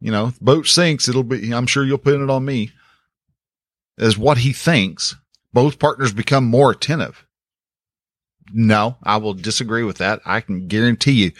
You 0.00 0.12
know, 0.12 0.32
boat 0.40 0.66
sinks. 0.66 1.08
It'll 1.08 1.22
be, 1.22 1.52
I'm 1.52 1.66
sure 1.66 1.84
you'll 1.84 1.98
pin 1.98 2.22
it 2.22 2.30
on 2.30 2.44
me 2.44 2.72
is 3.96 4.18
what 4.18 4.38
he 4.38 4.52
thinks. 4.52 5.16
Both 5.52 5.78
partners 5.78 6.12
become 6.12 6.44
more 6.44 6.70
attentive 6.70 7.24
no, 8.52 8.96
I 9.02 9.18
will 9.18 9.34
disagree 9.34 9.84
with 9.84 9.98
that. 9.98 10.20
I 10.24 10.40
can 10.40 10.68
guarantee 10.68 11.24
you 11.24 11.32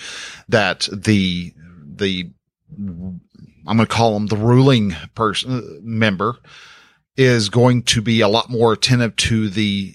that 0.49 0.88
the, 0.92 1.53
the, 1.84 2.30
I'm 2.76 3.20
going 3.66 3.78
to 3.78 3.86
call 3.86 4.16
him 4.16 4.26
the 4.26 4.36
ruling 4.36 4.94
person 5.14 5.59
uh, 5.59 5.80
member 5.82 6.36
is 7.18 7.50
going 7.50 7.82
to 7.82 8.00
be 8.00 8.22
a 8.22 8.28
lot 8.28 8.48
more 8.48 8.72
attentive 8.72 9.14
to 9.16 9.50
the 9.50 9.94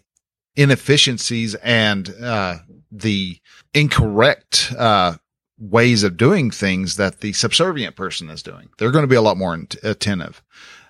inefficiencies 0.55 1.55
and, 1.55 2.13
uh, 2.21 2.57
the 2.91 3.39
incorrect, 3.74 4.71
uh, 4.78 5.15
ways 5.57 6.03
of 6.03 6.17
doing 6.17 6.51
things 6.51 6.97
that 6.97 7.21
the 7.21 7.34
subservient 7.34 7.95
person 7.95 8.30
is 8.30 8.43
doing. 8.43 8.69
They're 8.78 8.91
going 8.91 9.03
to 9.03 9.07
be 9.07 9.15
a 9.15 9.21
lot 9.21 9.38
more 9.38 9.57
attentive. 9.82 10.43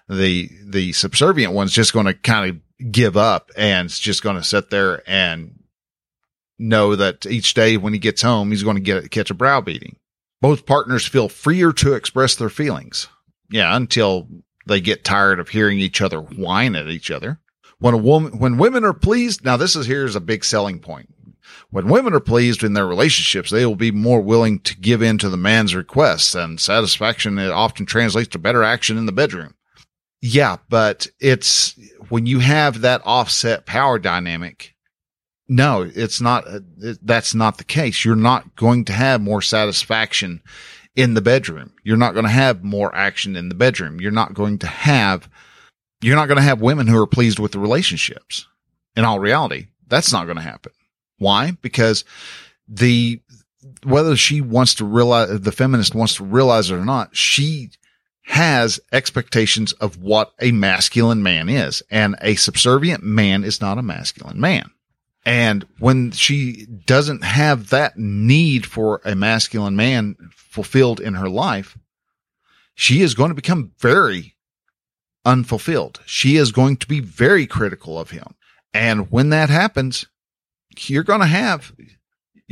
The, 0.09 0.49
the 0.65 0.91
subservient 0.93 1.53
one's 1.53 1.71
just 1.71 1.93
going 1.93 2.07
to 2.07 2.13
kind 2.13 2.49
of 2.49 2.91
give 2.91 3.15
up 3.15 3.51
and 3.55 3.85
it's 3.85 3.99
just 3.99 4.23
going 4.23 4.35
to 4.35 4.43
sit 4.43 4.69
there 4.69 5.01
and 5.07 5.63
know 6.59 6.95
that 6.95 7.25
each 7.25 7.53
day 7.53 7.77
when 7.77 7.93
he 7.93 7.99
gets 7.99 8.21
home, 8.21 8.49
he's 8.49 8.63
going 8.63 8.77
to 8.77 8.81
get 8.81 9.11
catch 9.11 9.29
a 9.29 9.33
browbeating. 9.35 9.97
Both 10.41 10.65
partners 10.65 11.05
feel 11.05 11.29
freer 11.29 11.71
to 11.73 11.93
express 11.93 12.35
their 12.35 12.49
feelings. 12.49 13.07
Yeah, 13.49 13.75
until 13.75 14.27
they 14.65 14.81
get 14.81 15.03
tired 15.03 15.39
of 15.39 15.49
hearing 15.49 15.79
each 15.79 16.01
other 16.01 16.19
whine 16.19 16.75
at 16.75 16.87
each 16.87 17.11
other. 17.11 17.39
When 17.79 17.93
a 17.93 17.97
woman, 17.97 18.39
when 18.39 18.57
women 18.57 18.85
are 18.85 18.93
pleased, 18.93 19.43
now 19.43 19.57
this 19.57 19.75
is 19.75 19.85
here's 19.85 20.15
a 20.15 20.21
big 20.21 20.45
selling 20.45 20.79
point. 20.79 21.13
When 21.69 21.89
women 21.89 22.13
are 22.13 22.19
pleased 22.19 22.63
in 22.63 22.73
their 22.73 22.87
relationships, 22.87 23.49
they 23.49 23.65
will 23.65 23.75
be 23.75 23.91
more 23.91 24.21
willing 24.21 24.59
to 24.59 24.77
give 24.77 25.01
in 25.01 25.17
to 25.17 25.29
the 25.29 25.37
man's 25.37 25.75
requests 25.75 26.35
and 26.35 26.59
satisfaction. 26.59 27.37
It 27.37 27.49
often 27.49 27.85
translates 27.85 28.29
to 28.29 28.39
better 28.39 28.63
action 28.63 28.97
in 28.97 29.05
the 29.05 29.11
bedroom. 29.11 29.55
Yeah, 30.21 30.57
but 30.69 31.07
it's 31.19 31.77
when 32.09 32.25
you 32.25 32.39
have 32.39 32.81
that 32.81 33.01
offset 33.03 33.65
power 33.65 33.99
dynamic, 33.99 34.73
no, 35.49 35.81
it's 35.93 36.21
not. 36.21 36.45
That's 36.77 37.35
not 37.35 37.57
the 37.57 37.65
case. 37.65 38.05
You're 38.05 38.15
not 38.15 38.55
going 38.55 38.85
to 38.85 38.93
have 38.93 39.19
more 39.19 39.41
satisfaction 39.41 40.41
in 40.95 41.13
the 41.13 41.21
bedroom. 41.21 41.73
You're 41.83 41.97
not 41.97 42.13
going 42.13 42.25
to 42.25 42.31
have 42.31 42.63
more 42.63 42.93
action 42.95 43.35
in 43.35 43.49
the 43.49 43.55
bedroom. 43.55 43.99
You're 43.99 44.11
not 44.11 44.33
going 44.33 44.59
to 44.59 44.67
have, 44.67 45.29
you're 46.01 46.15
not 46.15 46.27
going 46.27 46.37
to 46.37 46.43
have 46.43 46.61
women 46.61 46.87
who 46.87 47.01
are 47.01 47.07
pleased 47.07 47.39
with 47.39 47.51
the 47.51 47.59
relationships. 47.59 48.47
In 48.95 49.05
all 49.05 49.19
reality, 49.19 49.67
that's 49.87 50.13
not 50.13 50.25
going 50.25 50.37
to 50.37 50.43
happen. 50.43 50.71
Why? 51.17 51.57
Because 51.61 52.05
the, 52.67 53.21
whether 53.83 54.15
she 54.15 54.41
wants 54.41 54.75
to 54.75 54.85
realize, 54.85 55.41
the 55.41 55.51
feminist 55.51 55.95
wants 55.95 56.15
to 56.15 56.23
realize 56.23 56.69
it 56.69 56.75
or 56.75 56.85
not, 56.85 57.15
she 57.15 57.71
has 58.25 58.79
expectations 58.91 59.73
of 59.73 60.01
what 60.01 60.33
a 60.39 60.51
masculine 60.51 61.23
man 61.23 61.49
is. 61.49 61.81
And 61.89 62.15
a 62.21 62.35
subservient 62.35 63.03
man 63.03 63.43
is 63.43 63.59
not 63.59 63.77
a 63.77 63.83
masculine 63.83 64.39
man. 64.39 64.69
And 65.25 65.65
when 65.79 66.11
she 66.11 66.65
doesn't 66.85 67.23
have 67.23 67.69
that 67.69 67.97
need 67.97 68.65
for 68.65 69.01
a 69.05 69.15
masculine 69.15 69.75
man 69.75 70.15
fulfilled 70.53 70.99
in 70.99 71.15
her 71.15 71.27
life, 71.27 71.79
she 72.75 73.01
is 73.01 73.15
going 73.15 73.29
to 73.29 73.35
become 73.35 73.71
very 73.79 74.35
unfulfilled. 75.25 75.99
She 76.05 76.37
is 76.37 76.51
going 76.51 76.77
to 76.77 76.87
be 76.87 76.99
very 76.99 77.47
critical 77.47 77.99
of 77.99 78.11
him. 78.11 78.35
And 78.71 79.11
when 79.11 79.29
that 79.29 79.49
happens, 79.49 80.05
you're 80.77 81.01
going 81.01 81.21
to 81.21 81.25
have 81.25 81.73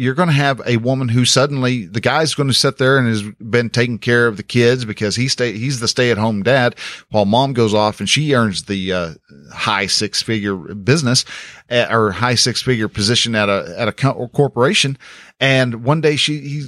you're 0.01 0.15
going 0.15 0.29
to 0.29 0.33
have 0.33 0.59
a 0.65 0.77
woman 0.77 1.07
who 1.09 1.25
suddenly 1.25 1.85
the 1.85 2.01
guy's 2.01 2.33
going 2.33 2.49
to 2.49 2.55
sit 2.55 2.79
there 2.79 2.97
and 2.97 3.07
has 3.07 3.21
been 3.21 3.69
taking 3.69 3.99
care 3.99 4.25
of 4.25 4.35
the 4.35 4.41
kids 4.41 4.83
because 4.83 5.15
he 5.15 5.27
stay 5.27 5.51
he's 5.51 5.79
the 5.79 5.87
stay 5.87 6.09
at 6.09 6.17
home 6.17 6.41
dad 6.41 6.75
while 7.11 7.25
mom 7.25 7.53
goes 7.53 7.71
off 7.71 7.99
and 7.99 8.09
she 8.09 8.33
earns 8.33 8.63
the 8.63 8.91
uh, 8.91 9.13
high 9.53 9.85
six 9.85 10.23
figure 10.23 10.55
business 10.55 11.23
uh, 11.69 11.85
or 11.91 12.11
high 12.11 12.33
six 12.33 12.63
figure 12.63 12.87
position 12.87 13.35
at 13.35 13.47
a 13.47 13.75
at 13.77 13.87
a 13.87 13.91
corporation. 13.91 14.97
And 15.39 15.83
one 15.83 16.01
day 16.01 16.15
she 16.15 16.39
he 16.39 16.63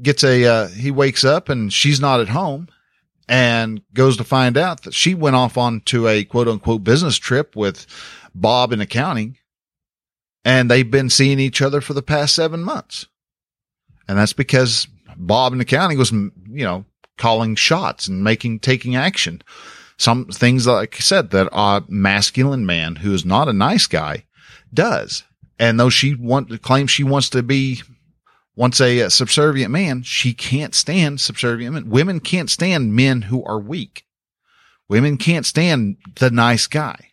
gets 0.00 0.24
a 0.24 0.46
uh, 0.46 0.68
he 0.68 0.90
wakes 0.90 1.24
up 1.24 1.50
and 1.50 1.70
she's 1.70 2.00
not 2.00 2.20
at 2.20 2.28
home 2.28 2.68
and 3.28 3.82
goes 3.92 4.16
to 4.16 4.24
find 4.24 4.56
out 4.56 4.84
that 4.84 4.94
she 4.94 5.14
went 5.14 5.36
off 5.36 5.58
onto 5.58 6.08
a 6.08 6.24
quote 6.24 6.48
unquote 6.48 6.84
business 6.84 7.18
trip 7.18 7.54
with 7.54 7.86
Bob 8.34 8.72
in 8.72 8.80
accounting 8.80 9.36
and 10.44 10.70
they've 10.70 10.90
been 10.90 11.10
seeing 11.10 11.38
each 11.38 11.62
other 11.62 11.80
for 11.80 11.94
the 11.94 12.02
past 12.02 12.34
seven 12.34 12.62
months. 12.62 13.06
And 14.08 14.18
that's 14.18 14.32
because 14.32 14.88
Bob 15.16 15.52
in 15.52 15.58
the 15.58 15.64
county 15.64 15.96
was, 15.96 16.10
you 16.10 16.64
know, 16.64 16.84
calling 17.18 17.54
shots 17.54 18.08
and 18.08 18.24
making, 18.24 18.60
taking 18.60 18.96
action. 18.96 19.42
Some 19.96 20.26
things, 20.26 20.66
like 20.66 20.96
I 20.96 21.00
said, 21.00 21.30
that 21.30 21.48
a 21.52 21.84
masculine 21.88 22.66
man 22.66 22.96
who 22.96 23.14
is 23.14 23.24
not 23.24 23.48
a 23.48 23.52
nice 23.52 23.86
guy 23.86 24.24
does. 24.74 25.22
And 25.58 25.78
though 25.78 25.90
she 25.90 26.14
want, 26.14 26.62
claims 26.62 26.90
she 26.90 27.04
wants 27.04 27.30
to 27.30 27.42
be, 27.42 27.82
wants 28.56 28.80
a, 28.80 29.00
a 29.00 29.10
subservient 29.10 29.70
man, 29.70 30.02
she 30.02 30.34
can't 30.34 30.74
stand 30.74 31.20
subservient 31.20 31.74
men. 31.74 31.90
Women 31.90 32.18
can't 32.18 32.50
stand 32.50 32.94
men 32.94 33.22
who 33.22 33.44
are 33.44 33.60
weak. 33.60 34.04
Women 34.88 35.16
can't 35.18 35.46
stand 35.46 35.98
the 36.16 36.30
nice 36.30 36.66
guy 36.66 37.11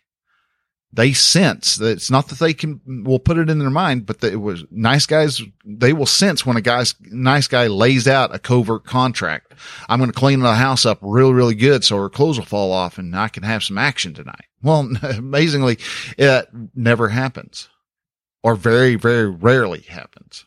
they 0.92 1.12
sense 1.12 1.76
that 1.76 1.92
it's 1.92 2.10
not 2.10 2.28
that 2.28 2.40
they 2.40 2.52
can 2.52 2.80
will 3.04 3.20
put 3.20 3.38
it 3.38 3.48
in 3.48 3.58
their 3.58 3.70
mind, 3.70 4.06
but 4.06 4.20
that 4.20 4.32
it 4.32 4.38
was 4.40 4.64
nice 4.70 5.06
guys. 5.06 5.40
They 5.64 5.92
will 5.92 6.06
sense 6.06 6.44
when 6.44 6.56
a 6.56 6.60
guy's 6.60 6.94
nice 7.00 7.46
guy 7.46 7.68
lays 7.68 8.08
out 8.08 8.34
a 8.34 8.40
covert 8.40 8.84
contract. 8.84 9.54
I'm 9.88 10.00
going 10.00 10.10
to 10.10 10.18
clean 10.18 10.40
the 10.40 10.54
house 10.54 10.84
up 10.84 10.98
really, 11.00 11.32
really 11.32 11.54
good. 11.54 11.84
So 11.84 11.96
her 11.98 12.08
clothes 12.08 12.38
will 12.38 12.46
fall 12.46 12.72
off 12.72 12.98
and 12.98 13.14
I 13.16 13.28
can 13.28 13.44
have 13.44 13.62
some 13.62 13.78
action 13.78 14.14
tonight. 14.14 14.36
Well, 14.62 14.90
amazingly, 15.02 15.78
it 16.18 16.50
never 16.74 17.08
happens 17.08 17.70
or 18.42 18.54
very, 18.54 18.96
very 18.96 19.30
rarely 19.30 19.80
happens. 19.80 20.44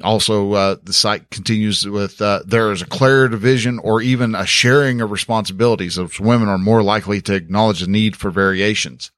Also, 0.00 0.52
uh, 0.52 0.76
the 0.80 0.92
site 0.92 1.28
continues 1.30 1.84
with, 1.88 2.22
uh, 2.22 2.42
there 2.46 2.70
is 2.70 2.82
a 2.82 2.86
clear 2.86 3.26
division 3.26 3.80
or 3.80 4.00
even 4.00 4.36
a 4.36 4.46
sharing 4.46 5.00
of 5.00 5.10
responsibilities 5.10 5.98
as 5.98 6.20
women 6.20 6.48
are 6.48 6.56
more 6.56 6.84
likely 6.84 7.20
to 7.22 7.34
acknowledge 7.34 7.80
the 7.80 7.88
need 7.88 8.14
for 8.14 8.30
variations. 8.30 9.10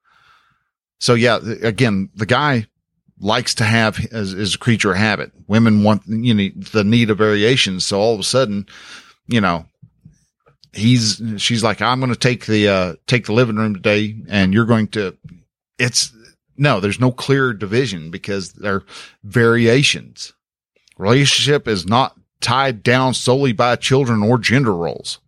So 0.99 1.13
yeah, 1.13 1.39
again, 1.61 2.09
the 2.15 2.25
guy 2.25 2.67
likes 3.19 3.55
to 3.55 3.63
have 3.63 4.05
as, 4.11 4.55
a 4.55 4.57
creature 4.57 4.93
habit. 4.93 5.31
Women 5.47 5.83
want, 5.83 6.03
you 6.07 6.33
know, 6.33 6.49
the 6.71 6.83
need 6.83 7.09
of 7.09 7.17
variation. 7.17 7.79
So 7.79 7.99
all 7.99 8.13
of 8.13 8.19
a 8.19 8.23
sudden, 8.23 8.67
you 9.27 9.41
know, 9.41 9.65
he's, 10.73 11.21
she's 11.37 11.63
like, 11.63 11.81
I'm 11.81 11.99
going 11.99 12.13
to 12.13 12.19
take 12.19 12.45
the, 12.45 12.67
uh, 12.67 12.95
take 13.07 13.25
the 13.25 13.33
living 13.33 13.57
room 13.57 13.73
today 13.73 14.15
and 14.29 14.53
you're 14.53 14.65
going 14.65 14.87
to, 14.89 15.17
it's, 15.77 16.13
no, 16.57 16.79
there's 16.79 16.99
no 16.99 17.11
clear 17.11 17.53
division 17.53 18.11
because 18.11 18.53
they're 18.53 18.83
variations. 19.23 20.33
Relationship 20.97 21.67
is 21.67 21.85
not 21.85 22.17
tied 22.41 22.83
down 22.83 23.13
solely 23.13 23.53
by 23.53 23.75
children 23.77 24.23
or 24.23 24.37
gender 24.37 24.75
roles. 24.75 25.19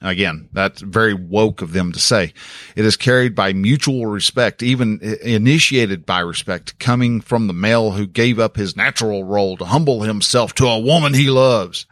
Again, 0.00 0.48
that's 0.52 0.80
very 0.80 1.12
woke 1.12 1.60
of 1.60 1.72
them 1.72 1.90
to 1.92 1.98
say. 1.98 2.32
It 2.76 2.84
is 2.84 2.96
carried 2.96 3.34
by 3.34 3.52
mutual 3.52 4.06
respect, 4.06 4.62
even 4.62 5.00
initiated 5.22 6.06
by 6.06 6.20
respect, 6.20 6.78
coming 6.78 7.20
from 7.20 7.48
the 7.48 7.52
male 7.52 7.90
who 7.90 8.06
gave 8.06 8.38
up 8.38 8.56
his 8.56 8.76
natural 8.76 9.24
role 9.24 9.56
to 9.56 9.64
humble 9.64 10.02
himself 10.02 10.54
to 10.54 10.66
a 10.66 10.78
woman 10.78 11.14
he 11.14 11.30
loves. 11.30 11.86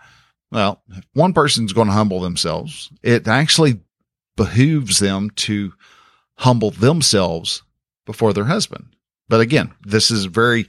Well, 0.53 0.83
if 0.89 1.05
one 1.15 1.33
person's 1.33 1.73
going 1.73 1.89
to 1.89 1.95
humble 1.95 2.21
themselves, 2.21 2.93
it 3.03 3.27
actually 3.27 3.81
behooves 4.37 5.01
them 5.01 5.31
to 5.31 5.73
humble 6.37 6.71
themselves 6.71 7.63
before 8.05 8.33
their 8.33 8.45
husband. 8.45 8.95
But 9.29 9.41
again, 9.41 9.73
this 9.83 10.13
is 10.13 10.27
very 10.27 10.67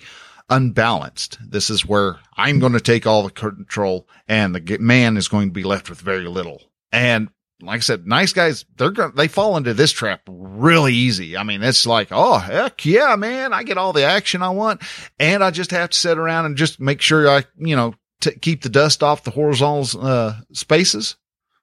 unbalanced. 0.50 1.38
This 1.48 1.70
is 1.70 1.86
where 1.86 2.18
I'm 2.36 2.58
going 2.60 2.74
to 2.74 2.80
take 2.80 3.06
all 3.06 3.22
the 3.22 3.30
control 3.30 4.08
and 4.28 4.56
the 4.56 4.78
man 4.80 5.18
is 5.18 5.28
going 5.28 5.50
to 5.50 5.54
be 5.54 5.64
left 5.64 5.90
with 5.90 6.02
very 6.02 6.28
little. 6.28 6.64
And 6.92 7.30
like 7.62 7.78
I 7.78 7.82
said, 7.82 8.06
nice 8.06 8.34
guys, 8.34 8.66
they're 8.78 8.92
going 8.92 9.14
they 9.16 9.28
fall 9.28 9.58
into 9.58 9.74
this 9.74 9.92
trap 9.92 10.22
really 10.28 10.94
easy. 10.94 11.36
I 11.38 11.44
mean, 11.44 11.64
it's 11.64 11.88
like, 11.88 12.10
oh, 12.12 12.38
heck 12.38 12.86
yeah, 12.86 13.16
man. 13.16 13.54
I 13.54 13.64
get 13.64 13.78
all 13.78 13.94
the 13.94 14.04
action 14.04 14.44
I 14.44 14.50
want 14.50 14.82
and 15.20 15.44
I 15.44 15.52
just 15.52 15.72
have 15.72 15.90
to 15.90 15.98
sit 15.98 16.18
around 16.18 16.46
and 16.46 16.56
just 16.56 16.80
make 16.80 17.02
sure 17.02 17.30
I, 17.30 17.46
you 17.58 17.76
know, 17.76 17.96
t- 18.22 18.38
keep 18.40 18.62
the 18.62 18.70
dust 18.70 19.02
off 19.02 19.24
the 19.24 19.32
horizontal, 19.32 20.06
uh, 20.06 20.36
spaces. 20.54 21.16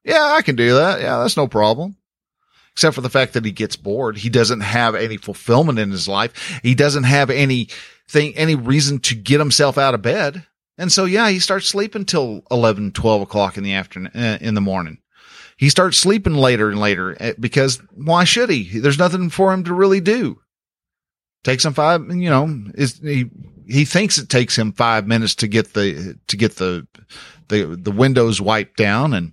Yeah, 0.05 0.35
I 0.37 0.43
can 0.43 0.57
do 0.57 0.75
that. 0.75 1.01
Yeah, 1.01 1.19
that's 1.19 1.37
no 1.37 1.47
problem. 1.47 1.97
Except 2.73 2.97
for 2.97 3.01
the 3.01 3.11
fact 3.11 3.35
that 3.35 3.45
he 3.45 3.53
gets 3.53 3.77
bored. 3.77 4.19
He 4.19 4.29
doesn't 4.29 4.61
have 4.61 4.97
any 4.97 5.17
fulfillment 5.17 5.79
in 5.79 5.93
his 5.93 6.09
life. 6.09 6.61
He 6.65 6.75
doesn't 6.75 7.05
have 7.05 7.31
anything, 7.31 8.35
any 8.35 8.57
reason 8.57 8.99
to 9.01 9.15
get 9.15 9.39
himself 9.39 9.79
out 9.79 9.95
of 9.95 10.03
bed. 10.03 10.45
And 10.77 10.91
so, 10.91 11.05
yeah, 11.05 11.31
he 11.31 11.39
starts 11.39 11.69
sleeping 11.69 12.05
till 12.05 12.43
11, 12.51 12.91
12 12.91 13.23
o'clock 13.23 13.57
in 13.57 13.63
the 13.63 13.75
afternoon, 13.75 14.11
uh, 14.13 14.39
in 14.41 14.55
the 14.55 14.61
morning 14.61 14.99
he 15.57 15.69
starts 15.69 15.97
sleeping 15.97 16.35
later 16.35 16.71
and 16.71 16.81
later 16.81 17.17
eh, 17.21 17.35
because 17.39 17.81
why 17.95 18.25
should 18.25 18.51
he? 18.51 18.79
There's 18.79 18.99
nothing 18.99 19.31
for 19.31 19.53
him 19.53 19.65
to 19.65 19.75
really 19.75 20.01
do. 20.01 20.41
Takes 21.43 21.65
him 21.65 21.75
five, 21.75 22.09
you 22.09 22.31
know, 22.31 22.65
is 22.75 22.99
he, 22.99 23.31
he 23.67 23.85
thinks 23.85 24.19
it 24.19 24.29
takes 24.29 24.57
him 24.57 24.73
five 24.73 25.07
minutes 25.07 25.35
to 25.37 25.49
get 25.49 25.75
the, 25.75 26.19
to 26.27 26.37
get 26.37 26.57
the, 26.57 26.87
the, 27.49 27.79
the 27.81 27.93
windows 27.93 28.41
wiped 28.41 28.77
down 28.77 29.13
and 29.13 29.33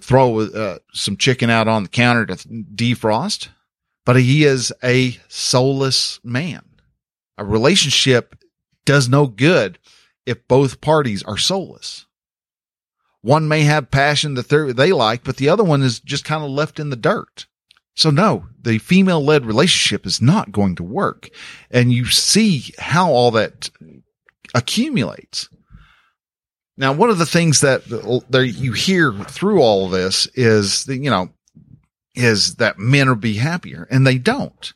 throw 0.00 0.40
uh, 0.40 0.78
some 0.92 1.16
chicken 1.16 1.50
out 1.50 1.68
on 1.68 1.82
the 1.82 1.88
counter 1.88 2.26
to 2.26 2.36
defrost. 2.36 3.48
But 4.06 4.16
he 4.16 4.44
is 4.44 4.72
a 4.82 5.18
soulless 5.28 6.20
man. 6.24 6.62
A 7.36 7.44
relationship 7.44 8.36
does 8.84 9.08
no 9.08 9.26
good 9.26 9.78
if 10.26 10.46
both 10.48 10.80
parties 10.80 11.22
are 11.22 11.36
soulless. 11.36 12.06
One 13.22 13.48
may 13.48 13.62
have 13.62 13.90
passion 13.90 14.34
that 14.34 14.48
they 14.48 14.92
like, 14.92 15.24
but 15.24 15.36
the 15.36 15.48
other 15.48 15.64
one 15.64 15.82
is 15.82 16.00
just 16.00 16.24
kind 16.24 16.42
of 16.42 16.50
left 16.50 16.80
in 16.80 16.90
the 16.90 16.96
dirt. 16.96 17.46
So 17.94 18.10
no, 18.10 18.46
the 18.60 18.78
female 18.78 19.22
led 19.22 19.44
relationship 19.44 20.06
is 20.06 20.22
not 20.22 20.52
going 20.52 20.76
to 20.76 20.82
work. 20.82 21.28
And 21.70 21.92
you 21.92 22.06
see 22.06 22.72
how 22.78 23.10
all 23.10 23.30
that 23.32 23.70
accumulates. 24.54 25.48
Now, 26.78 26.94
one 26.94 27.10
of 27.10 27.18
the 27.18 27.26
things 27.26 27.60
that, 27.60 27.84
that 28.30 28.54
you 28.56 28.72
hear 28.72 29.12
through 29.12 29.60
all 29.60 29.84
of 29.84 29.90
this 29.90 30.26
is 30.34 30.86
that, 30.86 30.96
you 30.96 31.10
know, 31.10 31.28
is 32.14 32.54
that 32.54 32.78
men 32.78 33.08
will 33.08 33.16
be 33.16 33.34
happier 33.34 33.86
and 33.90 34.06
they 34.06 34.16
don't. 34.16 34.72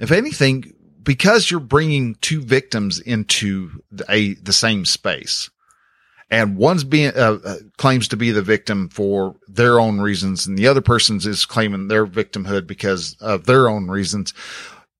If 0.00 0.10
anything, 0.10 0.74
because 1.02 1.50
you're 1.50 1.60
bringing 1.60 2.16
two 2.16 2.42
victims 2.42 2.98
into 2.98 3.82
a, 4.08 4.34
the 4.34 4.52
same 4.52 4.84
space, 4.84 5.50
and 6.30 6.56
one's 6.56 6.84
being 6.84 7.12
uh, 7.16 7.38
uh, 7.44 7.56
claims 7.76 8.08
to 8.08 8.16
be 8.16 8.30
the 8.30 8.42
victim 8.42 8.88
for 8.88 9.36
their 9.48 9.80
own 9.80 10.00
reasons 10.00 10.46
and 10.46 10.56
the 10.56 10.68
other 10.68 10.80
person's 10.80 11.26
is 11.26 11.44
claiming 11.44 11.88
their 11.88 12.06
victimhood 12.06 12.66
because 12.66 13.16
of 13.20 13.46
their 13.46 13.68
own 13.68 13.88
reasons 13.88 14.32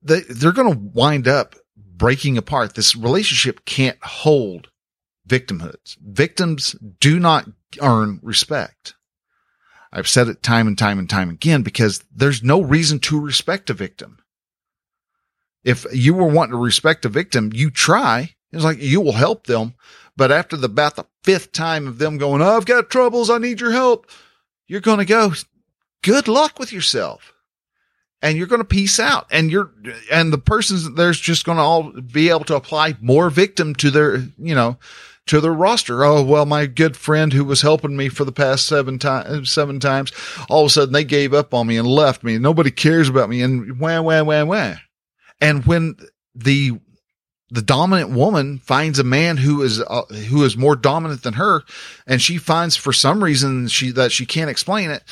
they, 0.02 0.20
they're 0.20 0.52
going 0.52 0.72
to 0.72 0.90
wind 0.94 1.28
up 1.28 1.54
breaking 1.76 2.38
apart. 2.38 2.74
This 2.74 2.96
relationship 2.96 3.64
can't 3.64 4.02
hold 4.02 4.68
victimhoods. 5.26 5.96
Victims 6.02 6.74
do 6.98 7.20
not 7.20 7.46
earn 7.80 8.18
respect. 8.22 8.94
I've 9.92 10.08
said 10.08 10.28
it 10.28 10.42
time 10.42 10.66
and 10.66 10.78
time 10.78 10.98
and 10.98 11.10
time 11.10 11.30
again 11.30 11.62
because 11.62 12.02
there's 12.14 12.42
no 12.42 12.60
reason 12.60 13.00
to 13.00 13.20
respect 13.20 13.70
a 13.70 13.74
victim. 13.74 14.18
If 15.62 15.84
you 15.92 16.14
were 16.14 16.26
wanting 16.26 16.52
to 16.52 16.58
respect 16.58 17.04
a 17.04 17.10
victim 17.10 17.50
you 17.52 17.70
try 17.70 18.34
it's 18.52 18.64
like 18.64 18.80
you 18.80 19.00
will 19.00 19.12
help 19.12 19.46
them 19.46 19.74
but 20.20 20.30
after 20.30 20.54
the 20.54 20.66
about 20.66 20.96
the 20.96 21.06
fifth 21.22 21.50
time 21.50 21.86
of 21.86 21.96
them 21.96 22.18
going, 22.18 22.42
oh, 22.42 22.56
I've 22.56 22.66
got 22.66 22.90
troubles. 22.90 23.30
I 23.30 23.38
need 23.38 23.58
your 23.58 23.72
help. 23.72 24.06
You're 24.66 24.80
going 24.80 24.98
to 24.98 25.06
go, 25.06 25.32
good 26.02 26.28
luck 26.28 26.58
with 26.58 26.74
yourself. 26.74 27.32
And 28.20 28.36
you're 28.36 28.46
going 28.46 28.60
to 28.60 28.66
peace 28.66 29.00
out 29.00 29.26
and 29.30 29.50
you're, 29.50 29.72
and 30.12 30.30
the 30.30 30.36
persons 30.36 30.92
there's 30.92 31.18
just 31.18 31.46
going 31.46 31.56
to 31.56 31.62
all 31.62 31.90
be 32.02 32.28
able 32.28 32.44
to 32.44 32.54
apply 32.54 32.98
more 33.00 33.30
victim 33.30 33.74
to 33.76 33.90
their, 33.90 34.18
you 34.36 34.54
know, 34.54 34.76
to 35.24 35.40
their 35.40 35.54
roster. 35.54 36.04
Oh, 36.04 36.22
well, 36.22 36.44
my 36.44 36.66
good 36.66 36.98
friend 36.98 37.32
who 37.32 37.46
was 37.46 37.62
helping 37.62 37.96
me 37.96 38.10
for 38.10 38.26
the 38.26 38.30
past 38.30 38.66
seven 38.66 38.98
times, 38.98 39.50
seven 39.50 39.80
times, 39.80 40.12
all 40.50 40.64
of 40.64 40.66
a 40.66 40.70
sudden 40.70 40.92
they 40.92 41.04
gave 41.04 41.32
up 41.32 41.54
on 41.54 41.66
me 41.66 41.78
and 41.78 41.88
left 41.88 42.22
me. 42.22 42.36
Nobody 42.36 42.70
cares 42.70 43.08
about 43.08 43.30
me 43.30 43.40
and 43.40 43.80
wham, 43.80 44.04
wham, 44.04 44.26
wham, 44.26 44.48
wham. 44.48 44.76
And 45.40 45.64
when 45.64 45.96
the 46.34 46.78
the 47.50 47.62
dominant 47.62 48.10
woman 48.10 48.58
finds 48.58 48.98
a 48.98 49.04
man 49.04 49.36
who 49.36 49.62
is 49.62 49.80
uh, 49.80 50.02
who 50.28 50.44
is 50.44 50.56
more 50.56 50.76
dominant 50.76 51.22
than 51.22 51.34
her 51.34 51.62
and 52.06 52.22
she 52.22 52.38
finds 52.38 52.76
for 52.76 52.92
some 52.92 53.22
reason 53.24 53.66
she 53.68 53.90
that 53.90 54.12
she 54.12 54.24
can't 54.24 54.50
explain 54.50 54.90
it 54.90 55.02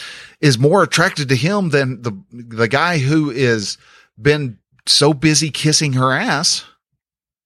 is 0.41 0.59
more 0.59 0.83
attracted 0.83 1.29
to 1.29 1.37
him 1.37 1.71
than 1.71 2.03
the 2.03 2.17
the 2.31 2.69
guy 2.69 2.99
who 2.99 3.31
is 3.31 3.77
been 4.21 4.59
so 4.87 5.13
busy 5.13 5.51
kissing 5.51 5.95
her 5.95 6.13
ass. 6.13 6.65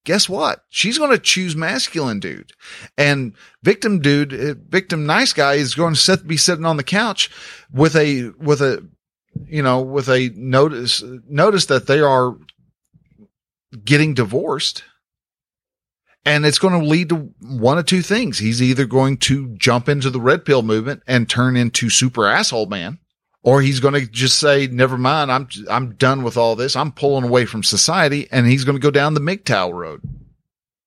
Guess 0.04 0.28
what? 0.28 0.64
She's 0.68 0.98
going 0.98 1.12
to 1.12 1.18
choose 1.18 1.54
masculine 1.54 2.18
dude. 2.18 2.52
And 2.98 3.34
victim 3.62 4.00
dude 4.00 4.34
uh, 4.34 4.54
victim 4.68 5.06
nice 5.06 5.32
guy 5.32 5.54
is 5.54 5.74
going 5.74 5.94
to 5.94 6.00
sit, 6.00 6.26
be 6.26 6.36
sitting 6.36 6.64
on 6.64 6.76
the 6.76 6.84
couch 6.84 7.30
with 7.72 7.94
a 7.94 8.30
with 8.30 8.60
a 8.60 8.84
you 9.46 9.62
know 9.62 9.80
with 9.80 10.08
a 10.08 10.30
notice 10.34 11.04
notice 11.28 11.66
that 11.66 11.86
they 11.86 12.00
are 12.00 12.36
getting 13.84 14.14
divorced. 14.14 14.84
And 16.24 16.46
it's 16.46 16.58
going 16.58 16.78
to 16.78 16.86
lead 16.86 17.08
to 17.08 17.32
one 17.40 17.78
of 17.78 17.86
two 17.86 18.02
things. 18.02 18.38
He's 18.38 18.62
either 18.62 18.86
going 18.86 19.16
to 19.18 19.48
jump 19.56 19.88
into 19.88 20.08
the 20.08 20.20
red 20.20 20.44
pill 20.44 20.62
movement 20.62 21.02
and 21.06 21.28
turn 21.28 21.56
into 21.56 21.90
super 21.90 22.26
asshole 22.26 22.66
man, 22.66 22.98
or 23.42 23.60
he's 23.60 23.80
going 23.80 23.94
to 23.94 24.06
just 24.06 24.38
say, 24.38 24.68
never 24.68 24.96
mind. 24.96 25.32
I'm, 25.32 25.48
I'm 25.68 25.94
done 25.96 26.22
with 26.22 26.36
all 26.36 26.54
this. 26.54 26.76
I'm 26.76 26.92
pulling 26.92 27.24
away 27.24 27.44
from 27.44 27.64
society 27.64 28.28
and 28.30 28.46
he's 28.46 28.62
going 28.62 28.76
to 28.76 28.82
go 28.82 28.92
down 28.92 29.14
the 29.14 29.20
MGTOW 29.20 29.72
road. 29.72 30.02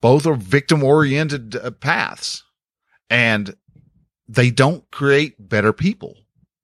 Both 0.02 0.26
are 0.26 0.36
victim 0.36 0.84
oriented 0.84 1.58
uh, 1.58 1.72
paths 1.72 2.44
and 3.10 3.56
they 4.28 4.52
don't 4.52 4.90
create 4.92 5.50
better 5.50 5.74
people. 5.74 6.16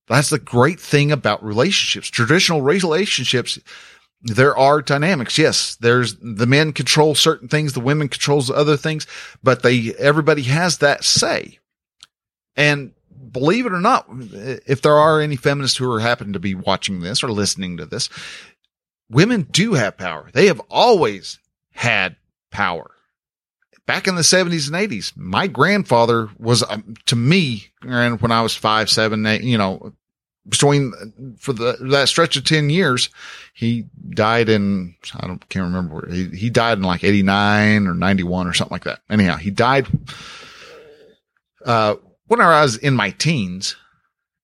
That's 0.08 0.30
the 0.30 0.40
great 0.40 0.80
thing 0.80 1.12
about 1.12 1.44
relationships. 1.44 2.10
Traditional 2.10 2.62
relationships 2.62 3.60
there 4.24 4.56
are 4.58 4.82
dynamics. 4.82 5.38
Yes, 5.38 5.76
there's 5.78 6.16
the 6.22 6.46
men 6.46 6.74
control 6.74 7.16
certain 7.16 7.48
things, 7.48 7.74
the 7.74 7.80
women 7.80 8.08
controls 8.08 8.52
other 8.52 8.78
things, 8.78 9.08
but 9.42 9.64
they 9.64 9.94
everybody 9.98 10.44
has 10.44 10.78
that 10.80 11.04
say. 11.04 11.60
And 12.56 12.94
believe 13.32 13.66
it 13.66 13.74
or 13.74 13.80
not, 13.82 14.06
if 14.10 14.82
there 14.82 14.98
are 14.98 15.22
any 15.22 15.36
feminists 15.36 15.78
who 15.78 15.92
are 15.92 16.00
happen 16.00 16.34
to 16.34 16.40
be 16.40 16.56
watching 16.56 17.02
this 17.02 17.24
or 17.24 17.32
listening 17.32 17.78
to 17.78 17.86
this, 17.86 18.10
women 19.10 19.44
do 19.44 19.74
have 19.74 19.98
power. 19.98 20.30
They 20.34 20.48
have 20.48 20.62
always 20.70 21.40
had 21.72 22.16
power. 22.52 22.92
Back 23.88 24.08
in 24.08 24.16
the 24.16 24.22
70s 24.22 24.72
and 24.72 24.90
80s, 24.90 25.14
my 25.18 25.48
grandfather 25.48 26.30
was 26.38 26.64
um, 26.64 26.94
to 27.08 27.16
me, 27.16 27.72
and 27.82 28.22
when 28.22 28.32
I 28.32 28.42
was 28.42 28.56
five, 28.56 28.90
seven, 28.90 29.26
eight, 29.26 29.44
you 29.44 29.58
know, 29.58 29.94
between 30.48 30.92
for 31.38 31.54
the 31.54 31.78
that 31.92 32.10
stretch 32.10 32.36
of 32.36 32.44
10 32.44 32.70
years 32.70 33.10
he 33.54 33.86
died 34.10 34.50
in 34.50 34.96
i 35.16 35.28
don't 35.28 35.48
can't 35.50 35.66
remember 35.66 35.96
where 35.96 36.10
he, 36.12 36.26
he 36.30 36.50
died 36.50 36.78
in 36.78 36.84
like 36.84 37.04
89 37.04 37.88
or 37.88 37.94
91 37.94 38.48
or 38.48 38.54
something 38.54 38.74
like 38.74 38.86
that 38.86 39.02
anyhow 39.10 39.36
he 39.36 39.52
died 39.52 39.88
uh 41.66 41.96
when 42.28 42.42
i 42.42 42.62
was 42.62 42.78
in 42.78 42.96
my 42.96 43.12
teens 43.12 43.76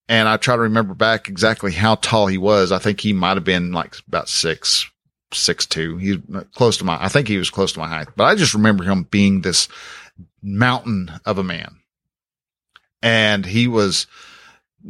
and 0.07 0.29
i 0.29 0.37
try 0.37 0.55
to 0.55 0.61
remember 0.61 0.93
back 0.93 1.29
exactly 1.29 1.71
how 1.71 1.95
tall 1.95 2.27
he 2.27 2.37
was 2.37 2.71
i 2.71 2.77
think 2.77 2.99
he 2.99 3.11
might 3.11 3.37
have 3.37 3.43
been 3.43 3.71
like 3.71 3.95
about 4.07 4.29
six 4.29 4.87
six 5.33 5.65
two. 5.65 5.97
He's 5.97 6.17
close 6.55 6.77
to 6.77 6.83
my. 6.83 6.97
I 7.01 7.07
think 7.09 7.27
he 7.27 7.37
was 7.37 7.49
close 7.49 7.73
to 7.73 7.79
my 7.79 7.87
height, 7.87 8.07
but 8.15 8.25
I 8.25 8.35
just 8.35 8.53
remember 8.53 8.83
him 8.83 9.03
being 9.03 9.41
this 9.41 9.67
mountain 10.41 11.11
of 11.25 11.37
a 11.37 11.43
man, 11.43 11.77
and 13.01 13.45
he 13.45 13.67
was. 13.67 14.07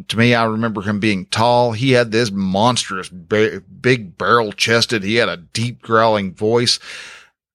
To 0.09 0.17
me, 0.17 0.35
I 0.35 0.45
remember 0.45 0.81
him 0.81 0.99
being 0.99 1.25
tall. 1.25 1.71
He 1.71 1.91
had 1.91 2.11
this 2.11 2.31
monstrous, 2.31 3.09
big 3.09 4.17
barrel 4.17 4.51
chested. 4.51 5.03
He 5.03 5.15
had 5.15 5.29
a 5.29 5.37
deep 5.37 5.81
growling 5.81 6.35
voice. 6.35 6.79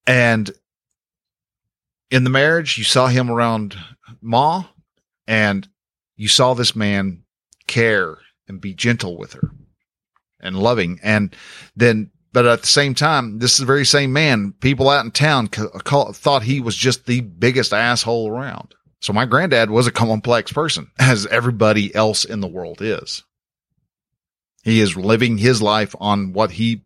And 0.06 0.50
in 2.10 2.24
the 2.24 2.30
marriage, 2.30 2.78
you 2.78 2.84
saw 2.84 3.06
him 3.06 3.30
around 3.30 3.76
Ma 4.20 4.64
and 5.26 5.68
you 6.16 6.28
saw 6.28 6.54
this 6.54 6.74
man 6.74 7.22
care 7.66 8.18
and 8.48 8.60
be 8.60 8.74
gentle 8.74 9.16
with 9.16 9.34
her 9.34 9.50
and 10.40 10.58
loving. 10.58 10.98
And 11.02 11.34
then, 11.76 12.10
but 12.32 12.44
at 12.44 12.62
the 12.62 12.66
same 12.66 12.94
time, 12.94 13.38
this 13.38 13.52
is 13.52 13.58
the 13.58 13.66
very 13.66 13.86
same 13.86 14.12
man. 14.12 14.52
People 14.60 14.88
out 14.88 15.04
in 15.04 15.10
town 15.12 15.48
call, 15.48 16.12
thought 16.12 16.42
he 16.42 16.60
was 16.60 16.76
just 16.76 17.06
the 17.06 17.20
biggest 17.20 17.72
asshole 17.72 18.28
around. 18.28 18.74
So 19.02 19.12
my 19.12 19.26
granddad 19.26 19.68
was 19.68 19.88
a 19.88 19.92
complex 19.92 20.52
person 20.52 20.90
as 20.98 21.26
everybody 21.26 21.92
else 21.94 22.24
in 22.24 22.40
the 22.40 22.46
world 22.48 22.80
is. 22.80 23.24
He 24.62 24.80
is 24.80 24.96
living 24.96 25.38
his 25.38 25.60
life 25.60 25.94
on 26.00 26.32
what 26.32 26.52
he, 26.52 26.84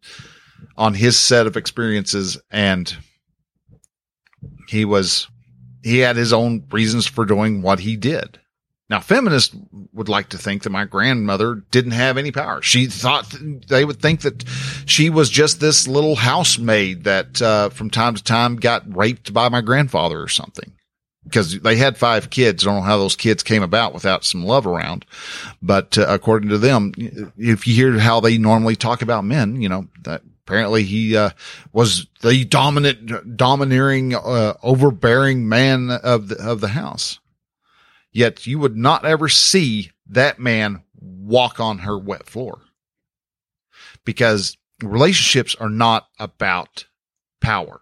on 0.78 0.94
his 0.94 1.18
set 1.18 1.46
of 1.46 1.58
experiences 1.58 2.40
and 2.50 2.96
he 4.66 4.86
was, 4.86 5.28
he 5.84 5.98
had 5.98 6.16
his 6.16 6.32
own 6.32 6.64
reasons 6.70 7.06
for 7.06 7.26
doing 7.26 7.60
what 7.60 7.80
he 7.80 7.96
did. 7.96 8.40
Now, 8.88 9.00
feminists 9.00 9.54
would 9.92 10.08
like 10.08 10.30
to 10.30 10.38
think 10.38 10.62
that 10.62 10.70
my 10.70 10.86
grandmother 10.86 11.56
didn't 11.70 11.90
have 11.90 12.16
any 12.16 12.30
power. 12.32 12.62
She 12.62 12.86
thought 12.86 13.34
they 13.68 13.84
would 13.84 14.00
think 14.00 14.22
that 14.22 14.44
she 14.86 15.10
was 15.10 15.28
just 15.28 15.60
this 15.60 15.86
little 15.86 16.14
housemaid 16.14 17.04
that, 17.04 17.42
uh, 17.42 17.68
from 17.70 17.90
time 17.90 18.14
to 18.14 18.22
time 18.22 18.56
got 18.56 18.96
raped 18.96 19.34
by 19.34 19.48
my 19.48 19.60
grandfather 19.60 20.22
or 20.22 20.28
something. 20.28 20.72
Because 21.26 21.60
they 21.60 21.76
had 21.76 21.98
five 21.98 22.30
kids. 22.30 22.64
I 22.64 22.70
don't 22.70 22.76
know 22.76 22.86
how 22.86 22.98
those 22.98 23.16
kids 23.16 23.42
came 23.42 23.62
about 23.62 23.92
without 23.92 24.24
some 24.24 24.44
love 24.44 24.66
around. 24.66 25.04
But 25.60 25.98
uh, 25.98 26.06
according 26.08 26.50
to 26.50 26.58
them, 26.58 26.92
if 27.36 27.66
you 27.66 27.74
hear 27.74 27.98
how 27.98 28.20
they 28.20 28.38
normally 28.38 28.76
talk 28.76 29.02
about 29.02 29.24
men, 29.24 29.60
you 29.60 29.68
know, 29.68 29.88
that 30.04 30.22
apparently 30.46 30.84
he 30.84 31.16
uh, 31.16 31.30
was 31.72 32.06
the 32.22 32.44
dominant, 32.44 33.36
domineering, 33.36 34.14
uh, 34.14 34.54
overbearing 34.62 35.48
man 35.48 35.90
of 35.90 36.28
the 36.28 36.36
of 36.36 36.60
the 36.60 36.68
house. 36.68 37.18
Yet 38.12 38.46
you 38.46 38.58
would 38.60 38.76
not 38.76 39.04
ever 39.04 39.28
see 39.28 39.90
that 40.08 40.38
man 40.38 40.82
walk 40.98 41.60
on 41.60 41.78
her 41.80 41.98
wet 41.98 42.26
floor 42.26 42.60
because 44.04 44.56
relationships 44.82 45.54
are 45.56 45.68
not 45.68 46.08
about 46.18 46.86
power. 47.40 47.80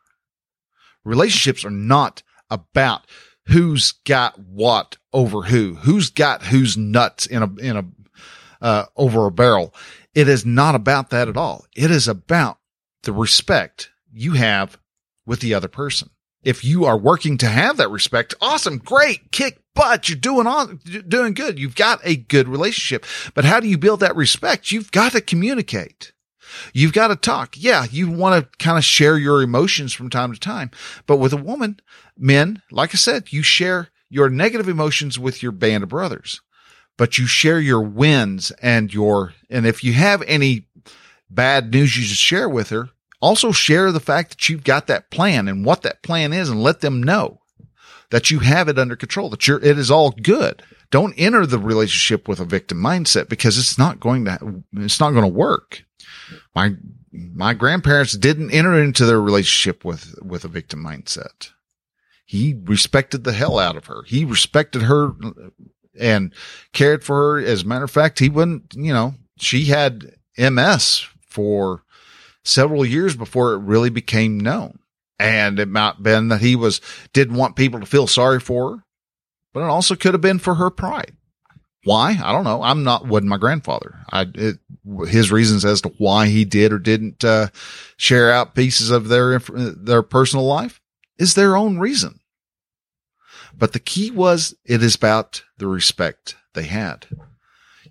Relationships 1.05 1.65
are 1.65 1.71
not 1.71 2.23
about 2.51 3.07
who's 3.47 3.93
got 4.05 4.39
what 4.39 4.97
over 5.13 5.43
who, 5.43 5.75
who's 5.75 6.11
got 6.11 6.43
who's 6.45 6.77
nuts 6.77 7.27
in 7.27 7.43
a, 7.43 7.55
in 7.57 7.77
a, 7.77 7.85
uh, 8.61 8.87
over 8.97 9.27
a 9.27 9.31
barrel. 9.31 9.75
It 10.15 10.29
is 10.29 10.47
not 10.47 10.75
about 10.75 11.11
that 11.11 11.29
at 11.29 11.37
all. 11.37 11.67
It 11.75 11.91
is 11.91 12.09
about 12.09 12.59
the 13.03 13.13
respect 13.13 13.91
you 14.13 14.33
have 14.33 14.79
with 15.27 15.41
the 15.41 15.55
other 15.55 15.69
person. 15.69 16.11
If 16.43 16.65
you 16.65 16.85
are 16.85 16.97
working 16.97 17.39
to 17.39 17.49
have 17.49 17.79
that 17.79 17.91
respect, 17.91 18.35
awesome, 18.41 18.79
great, 18.79 19.33
kick 19.33 19.61
butt, 19.75 20.09
you're 20.09 20.17
doing 20.17 20.47
on, 20.47 20.79
doing 21.09 21.35
good. 21.35 21.59
You've 21.59 21.75
got 21.75 22.01
a 22.05 22.17
good 22.17 22.49
relationship. 22.49 23.07
But 23.35 23.45
how 23.45 23.61
do 23.61 23.69
you 23.69 23.79
build 23.79 24.01
that 24.01 24.17
respect? 24.17 24.71
You've 24.71 24.93
got 24.93 25.13
to 25.13 25.21
communicate. 25.21 26.13
You've 26.73 26.93
got 26.93 27.09
to 27.09 27.17
talk. 27.17 27.55
Yeah, 27.57 27.87
you 27.91 28.11
want 28.11 28.43
to 28.43 28.59
kind 28.59 28.79
of 28.79 28.85
share 28.85 29.17
your 29.17 29.43
emotions 29.43 29.93
from 29.93 30.11
time 30.11 30.33
to 30.33 30.41
time. 30.41 30.71
But 31.07 31.19
with 31.19 31.33
a 31.33 31.39
woman, 31.39 31.81
men, 32.17 32.63
like 32.71 32.95
I 32.95 32.99
said, 32.99 33.33
you 33.33 33.43
share 33.43 33.89
your 34.09 34.29
negative 34.29 34.69
emotions 34.69 35.19
with 35.19 35.43
your 35.43 35.53
band 35.53 35.83
of 35.83 35.89
brothers, 35.89 36.41
but 36.97 37.19
you 37.19 37.27
share 37.27 37.61
your 37.61 37.83
wins 37.83 38.51
and 38.63 38.93
your, 38.93 39.35
and 39.51 39.67
if 39.67 39.83
you 39.83 39.93
have 39.95 40.23
any 40.23 40.67
bad 41.29 41.73
news 41.73 41.97
you 41.97 42.05
just 42.05 42.21
share 42.21 42.49
with 42.49 42.71
her, 42.71 42.91
also 43.21 43.53
share 43.53 43.91
the 43.91 44.01
fact 44.01 44.31
that 44.31 44.49
you've 44.49 44.65
got 44.65 44.87
that 44.87 45.11
plan 45.11 45.49
and 45.49 45.65
what 45.65 45.83
that 45.83 46.03
plan 46.03 46.33
is 46.33 46.51
and 46.51 46.63
let 46.63 46.81
them 46.81 47.03
know 47.03 47.41
that 48.11 48.31
you 48.31 48.41
have 48.41 48.69
it 48.69 48.79
under 48.79 48.97
control, 48.97 49.31
that 49.31 49.49
you're, 49.49 49.59
it 49.65 49.79
is 49.79 49.91
all 49.91 50.11
good. 50.11 50.63
Don't 50.91 51.15
enter 51.15 51.47
the 51.47 51.59
relationship 51.59 52.29
with 52.29 52.41
a 52.41 52.45
victim 52.45 52.79
mindset 52.79 53.29
because 53.29 53.59
it's 53.59 53.79
not 53.79 54.01
going 54.01 54.25
to, 54.25 54.63
it's 54.75 55.01
not 55.01 55.11
going 55.11 55.25
to 55.25 55.29
work. 55.29 55.85
My, 56.55 56.75
my 57.13 57.55
grandparents 57.55 58.17
didn't 58.17 58.53
enter 58.53 58.81
into 58.81 59.07
their 59.07 59.21
relationship 59.21 59.85
with, 59.85 60.15
with 60.23 60.45
a 60.45 60.49
victim 60.49 60.85
mindset. 60.85 61.51
He 62.25 62.55
respected 62.65 63.25
the 63.25 63.33
hell 63.33 63.59
out 63.59 63.77
of 63.77 63.87
her. 63.87 64.03
He 64.07 64.25
respected 64.25 64.83
her 64.83 65.13
and 65.99 66.33
cared 66.73 67.05
for 67.05 67.17
her. 67.17 67.45
As 67.45 67.63
a 67.63 67.67
matter 67.67 67.85
of 67.85 67.91
fact, 67.91 68.19
he 68.19 68.29
wouldn't, 68.29 68.75
you 68.75 68.93
know, 68.93 69.15
she 69.37 69.67
had 69.67 70.15
MS 70.39 71.07
for 71.21 71.85
several 72.45 72.85
years 72.85 73.17
before 73.17 73.53
it 73.53 73.59
really 73.59 73.91
became 73.91 74.39
known. 74.39 74.79
And 75.19 75.59
it 75.59 75.69
might 75.69 75.95
have 75.95 76.03
been 76.03 76.29
that 76.29 76.41
he 76.41 76.57
was, 76.57 76.81
didn't 77.13 77.37
want 77.37 77.57
people 77.57 77.81
to 77.81 77.87
feel 77.87 78.07
sorry 78.07 78.41
for 78.41 78.71
her, 78.71 78.84
but 79.55 79.61
it 79.61 79.71
also 79.71 79.95
could 79.95 80.13
have 80.13 80.21
been 80.21 80.41
for 80.41 80.57
her 80.57 80.69
pride. 80.69 81.13
Why? 81.85 82.19
I 82.23 82.33
don't 82.33 82.45
know. 82.45 82.63
I'm 82.63 82.83
not, 82.83 83.07
wasn't 83.07 83.29
my 83.29 83.37
grandfather. 83.37 84.01
I, 84.11 84.27
it, 84.35 84.59
his 85.07 85.31
reasons 85.31 85.65
as 85.65 85.81
to 85.83 85.93
why 85.99 86.27
he 86.27 86.45
did 86.45 86.73
or 86.73 86.79
didn't, 86.79 87.25
uh, 87.25 87.49
share 87.97 88.33
out 88.33 88.55
pieces 88.55 88.91
of 88.91 89.09
their, 89.09 89.39
their 89.39 90.03
personal 90.03 90.47
life 90.47 90.81
is 91.19 91.35
their 91.35 91.57
own 91.57 91.79
reason. 91.79 92.21
But 93.57 93.73
the 93.73 93.81
key 93.81 94.11
was 94.11 94.55
it 94.65 94.83
is 94.83 94.97
about 94.97 95.45
the 95.59 95.69
respect 95.69 96.37
they 96.55 96.65
had. 96.65 97.07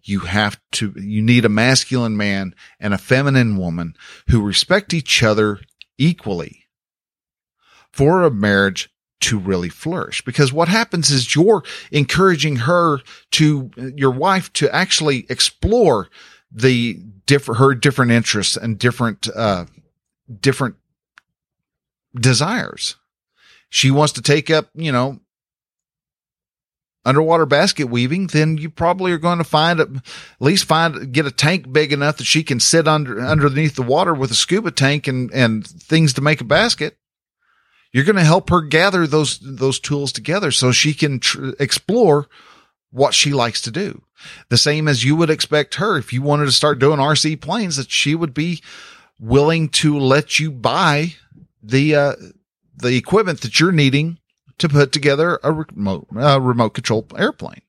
You 0.03 0.22
have 0.22 0.59
to, 0.74 0.93
you 0.97 1.22
need 1.22 1.45
a 1.45 1.49
masculine 1.49 2.18
man 2.18 2.55
and 2.80 2.93
a 2.93 2.97
feminine 2.97 3.57
woman 3.57 3.93
who 4.28 4.41
respect 4.41 4.93
each 4.93 5.24
other 5.24 5.61
equally 5.97 6.66
for 7.91 8.24
a 8.24 8.32
marriage 8.32 8.89
to 9.24 9.39
really 9.39 9.69
flourish. 9.69 10.24
Because 10.24 10.53
what 10.53 10.67
happens 10.67 11.09
is 11.09 11.36
you're 11.36 11.63
encouraging 11.91 12.57
her 12.57 12.99
to, 13.32 13.71
your 13.95 14.11
wife 14.11 14.51
to 14.53 14.74
actually 14.74 15.26
explore 15.30 16.09
the 16.51 16.99
different, 17.26 17.59
her 17.59 17.74
different 17.74 18.11
interests 18.11 18.55
and 18.55 18.78
different, 18.78 19.28
uh, 19.36 19.65
different 20.39 20.76
desires. 22.15 22.95
She 23.69 23.91
wants 23.91 24.13
to 24.13 24.21
take 24.21 24.49
up, 24.49 24.69
you 24.76 24.91
know, 24.91 25.19
underwater 27.05 27.45
basket 27.45 27.86
weaving, 27.86 28.28
then 28.28 28.57
you 28.57 28.69
probably 28.69 29.11
are 29.11 29.17
going 29.17 29.38
to 29.38 29.43
find 29.43 29.80
at 29.80 29.89
least 30.39 30.65
find 30.65 31.11
get 31.11 31.26
a 31.26 31.32
tank 31.32 31.71
big 31.71 31.91
enough 31.91 32.17
that 32.17 32.24
she 32.24 32.43
can 32.43 32.59
sit 32.59 32.88
under 32.88 33.19
underneath 33.19 33.76
the 33.76 33.82
water 33.82 34.13
with 34.13 34.32
a 34.32 34.36
scuba 34.36 34.71
tank 34.71 35.07
and 35.07 35.32
and 35.34 35.67
things 35.67 36.13
to 36.13 36.21
make 36.21 36.39
a 36.39 36.45
basket 36.45 36.97
you're 37.93 38.03
going 38.03 38.15
to 38.17 38.23
help 38.23 38.49
her 38.49 38.61
gather 38.61 39.07
those, 39.07 39.39
those 39.39 39.79
tools 39.79 40.11
together 40.11 40.51
so 40.51 40.71
she 40.71 40.93
can 40.93 41.19
tr- 41.19 41.51
explore 41.59 42.27
what 42.91 43.13
she 43.13 43.31
likes 43.31 43.61
to 43.61 43.71
do. 43.71 44.01
The 44.49 44.57
same 44.57 44.87
as 44.87 45.03
you 45.03 45.15
would 45.15 45.29
expect 45.29 45.75
her 45.75 45.97
if 45.97 46.11
you 46.11 46.21
wanted 46.21 46.45
to 46.45 46.51
start 46.51 46.79
doing 46.79 46.99
RC 46.99 47.39
planes 47.39 47.77
that 47.77 47.91
she 47.91 48.15
would 48.15 48.33
be 48.33 48.61
willing 49.19 49.69
to 49.69 49.97
let 49.97 50.39
you 50.39 50.51
buy 50.51 51.13
the, 51.61 51.95
uh, 51.95 52.13
the 52.75 52.97
equipment 52.97 53.41
that 53.41 53.59
you're 53.59 53.71
needing 53.71 54.19
to 54.57 54.69
put 54.69 54.91
together 54.91 55.39
a 55.43 55.51
remote, 55.51 56.07
uh, 56.15 56.39
remote 56.39 56.71
control 56.71 57.05
airplane. 57.17 57.61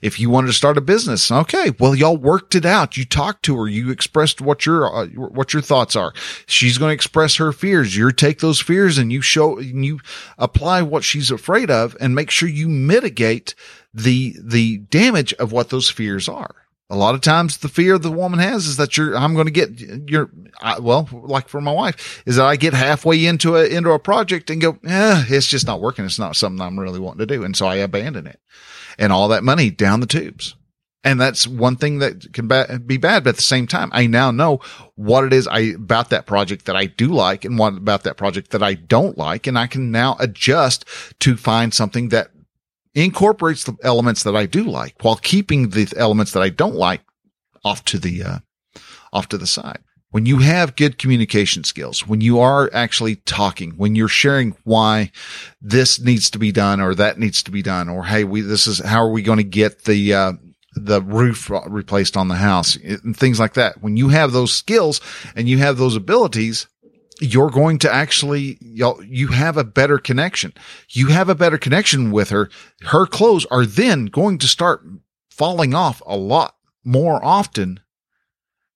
If 0.00 0.18
you 0.18 0.30
wanted 0.30 0.48
to 0.48 0.52
start 0.52 0.78
a 0.78 0.80
business, 0.80 1.30
okay, 1.30 1.72
well, 1.78 1.94
y'all 1.94 2.16
worked 2.16 2.54
it 2.54 2.64
out. 2.64 2.96
You 2.96 3.04
talked 3.04 3.44
to 3.44 3.56
her. 3.58 3.68
You 3.68 3.90
expressed 3.90 4.40
what 4.40 4.64
your, 4.64 4.94
uh, 4.94 5.06
what 5.08 5.52
your 5.52 5.62
thoughts 5.62 5.96
are. 5.96 6.12
She's 6.46 6.78
going 6.78 6.90
to 6.90 6.94
express 6.94 7.36
her 7.36 7.52
fears. 7.52 7.96
You 7.96 8.10
take 8.12 8.40
those 8.40 8.60
fears 8.60 8.98
and 8.98 9.12
you 9.12 9.20
show, 9.20 9.58
and 9.58 9.84
you 9.84 10.00
apply 10.38 10.82
what 10.82 11.04
she's 11.04 11.30
afraid 11.30 11.70
of 11.70 11.96
and 12.00 12.14
make 12.14 12.30
sure 12.30 12.48
you 12.48 12.68
mitigate 12.68 13.54
the, 13.92 14.36
the 14.42 14.78
damage 14.78 15.32
of 15.34 15.52
what 15.52 15.70
those 15.70 15.90
fears 15.90 16.28
are. 16.28 16.54
A 16.90 16.96
lot 16.96 17.14
of 17.14 17.22
times 17.22 17.56
the 17.56 17.70
fear 17.70 17.96
the 17.96 18.12
woman 18.12 18.38
has 18.38 18.66
is 18.66 18.76
that 18.76 18.98
you're, 18.98 19.16
I'm 19.16 19.32
going 19.32 19.46
to 19.46 19.50
get 19.50 19.80
your, 20.10 20.30
well, 20.78 21.08
like 21.10 21.48
for 21.48 21.58
my 21.58 21.72
wife 21.72 22.22
is 22.26 22.36
that 22.36 22.44
I 22.44 22.56
get 22.56 22.74
halfway 22.74 23.24
into 23.24 23.56
a, 23.56 23.64
into 23.64 23.92
a 23.92 23.98
project 23.98 24.50
and 24.50 24.60
go, 24.60 24.78
eh, 24.84 25.24
it's 25.28 25.46
just 25.46 25.66
not 25.66 25.80
working. 25.80 26.04
It's 26.04 26.18
not 26.18 26.36
something 26.36 26.60
I'm 26.60 26.78
really 26.78 27.00
wanting 27.00 27.26
to 27.26 27.34
do. 27.34 27.44
And 27.44 27.56
so 27.56 27.64
I 27.64 27.76
abandon 27.76 28.26
it 28.26 28.40
and 29.02 29.12
all 29.12 29.26
that 29.28 29.42
money 29.42 29.68
down 29.68 29.98
the 29.98 30.06
tubes. 30.06 30.54
And 31.02 31.20
that's 31.20 31.44
one 31.44 31.74
thing 31.74 31.98
that 31.98 32.32
can 32.32 32.46
be 32.86 32.96
bad. 32.96 33.24
But 33.24 33.30
at 33.30 33.36
the 33.36 33.42
same 33.42 33.66
time, 33.66 33.90
I 33.92 34.06
now 34.06 34.30
know 34.30 34.60
what 34.94 35.24
it 35.24 35.32
is 35.32 35.48
I 35.48 35.58
about 35.58 36.10
that 36.10 36.26
project 36.26 36.66
that 36.66 36.76
I 36.76 36.86
do 36.86 37.08
like 37.08 37.44
and 37.44 37.58
what 37.58 37.76
about 37.76 38.04
that 38.04 38.16
project 38.16 38.52
that 38.52 38.62
I 38.62 38.74
don't 38.74 39.18
like. 39.18 39.48
And 39.48 39.58
I 39.58 39.66
can 39.66 39.90
now 39.90 40.16
adjust 40.20 40.84
to 41.18 41.36
find 41.36 41.74
something 41.74 42.10
that 42.10 42.30
incorporates 42.94 43.64
the 43.64 43.76
elements 43.82 44.22
that 44.22 44.36
I 44.36 44.46
do 44.46 44.62
like 44.62 44.94
while 45.02 45.16
keeping 45.16 45.70
the 45.70 45.92
elements 45.96 46.30
that 46.32 46.42
I 46.42 46.50
don't 46.50 46.76
like 46.76 47.00
off 47.64 47.84
to 47.86 47.98
the, 47.98 48.22
uh, 48.22 48.38
off 49.12 49.26
to 49.30 49.38
the 49.38 49.48
side. 49.48 49.80
When 50.12 50.26
you 50.26 50.38
have 50.38 50.76
good 50.76 50.98
communication 50.98 51.64
skills, 51.64 52.06
when 52.06 52.20
you 52.20 52.38
are 52.38 52.70
actually 52.74 53.16
talking, 53.16 53.72
when 53.72 53.96
you're 53.96 54.08
sharing 54.08 54.54
why 54.62 55.10
this 55.60 55.98
needs 55.98 56.28
to 56.30 56.38
be 56.38 56.52
done 56.52 56.80
or 56.82 56.94
that 56.94 57.18
needs 57.18 57.42
to 57.42 57.50
be 57.50 57.62
done, 57.62 57.88
or 57.88 58.04
hey, 58.04 58.22
we 58.22 58.42
this 58.42 58.66
is 58.66 58.78
how 58.78 59.02
are 59.02 59.10
we 59.10 59.22
going 59.22 59.38
to 59.38 59.44
get 59.44 59.84
the 59.84 60.12
uh, 60.12 60.32
the 60.74 61.00
roof 61.00 61.50
replaced 61.66 62.16
on 62.16 62.28
the 62.28 62.36
house 62.36 62.76
and 62.76 63.16
things 63.16 63.40
like 63.40 63.54
that. 63.54 63.82
When 63.82 63.96
you 63.96 64.10
have 64.10 64.32
those 64.32 64.52
skills 64.52 65.00
and 65.34 65.48
you 65.48 65.58
have 65.58 65.78
those 65.78 65.96
abilities, 65.96 66.66
you're 67.18 67.50
going 67.50 67.78
to 67.78 67.92
actually 67.92 68.58
you 68.60 69.28
have 69.28 69.56
a 69.56 69.64
better 69.64 69.96
connection. 69.96 70.52
You 70.90 71.06
have 71.06 71.30
a 71.30 71.34
better 71.34 71.56
connection 71.56 72.10
with 72.10 72.28
her. 72.28 72.50
Her 72.82 73.06
clothes 73.06 73.46
are 73.46 73.64
then 73.64 74.06
going 74.06 74.36
to 74.38 74.46
start 74.46 74.84
falling 75.30 75.72
off 75.72 76.02
a 76.04 76.18
lot 76.18 76.54
more 76.84 77.24
often 77.24 77.80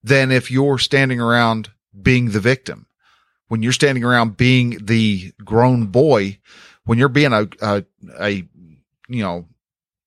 than 0.06 0.30
if 0.30 0.52
you're 0.52 0.78
standing 0.78 1.20
around 1.20 1.70
being 2.00 2.30
the 2.30 2.40
victim. 2.40 2.86
When 3.48 3.62
you're 3.62 3.72
standing 3.72 4.04
around 4.04 4.36
being 4.36 4.78
the 4.84 5.32
grown 5.44 5.86
boy, 5.86 6.38
when 6.84 6.98
you're 6.98 7.08
being 7.08 7.32
a, 7.32 7.48
a, 7.60 7.84
a 8.18 8.30
you 9.08 9.22
know, 9.22 9.46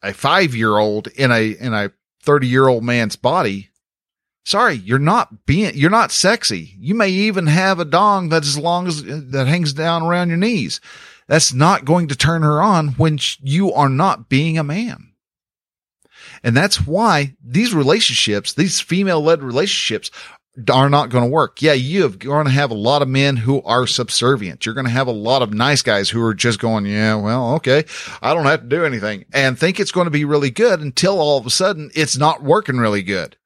a 0.01 0.13
five 0.13 0.55
year 0.55 0.77
old 0.77 1.07
in 1.07 1.31
a, 1.31 1.51
in 1.51 1.73
a 1.73 1.91
30 2.23 2.47
year 2.47 2.67
old 2.67 2.83
man's 2.83 3.15
body, 3.17 3.69
sorry, 4.45 4.75
you're 4.75 4.99
not 4.99 5.45
being, 5.45 5.71
you're 5.75 5.89
not 5.89 6.11
sexy. 6.11 6.75
You 6.79 6.95
may 6.95 7.09
even 7.09 7.47
have 7.47 7.79
a 7.79 7.85
dong 7.85 8.29
that's 8.29 8.47
as 8.47 8.57
long 8.57 8.87
as 8.87 9.03
that 9.03 9.47
hangs 9.47 9.73
down 9.73 10.03
around 10.03 10.29
your 10.29 10.37
knees. 10.37 10.79
That's 11.27 11.53
not 11.53 11.85
going 11.85 12.07
to 12.07 12.15
turn 12.15 12.41
her 12.41 12.61
on 12.61 12.89
when 12.89 13.19
you 13.41 13.73
are 13.73 13.89
not 13.89 14.29
being 14.29 14.57
a 14.57 14.63
man. 14.63 15.09
And 16.43 16.55
that's 16.55 16.85
why 16.85 17.35
these 17.43 17.73
relationships, 17.73 18.53
these 18.53 18.79
female 18.79 19.21
led 19.21 19.43
relationships 19.43 20.11
are 20.71 20.89
not 20.89 21.09
going 21.09 21.23
to 21.23 21.29
work. 21.29 21.61
Yeah, 21.61 21.73
you 21.73 22.05
are 22.05 22.09
going 22.09 22.45
to 22.45 22.51
have 22.51 22.71
a 22.71 22.75
lot 22.75 23.01
of 23.01 23.07
men 23.07 23.37
who 23.37 23.61
are 23.63 23.87
subservient. 23.87 24.65
You're 24.65 24.75
going 24.75 24.87
to 24.87 24.91
have 24.91 25.07
a 25.07 25.11
lot 25.11 25.41
of 25.41 25.53
nice 25.53 25.81
guys 25.81 26.09
who 26.09 26.21
are 26.23 26.33
just 26.33 26.59
going, 26.59 26.85
yeah, 26.85 27.15
well, 27.15 27.55
okay, 27.55 27.85
I 28.21 28.33
don't 28.33 28.45
have 28.45 28.61
to 28.61 28.67
do 28.67 28.83
anything 28.83 29.25
and 29.31 29.57
think 29.57 29.79
it's 29.79 29.91
going 29.91 30.05
to 30.05 30.11
be 30.11 30.25
really 30.25 30.51
good 30.51 30.81
until 30.81 31.19
all 31.19 31.37
of 31.37 31.45
a 31.45 31.51
sudden 31.51 31.91
it's 31.95 32.17
not 32.17 32.43
working 32.43 32.77
really 32.77 33.03
good 33.03 33.37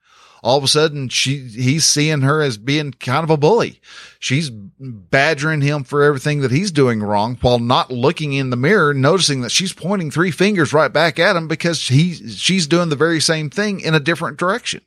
all 0.44 0.58
of 0.58 0.64
a 0.64 0.68
sudden 0.68 1.08
she 1.08 1.38
he's 1.38 1.86
seeing 1.86 2.22
her 2.22 2.42
as 2.42 2.58
being 2.58 2.92
kind 2.92 3.24
of 3.24 3.30
a 3.30 3.38
bully. 3.38 3.80
She's 4.20 4.50
badgering 4.50 5.62
him 5.62 5.84
for 5.86 6.04
everything 6.04 6.42
that 6.42 6.52
he's 6.52 6.72
doing 6.72 7.02
wrong 7.02 7.38
while 7.42 7.60
not 7.60 7.92
looking 7.92 8.34
in 8.34 8.50
the 8.50 8.58
mirror, 8.58 8.94
noticing 8.94 9.42
that 9.42 9.52
she's 9.52 9.74
pointing 9.74 10.12
three 10.12 10.32
fingers 10.32 10.74
right 10.74 10.92
back 10.92 11.18
at 11.18 11.38
him 11.38 11.48
because 11.48 11.88
he 11.88 12.14
she's 12.14 12.68
doing 12.68 12.90
the 12.90 12.96
very 12.96 13.22
same 13.22 13.50
thing 13.50 13.80
in 13.80 13.96
a 13.96 14.00
different 14.00 14.38
direction. 14.38 14.82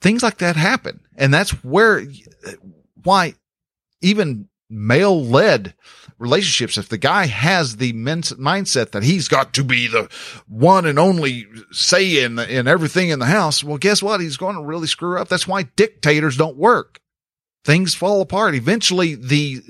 Things 0.00 0.22
like 0.22 0.38
that 0.38 0.56
happen. 0.56 1.00
And 1.16 1.32
that's 1.32 1.50
where 1.64 2.04
why 3.04 3.34
even 4.02 4.48
male 4.68 5.24
led 5.24 5.74
relationships, 6.18 6.78
if 6.78 6.88
the 6.88 6.98
guy 6.98 7.26
has 7.26 7.76
the 7.76 7.92
mindset 7.92 8.92
that 8.92 9.02
he's 9.02 9.28
got 9.28 9.52
to 9.54 9.64
be 9.64 9.86
the 9.86 10.08
one 10.48 10.86
and 10.86 10.98
only 10.98 11.46
say 11.72 12.22
in, 12.22 12.38
in 12.38 12.66
everything 12.66 13.10
in 13.10 13.18
the 13.18 13.26
house, 13.26 13.62
well, 13.62 13.78
guess 13.78 14.02
what? 14.02 14.20
He's 14.20 14.36
going 14.36 14.56
to 14.56 14.62
really 14.62 14.86
screw 14.86 15.18
up. 15.18 15.28
That's 15.28 15.48
why 15.48 15.64
dictators 15.64 16.36
don't 16.36 16.56
work. 16.56 17.00
Things 17.64 17.94
fall 17.94 18.20
apart. 18.20 18.54
Eventually 18.54 19.14
the, 19.14 19.60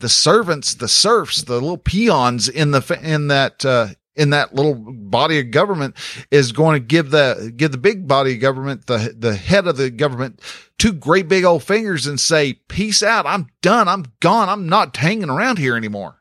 the 0.00 0.08
servants, 0.08 0.74
the 0.74 0.88
serfs, 0.88 1.42
the 1.42 1.54
little 1.54 1.78
peons 1.78 2.48
in 2.48 2.70
the, 2.70 3.00
in 3.02 3.28
that, 3.28 3.64
uh, 3.64 3.88
in 4.14 4.30
that 4.30 4.54
little 4.54 4.74
body 4.74 5.40
of 5.40 5.50
government 5.50 5.96
is 6.30 6.52
going 6.52 6.80
to 6.80 6.86
give 6.86 7.10
the 7.10 7.52
give 7.56 7.72
the 7.72 7.78
big 7.78 8.06
body 8.06 8.34
of 8.34 8.40
government 8.40 8.86
the 8.86 9.14
the 9.16 9.34
head 9.34 9.66
of 9.66 9.76
the 9.76 9.90
government 9.90 10.40
two 10.78 10.92
great 10.92 11.28
big 11.28 11.44
old 11.44 11.62
fingers 11.62 12.06
and 12.06 12.18
say 12.18 12.54
peace 12.68 13.02
out. 13.02 13.26
I'm 13.26 13.48
done. 13.62 13.88
I'm 13.88 14.06
gone. 14.20 14.48
I'm 14.48 14.68
not 14.68 14.96
hanging 14.96 15.30
around 15.30 15.58
here 15.58 15.76
anymore. 15.76 16.20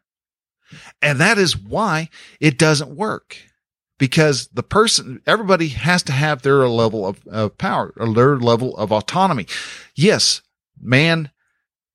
And 1.02 1.20
that 1.20 1.38
is 1.38 1.58
why 1.58 2.10
it 2.39 2.58
doesn't 2.58 2.96
work. 2.96 3.38
Because 3.98 4.48
the 4.48 4.64
person 4.64 5.22
everybody 5.28 5.68
has 5.70 6.02
to 6.04 6.12
have 6.12 6.42
their 6.42 6.68
level 6.68 7.06
of, 7.06 7.26
of 7.28 7.58
power 7.58 7.94
or 7.98 8.14
their 8.14 8.38
level 8.38 8.76
of 8.78 8.92
autonomy. 8.92 9.46
Yes 9.96 10.42
man 10.82 11.30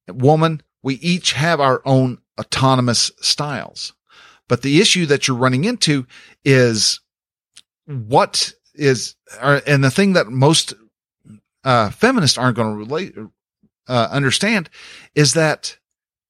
woman 0.09 0.63
we 0.83 0.95
each 0.97 1.33
have 1.33 1.61
our 1.61 1.83
own 1.85 2.19
autonomous 2.39 3.11
styles 3.21 3.93
but 4.49 4.63
the 4.63 4.81
issue 4.81 5.07
that 5.07 5.27
you're 5.27 5.37
running 5.37 5.65
into 5.65 6.07
is 6.45 7.01
what 7.87 8.53
is, 8.75 9.15
and 9.41 9.83
the 9.83 9.91
thing 9.91 10.15
that 10.15 10.29
most 10.29 10.75
uh, 11.65 11.91
feminists 11.91 12.39
aren't 12.39 12.57
going 12.57 12.71
to 12.71 12.77
relate, 12.77 13.15
uh, 13.89 14.09
understand 14.11 14.69
is 15.15 15.35
that 15.35 15.79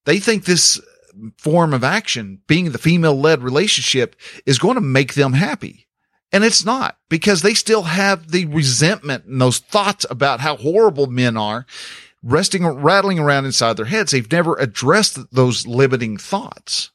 they 0.05 0.19
think 0.19 0.45
this 0.45 0.81
form 1.39 1.73
of 1.73 1.85
action, 1.85 2.41
being 2.47 2.73
the 2.73 2.79
female 2.79 3.19
led 3.19 3.43
relationship, 3.43 4.17
is 4.45 4.59
going 4.59 4.75
to 4.75 4.81
make 4.81 5.14
them 5.14 5.33
happy. 5.33 5.87
And 6.33 6.45
it's 6.45 6.64
not 6.64 6.99
because 7.09 7.43
they 7.43 7.55
still 7.55 7.83
have 7.83 8.31
the 8.31 8.47
resentment 8.47 9.25
and 9.25 9.41
those 9.41 9.59
thoughts 9.59 10.05
about 10.11 10.41
how 10.41 10.57
horrible 10.57 11.07
men 11.07 11.37
are 11.37 11.67
resting, 12.23 12.67
rattling 12.67 13.19
around 13.19 13.45
inside 13.45 13.77
their 13.77 13.87
heads. 13.87 14.11
They've 14.11 14.31
never 14.31 14.57
addressed 14.57 15.19
those 15.33 15.67
limiting 15.67 16.17
thoughts. 16.17 16.91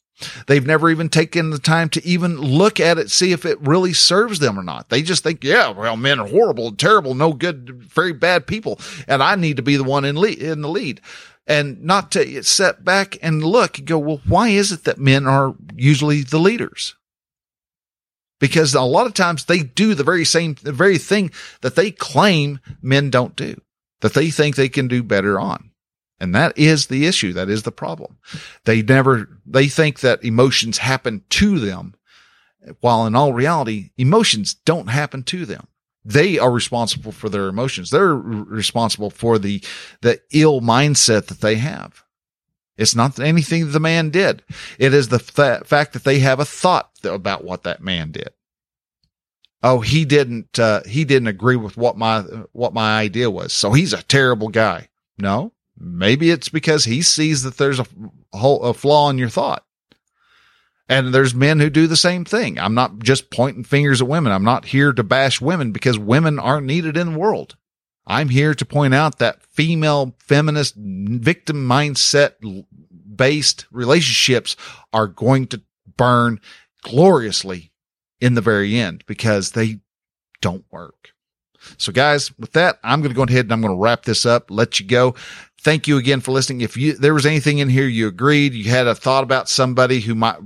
They've 0.47 0.65
never 0.65 0.89
even 0.89 1.09
taken 1.09 1.49
the 1.49 1.59
time 1.59 1.89
to 1.89 2.05
even 2.05 2.37
look 2.37 2.79
at 2.79 2.97
it, 2.97 3.11
see 3.11 3.31
if 3.31 3.45
it 3.45 3.59
really 3.61 3.93
serves 3.93 4.39
them 4.39 4.59
or 4.59 4.63
not. 4.63 4.89
They 4.89 5.01
just 5.01 5.23
think, 5.23 5.43
yeah, 5.43 5.69
well, 5.69 5.97
men 5.97 6.19
are 6.19 6.27
horrible, 6.27 6.71
terrible, 6.71 7.13
no 7.15 7.33
good, 7.33 7.83
very 7.83 8.13
bad 8.13 8.47
people. 8.47 8.79
And 9.07 9.21
I 9.21 9.35
need 9.35 9.57
to 9.57 9.63
be 9.63 9.77
the 9.77 9.83
one 9.83 10.05
in, 10.05 10.15
lead, 10.15 10.39
in 10.39 10.61
the 10.61 10.69
lead 10.69 11.01
and 11.47 11.83
not 11.83 12.11
to 12.11 12.43
set 12.43 12.85
back 12.85 13.17
and 13.21 13.43
look 13.43 13.77
and 13.77 13.87
go, 13.87 13.97
well, 13.97 14.21
why 14.27 14.49
is 14.49 14.71
it 14.71 14.83
that 14.83 14.97
men 14.97 15.27
are 15.27 15.55
usually 15.75 16.21
the 16.21 16.39
leaders? 16.39 16.95
Because 18.39 18.73
a 18.73 18.81
lot 18.81 19.05
of 19.05 19.13
times 19.13 19.45
they 19.45 19.59
do 19.59 19.93
the 19.93 20.03
very 20.03 20.25
same, 20.25 20.55
the 20.63 20.71
very 20.71 20.97
thing 20.97 21.31
that 21.61 21.75
they 21.75 21.91
claim 21.91 22.59
men 22.81 23.09
don't 23.09 23.35
do, 23.35 23.59
that 24.01 24.13
they 24.13 24.29
think 24.31 24.55
they 24.55 24.69
can 24.69 24.87
do 24.87 25.03
better 25.03 25.39
on. 25.39 25.70
And 26.21 26.35
that 26.35 26.55
is 26.55 26.85
the 26.85 27.07
issue. 27.07 27.33
That 27.33 27.49
is 27.49 27.63
the 27.63 27.71
problem. 27.71 28.19
They 28.65 28.83
never, 28.83 29.27
they 29.43 29.67
think 29.67 30.01
that 30.01 30.23
emotions 30.23 30.77
happen 30.77 31.23
to 31.31 31.57
them, 31.57 31.95
while 32.79 33.07
in 33.07 33.15
all 33.15 33.33
reality, 33.33 33.89
emotions 33.97 34.53
don't 34.53 34.89
happen 34.89 35.23
to 35.23 35.47
them. 35.47 35.67
They 36.05 36.37
are 36.37 36.51
responsible 36.51 37.11
for 37.11 37.27
their 37.27 37.47
emotions. 37.47 37.89
They're 37.89 38.13
responsible 38.13 39.09
for 39.09 39.39
the, 39.39 39.63
the 40.01 40.21
ill 40.31 40.61
mindset 40.61 41.25
that 41.25 41.41
they 41.41 41.55
have. 41.55 42.03
It's 42.77 42.95
not 42.95 43.19
anything 43.19 43.71
the 43.71 43.79
man 43.79 44.11
did. 44.11 44.43
It 44.77 44.93
is 44.93 45.07
the 45.07 45.17
fa- 45.17 45.63
fact 45.65 45.93
that 45.93 46.03
they 46.03 46.19
have 46.19 46.39
a 46.39 46.45
thought 46.45 46.91
about 47.03 47.43
what 47.43 47.63
that 47.63 47.81
man 47.81 48.11
did. 48.11 48.29
Oh, 49.63 49.79
he 49.79 50.05
didn't, 50.05 50.59
uh, 50.59 50.81
he 50.83 51.03
didn't 51.03 51.29
agree 51.29 51.55
with 51.55 51.77
what 51.77 51.97
my, 51.97 52.21
what 52.51 52.75
my 52.75 52.99
idea 52.99 53.31
was. 53.31 53.53
So 53.53 53.71
he's 53.71 53.93
a 53.93 54.03
terrible 54.03 54.49
guy. 54.49 54.89
No, 55.17 55.53
Maybe 55.83 56.29
it's 56.29 56.49
because 56.49 56.85
he 56.85 57.01
sees 57.01 57.41
that 57.43 57.57
there's 57.57 57.79
a 57.79 57.87
whole, 58.33 58.61
a 58.61 58.73
flaw 58.73 59.09
in 59.09 59.17
your 59.17 59.29
thought. 59.29 59.65
And 60.87 61.13
there's 61.13 61.33
men 61.33 61.59
who 61.59 61.69
do 61.69 61.87
the 61.87 61.95
same 61.95 62.25
thing. 62.25 62.59
I'm 62.59 62.75
not 62.75 62.99
just 62.99 63.31
pointing 63.31 63.63
fingers 63.63 64.01
at 64.01 64.07
women. 64.07 64.31
I'm 64.31 64.43
not 64.43 64.65
here 64.65 64.93
to 64.93 65.03
bash 65.03 65.41
women 65.41 65.71
because 65.71 65.97
women 65.97 66.37
aren't 66.37 66.67
needed 66.67 66.97
in 66.97 67.13
the 67.13 67.19
world. 67.19 67.55
I'm 68.05 68.29
here 68.29 68.53
to 68.53 68.65
point 68.65 68.93
out 68.93 69.19
that 69.19 69.41
female 69.41 70.15
feminist 70.19 70.75
victim 70.75 71.67
mindset 71.67 72.33
based 73.15 73.65
relationships 73.71 74.55
are 74.91 75.07
going 75.07 75.47
to 75.47 75.61
burn 75.97 76.39
gloriously 76.83 77.71
in 78.19 78.35
the 78.35 78.41
very 78.41 78.75
end 78.75 79.03
because 79.07 79.51
they 79.51 79.79
don't 80.41 80.65
work. 80.71 81.10
So 81.77 81.91
guys, 81.91 82.37
with 82.37 82.53
that, 82.53 82.79
I'm 82.83 83.01
going 83.01 83.11
to 83.11 83.15
go 83.15 83.23
ahead 83.23 83.45
and 83.45 83.53
I'm 83.53 83.61
going 83.61 83.75
to 83.75 83.81
wrap 83.81 84.03
this 84.03 84.25
up, 84.25 84.49
let 84.49 84.79
you 84.79 84.85
go 84.85 85.15
thank 85.61 85.87
you 85.87 85.97
again 85.97 86.19
for 86.19 86.31
listening. 86.31 86.61
If 86.61 86.75
you, 86.75 86.93
there 86.93 87.13
was 87.13 87.25
anything 87.25 87.59
in 87.59 87.69
here 87.69 87.87
you 87.87 88.07
agreed, 88.07 88.53
you 88.53 88.69
had 88.69 88.87
a 88.87 88.95
thought 88.95 89.23
about 89.23 89.47
somebody 89.47 89.99
who 89.99 90.15
might 90.15 90.37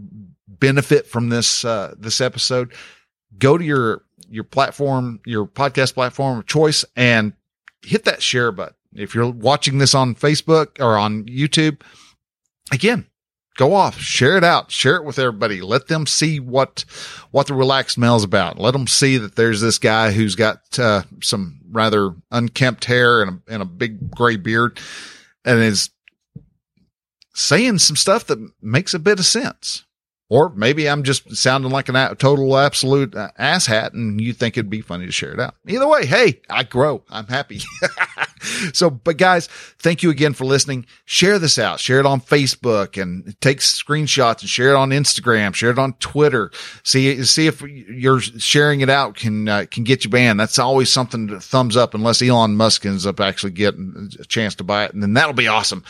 benefit 0.47 1.07
from 1.07 1.29
this, 1.29 1.65
uh, 1.65 1.95
this 1.97 2.21
episode, 2.21 2.73
go 3.37 3.57
to 3.57 3.63
your, 3.63 4.03
your 4.29 4.43
platform, 4.43 5.19
your 5.25 5.45
podcast 5.45 5.93
platform 5.93 6.39
of 6.39 6.45
choice 6.45 6.85
and 6.95 7.33
hit 7.81 8.03
that 8.05 8.21
share 8.21 8.51
button. 8.51 8.75
If 8.93 9.15
you're 9.15 9.29
watching 9.29 9.77
this 9.77 9.95
on 9.95 10.15
Facebook 10.15 10.79
or 10.79 10.97
on 10.97 11.25
YouTube, 11.25 11.81
again, 12.71 13.05
go 13.55 13.73
off, 13.73 13.99
share 13.99 14.37
it 14.37 14.43
out, 14.43 14.69
share 14.69 14.97
it 14.97 15.05
with 15.05 15.17
everybody. 15.17 15.61
Let 15.61 15.87
them 15.87 16.05
see 16.05 16.39
what, 16.39 16.85
what 17.31 17.47
the 17.47 17.53
Relaxed 17.53 17.97
Male 17.97 18.17
is 18.17 18.23
about. 18.23 18.59
Let 18.59 18.71
them 18.71 18.87
see 18.87 19.17
that 19.17 19.35
there's 19.35 19.61
this 19.61 19.79
guy 19.79 20.11
who's 20.11 20.35
got, 20.35 20.77
uh, 20.77 21.03
some 21.23 21.61
rather 21.71 22.13
unkempt 22.31 22.85
hair 22.85 23.21
and 23.21 23.31
a, 23.47 23.53
and 23.53 23.61
a 23.61 23.65
big 23.65 24.11
gray 24.11 24.35
beard 24.35 24.79
and 25.45 25.59
is 25.59 25.89
saying 27.33 27.79
some 27.79 27.95
stuff 27.95 28.27
that 28.27 28.39
makes 28.61 28.93
a 28.93 28.99
bit 28.99 29.19
of 29.19 29.25
sense. 29.25 29.84
Or 30.27 30.49
maybe 30.49 30.89
I'm 30.89 31.03
just 31.03 31.35
sounding 31.35 31.71
like 31.71 31.87
a 31.87 32.15
total 32.17 32.57
absolute 32.57 33.15
uh, 33.15 33.29
asshat 33.39 33.93
and 33.93 34.19
you 34.19 34.33
think 34.33 34.57
it'd 34.57 34.71
be 34.71 34.81
funny 34.81 35.05
to 35.05 35.11
share 35.11 35.33
it 35.33 35.39
out. 35.39 35.53
Either 35.67 35.87
way, 35.87 36.07
hey, 36.07 36.41
I 36.49 36.63
grow. 36.63 37.03
I'm 37.11 37.27
happy. 37.27 37.61
so, 38.73 38.89
but 38.89 39.17
guys, 39.17 39.45
thank 39.77 40.01
you 40.01 40.09
again 40.09 40.33
for 40.33 40.45
listening. 40.45 40.87
Share 41.05 41.37
this 41.37 41.59
out. 41.59 41.79
Share 41.79 41.99
it 41.99 42.07
on 42.07 42.21
Facebook 42.21 42.99
and 42.99 43.39
take 43.39 43.59
screenshots 43.59 44.41
and 44.41 44.49
share 44.49 44.69
it 44.69 44.75
on 44.75 44.89
Instagram. 44.89 45.53
Share 45.53 45.69
it 45.69 45.77
on 45.77 45.93
Twitter. 45.93 46.49
See, 46.81 47.23
see 47.23 47.45
if 47.45 47.61
you're 47.61 48.19
sharing 48.19 48.81
it 48.81 48.89
out 48.89 49.15
can, 49.15 49.47
uh, 49.47 49.65
can 49.69 49.83
get 49.83 50.03
you 50.03 50.09
banned. 50.09 50.39
That's 50.39 50.57
always 50.57 50.91
something 50.91 51.27
to 51.27 51.39
thumbs 51.39 51.77
up 51.77 51.93
unless 51.93 52.23
Elon 52.23 52.55
Musk 52.55 52.83
ends 52.87 53.05
up 53.05 53.19
actually 53.19 53.51
getting 53.51 54.09
a 54.19 54.25
chance 54.25 54.55
to 54.55 54.63
buy 54.63 54.85
it. 54.85 54.93
And 54.95 55.03
then 55.03 55.13
that'll 55.13 55.33
be 55.33 55.47
awesome. 55.47 55.83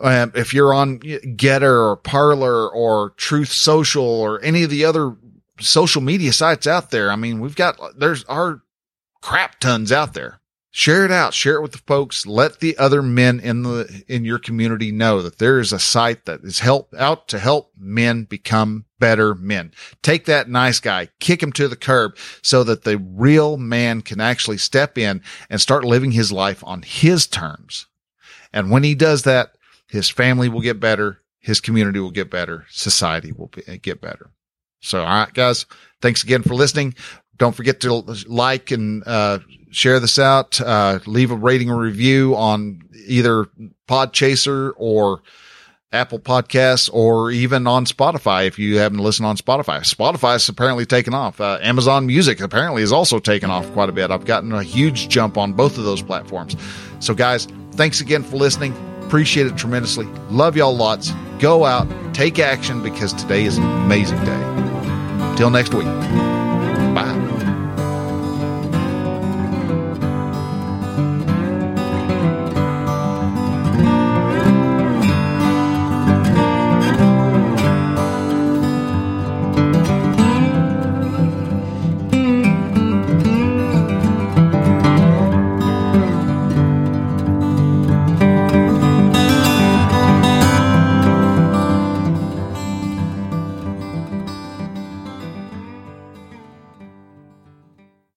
Um, 0.00 0.32
if 0.34 0.52
you're 0.52 0.74
on 0.74 0.98
Gettr 0.98 1.90
or 1.90 1.96
Parler 1.96 2.68
or 2.68 3.10
Truth 3.10 3.50
Social 3.50 4.04
or 4.04 4.40
any 4.42 4.62
of 4.62 4.70
the 4.70 4.84
other 4.84 5.16
social 5.60 6.02
media 6.02 6.32
sites 6.32 6.66
out 6.66 6.90
there, 6.90 7.10
I 7.10 7.16
mean, 7.16 7.40
we've 7.40 7.56
got, 7.56 7.78
there's 7.98 8.24
our 8.24 8.62
crap 9.22 9.60
tons 9.60 9.90
out 9.90 10.14
there. 10.14 10.40
Share 10.70 11.06
it 11.06 11.10
out, 11.10 11.32
share 11.32 11.56
it 11.56 11.62
with 11.62 11.72
the 11.72 11.78
folks. 11.78 12.26
Let 12.26 12.60
the 12.60 12.76
other 12.76 13.02
men 13.02 13.40
in 13.40 13.62
the, 13.62 14.04
in 14.06 14.26
your 14.26 14.38
community 14.38 14.92
know 14.92 15.22
that 15.22 15.38
there 15.38 15.58
is 15.58 15.72
a 15.72 15.78
site 15.78 16.26
that 16.26 16.44
is 16.44 16.60
help 16.60 16.94
out 16.96 17.26
to 17.28 17.38
help 17.38 17.72
men 17.76 18.24
become 18.24 18.84
better 19.00 19.34
men. 19.34 19.72
Take 20.02 20.26
that 20.26 20.50
nice 20.50 20.78
guy, 20.78 21.08
kick 21.18 21.42
him 21.42 21.52
to 21.52 21.66
the 21.66 21.74
curb 21.76 22.16
so 22.42 22.62
that 22.64 22.84
the 22.84 22.98
real 22.98 23.56
man 23.56 24.02
can 24.02 24.20
actually 24.20 24.58
step 24.58 24.98
in 24.98 25.22
and 25.48 25.60
start 25.60 25.84
living 25.84 26.12
his 26.12 26.30
life 26.30 26.62
on 26.62 26.82
his 26.82 27.26
terms. 27.26 27.86
And 28.52 28.70
when 28.70 28.84
he 28.84 28.94
does 28.94 29.22
that, 29.22 29.56
his 29.88 30.08
family 30.08 30.48
will 30.48 30.60
get 30.60 30.80
better. 30.80 31.20
His 31.40 31.60
community 31.60 31.98
will 32.00 32.10
get 32.10 32.30
better. 32.30 32.66
Society 32.70 33.32
will 33.32 33.50
get 33.82 34.00
better. 34.00 34.30
So, 34.80 35.00
all 35.00 35.06
right, 35.06 35.32
guys, 35.32 35.66
thanks 36.00 36.22
again 36.22 36.42
for 36.42 36.54
listening. 36.54 36.94
Don't 37.36 37.54
forget 37.54 37.80
to 37.80 37.94
like 38.26 38.70
and, 38.70 39.02
uh, 39.06 39.38
share 39.70 40.00
this 40.00 40.18
out. 40.18 40.60
Uh, 40.60 40.98
leave 41.06 41.30
a 41.30 41.36
rating 41.36 41.70
or 41.70 41.78
review 41.78 42.34
on 42.36 42.82
either 43.06 43.46
Podchaser 43.88 44.72
or 44.76 45.22
Apple 45.90 46.18
Podcasts 46.18 46.90
or 46.92 47.30
even 47.30 47.66
on 47.66 47.86
Spotify 47.86 48.46
if 48.46 48.58
you 48.58 48.78
happen 48.78 48.98
to 48.98 49.02
listen 49.02 49.24
on 49.24 49.36
Spotify. 49.36 49.80
Spotify 49.80 50.36
is 50.36 50.48
apparently 50.48 50.84
taken 50.84 51.14
off. 51.14 51.40
Uh, 51.40 51.58
Amazon 51.62 52.06
Music 52.06 52.40
apparently 52.40 52.82
is 52.82 52.92
also 52.92 53.18
taken 53.18 53.50
off 53.50 53.70
quite 53.72 53.88
a 53.88 53.92
bit. 53.92 54.10
I've 54.10 54.26
gotten 54.26 54.52
a 54.52 54.62
huge 54.62 55.08
jump 55.08 55.38
on 55.38 55.54
both 55.54 55.78
of 55.78 55.84
those 55.84 56.02
platforms. 56.02 56.56
So, 57.00 57.14
guys, 57.14 57.48
thanks 57.78 58.00
again 58.00 58.22
for 58.24 58.36
listening. 58.36 58.74
Appreciate 59.06 59.46
it 59.46 59.56
tremendously. 59.56 60.04
Love 60.28 60.56
y'all 60.56 60.76
lots. 60.76 61.12
Go 61.38 61.64
out, 61.64 61.88
take 62.12 62.38
action 62.38 62.82
because 62.82 63.14
today 63.14 63.44
is 63.44 63.56
an 63.56 63.64
amazing 63.84 64.22
day. 64.24 65.34
Till 65.36 65.48
next 65.48 65.72
week. 65.72 65.86
Bye. 65.86 67.27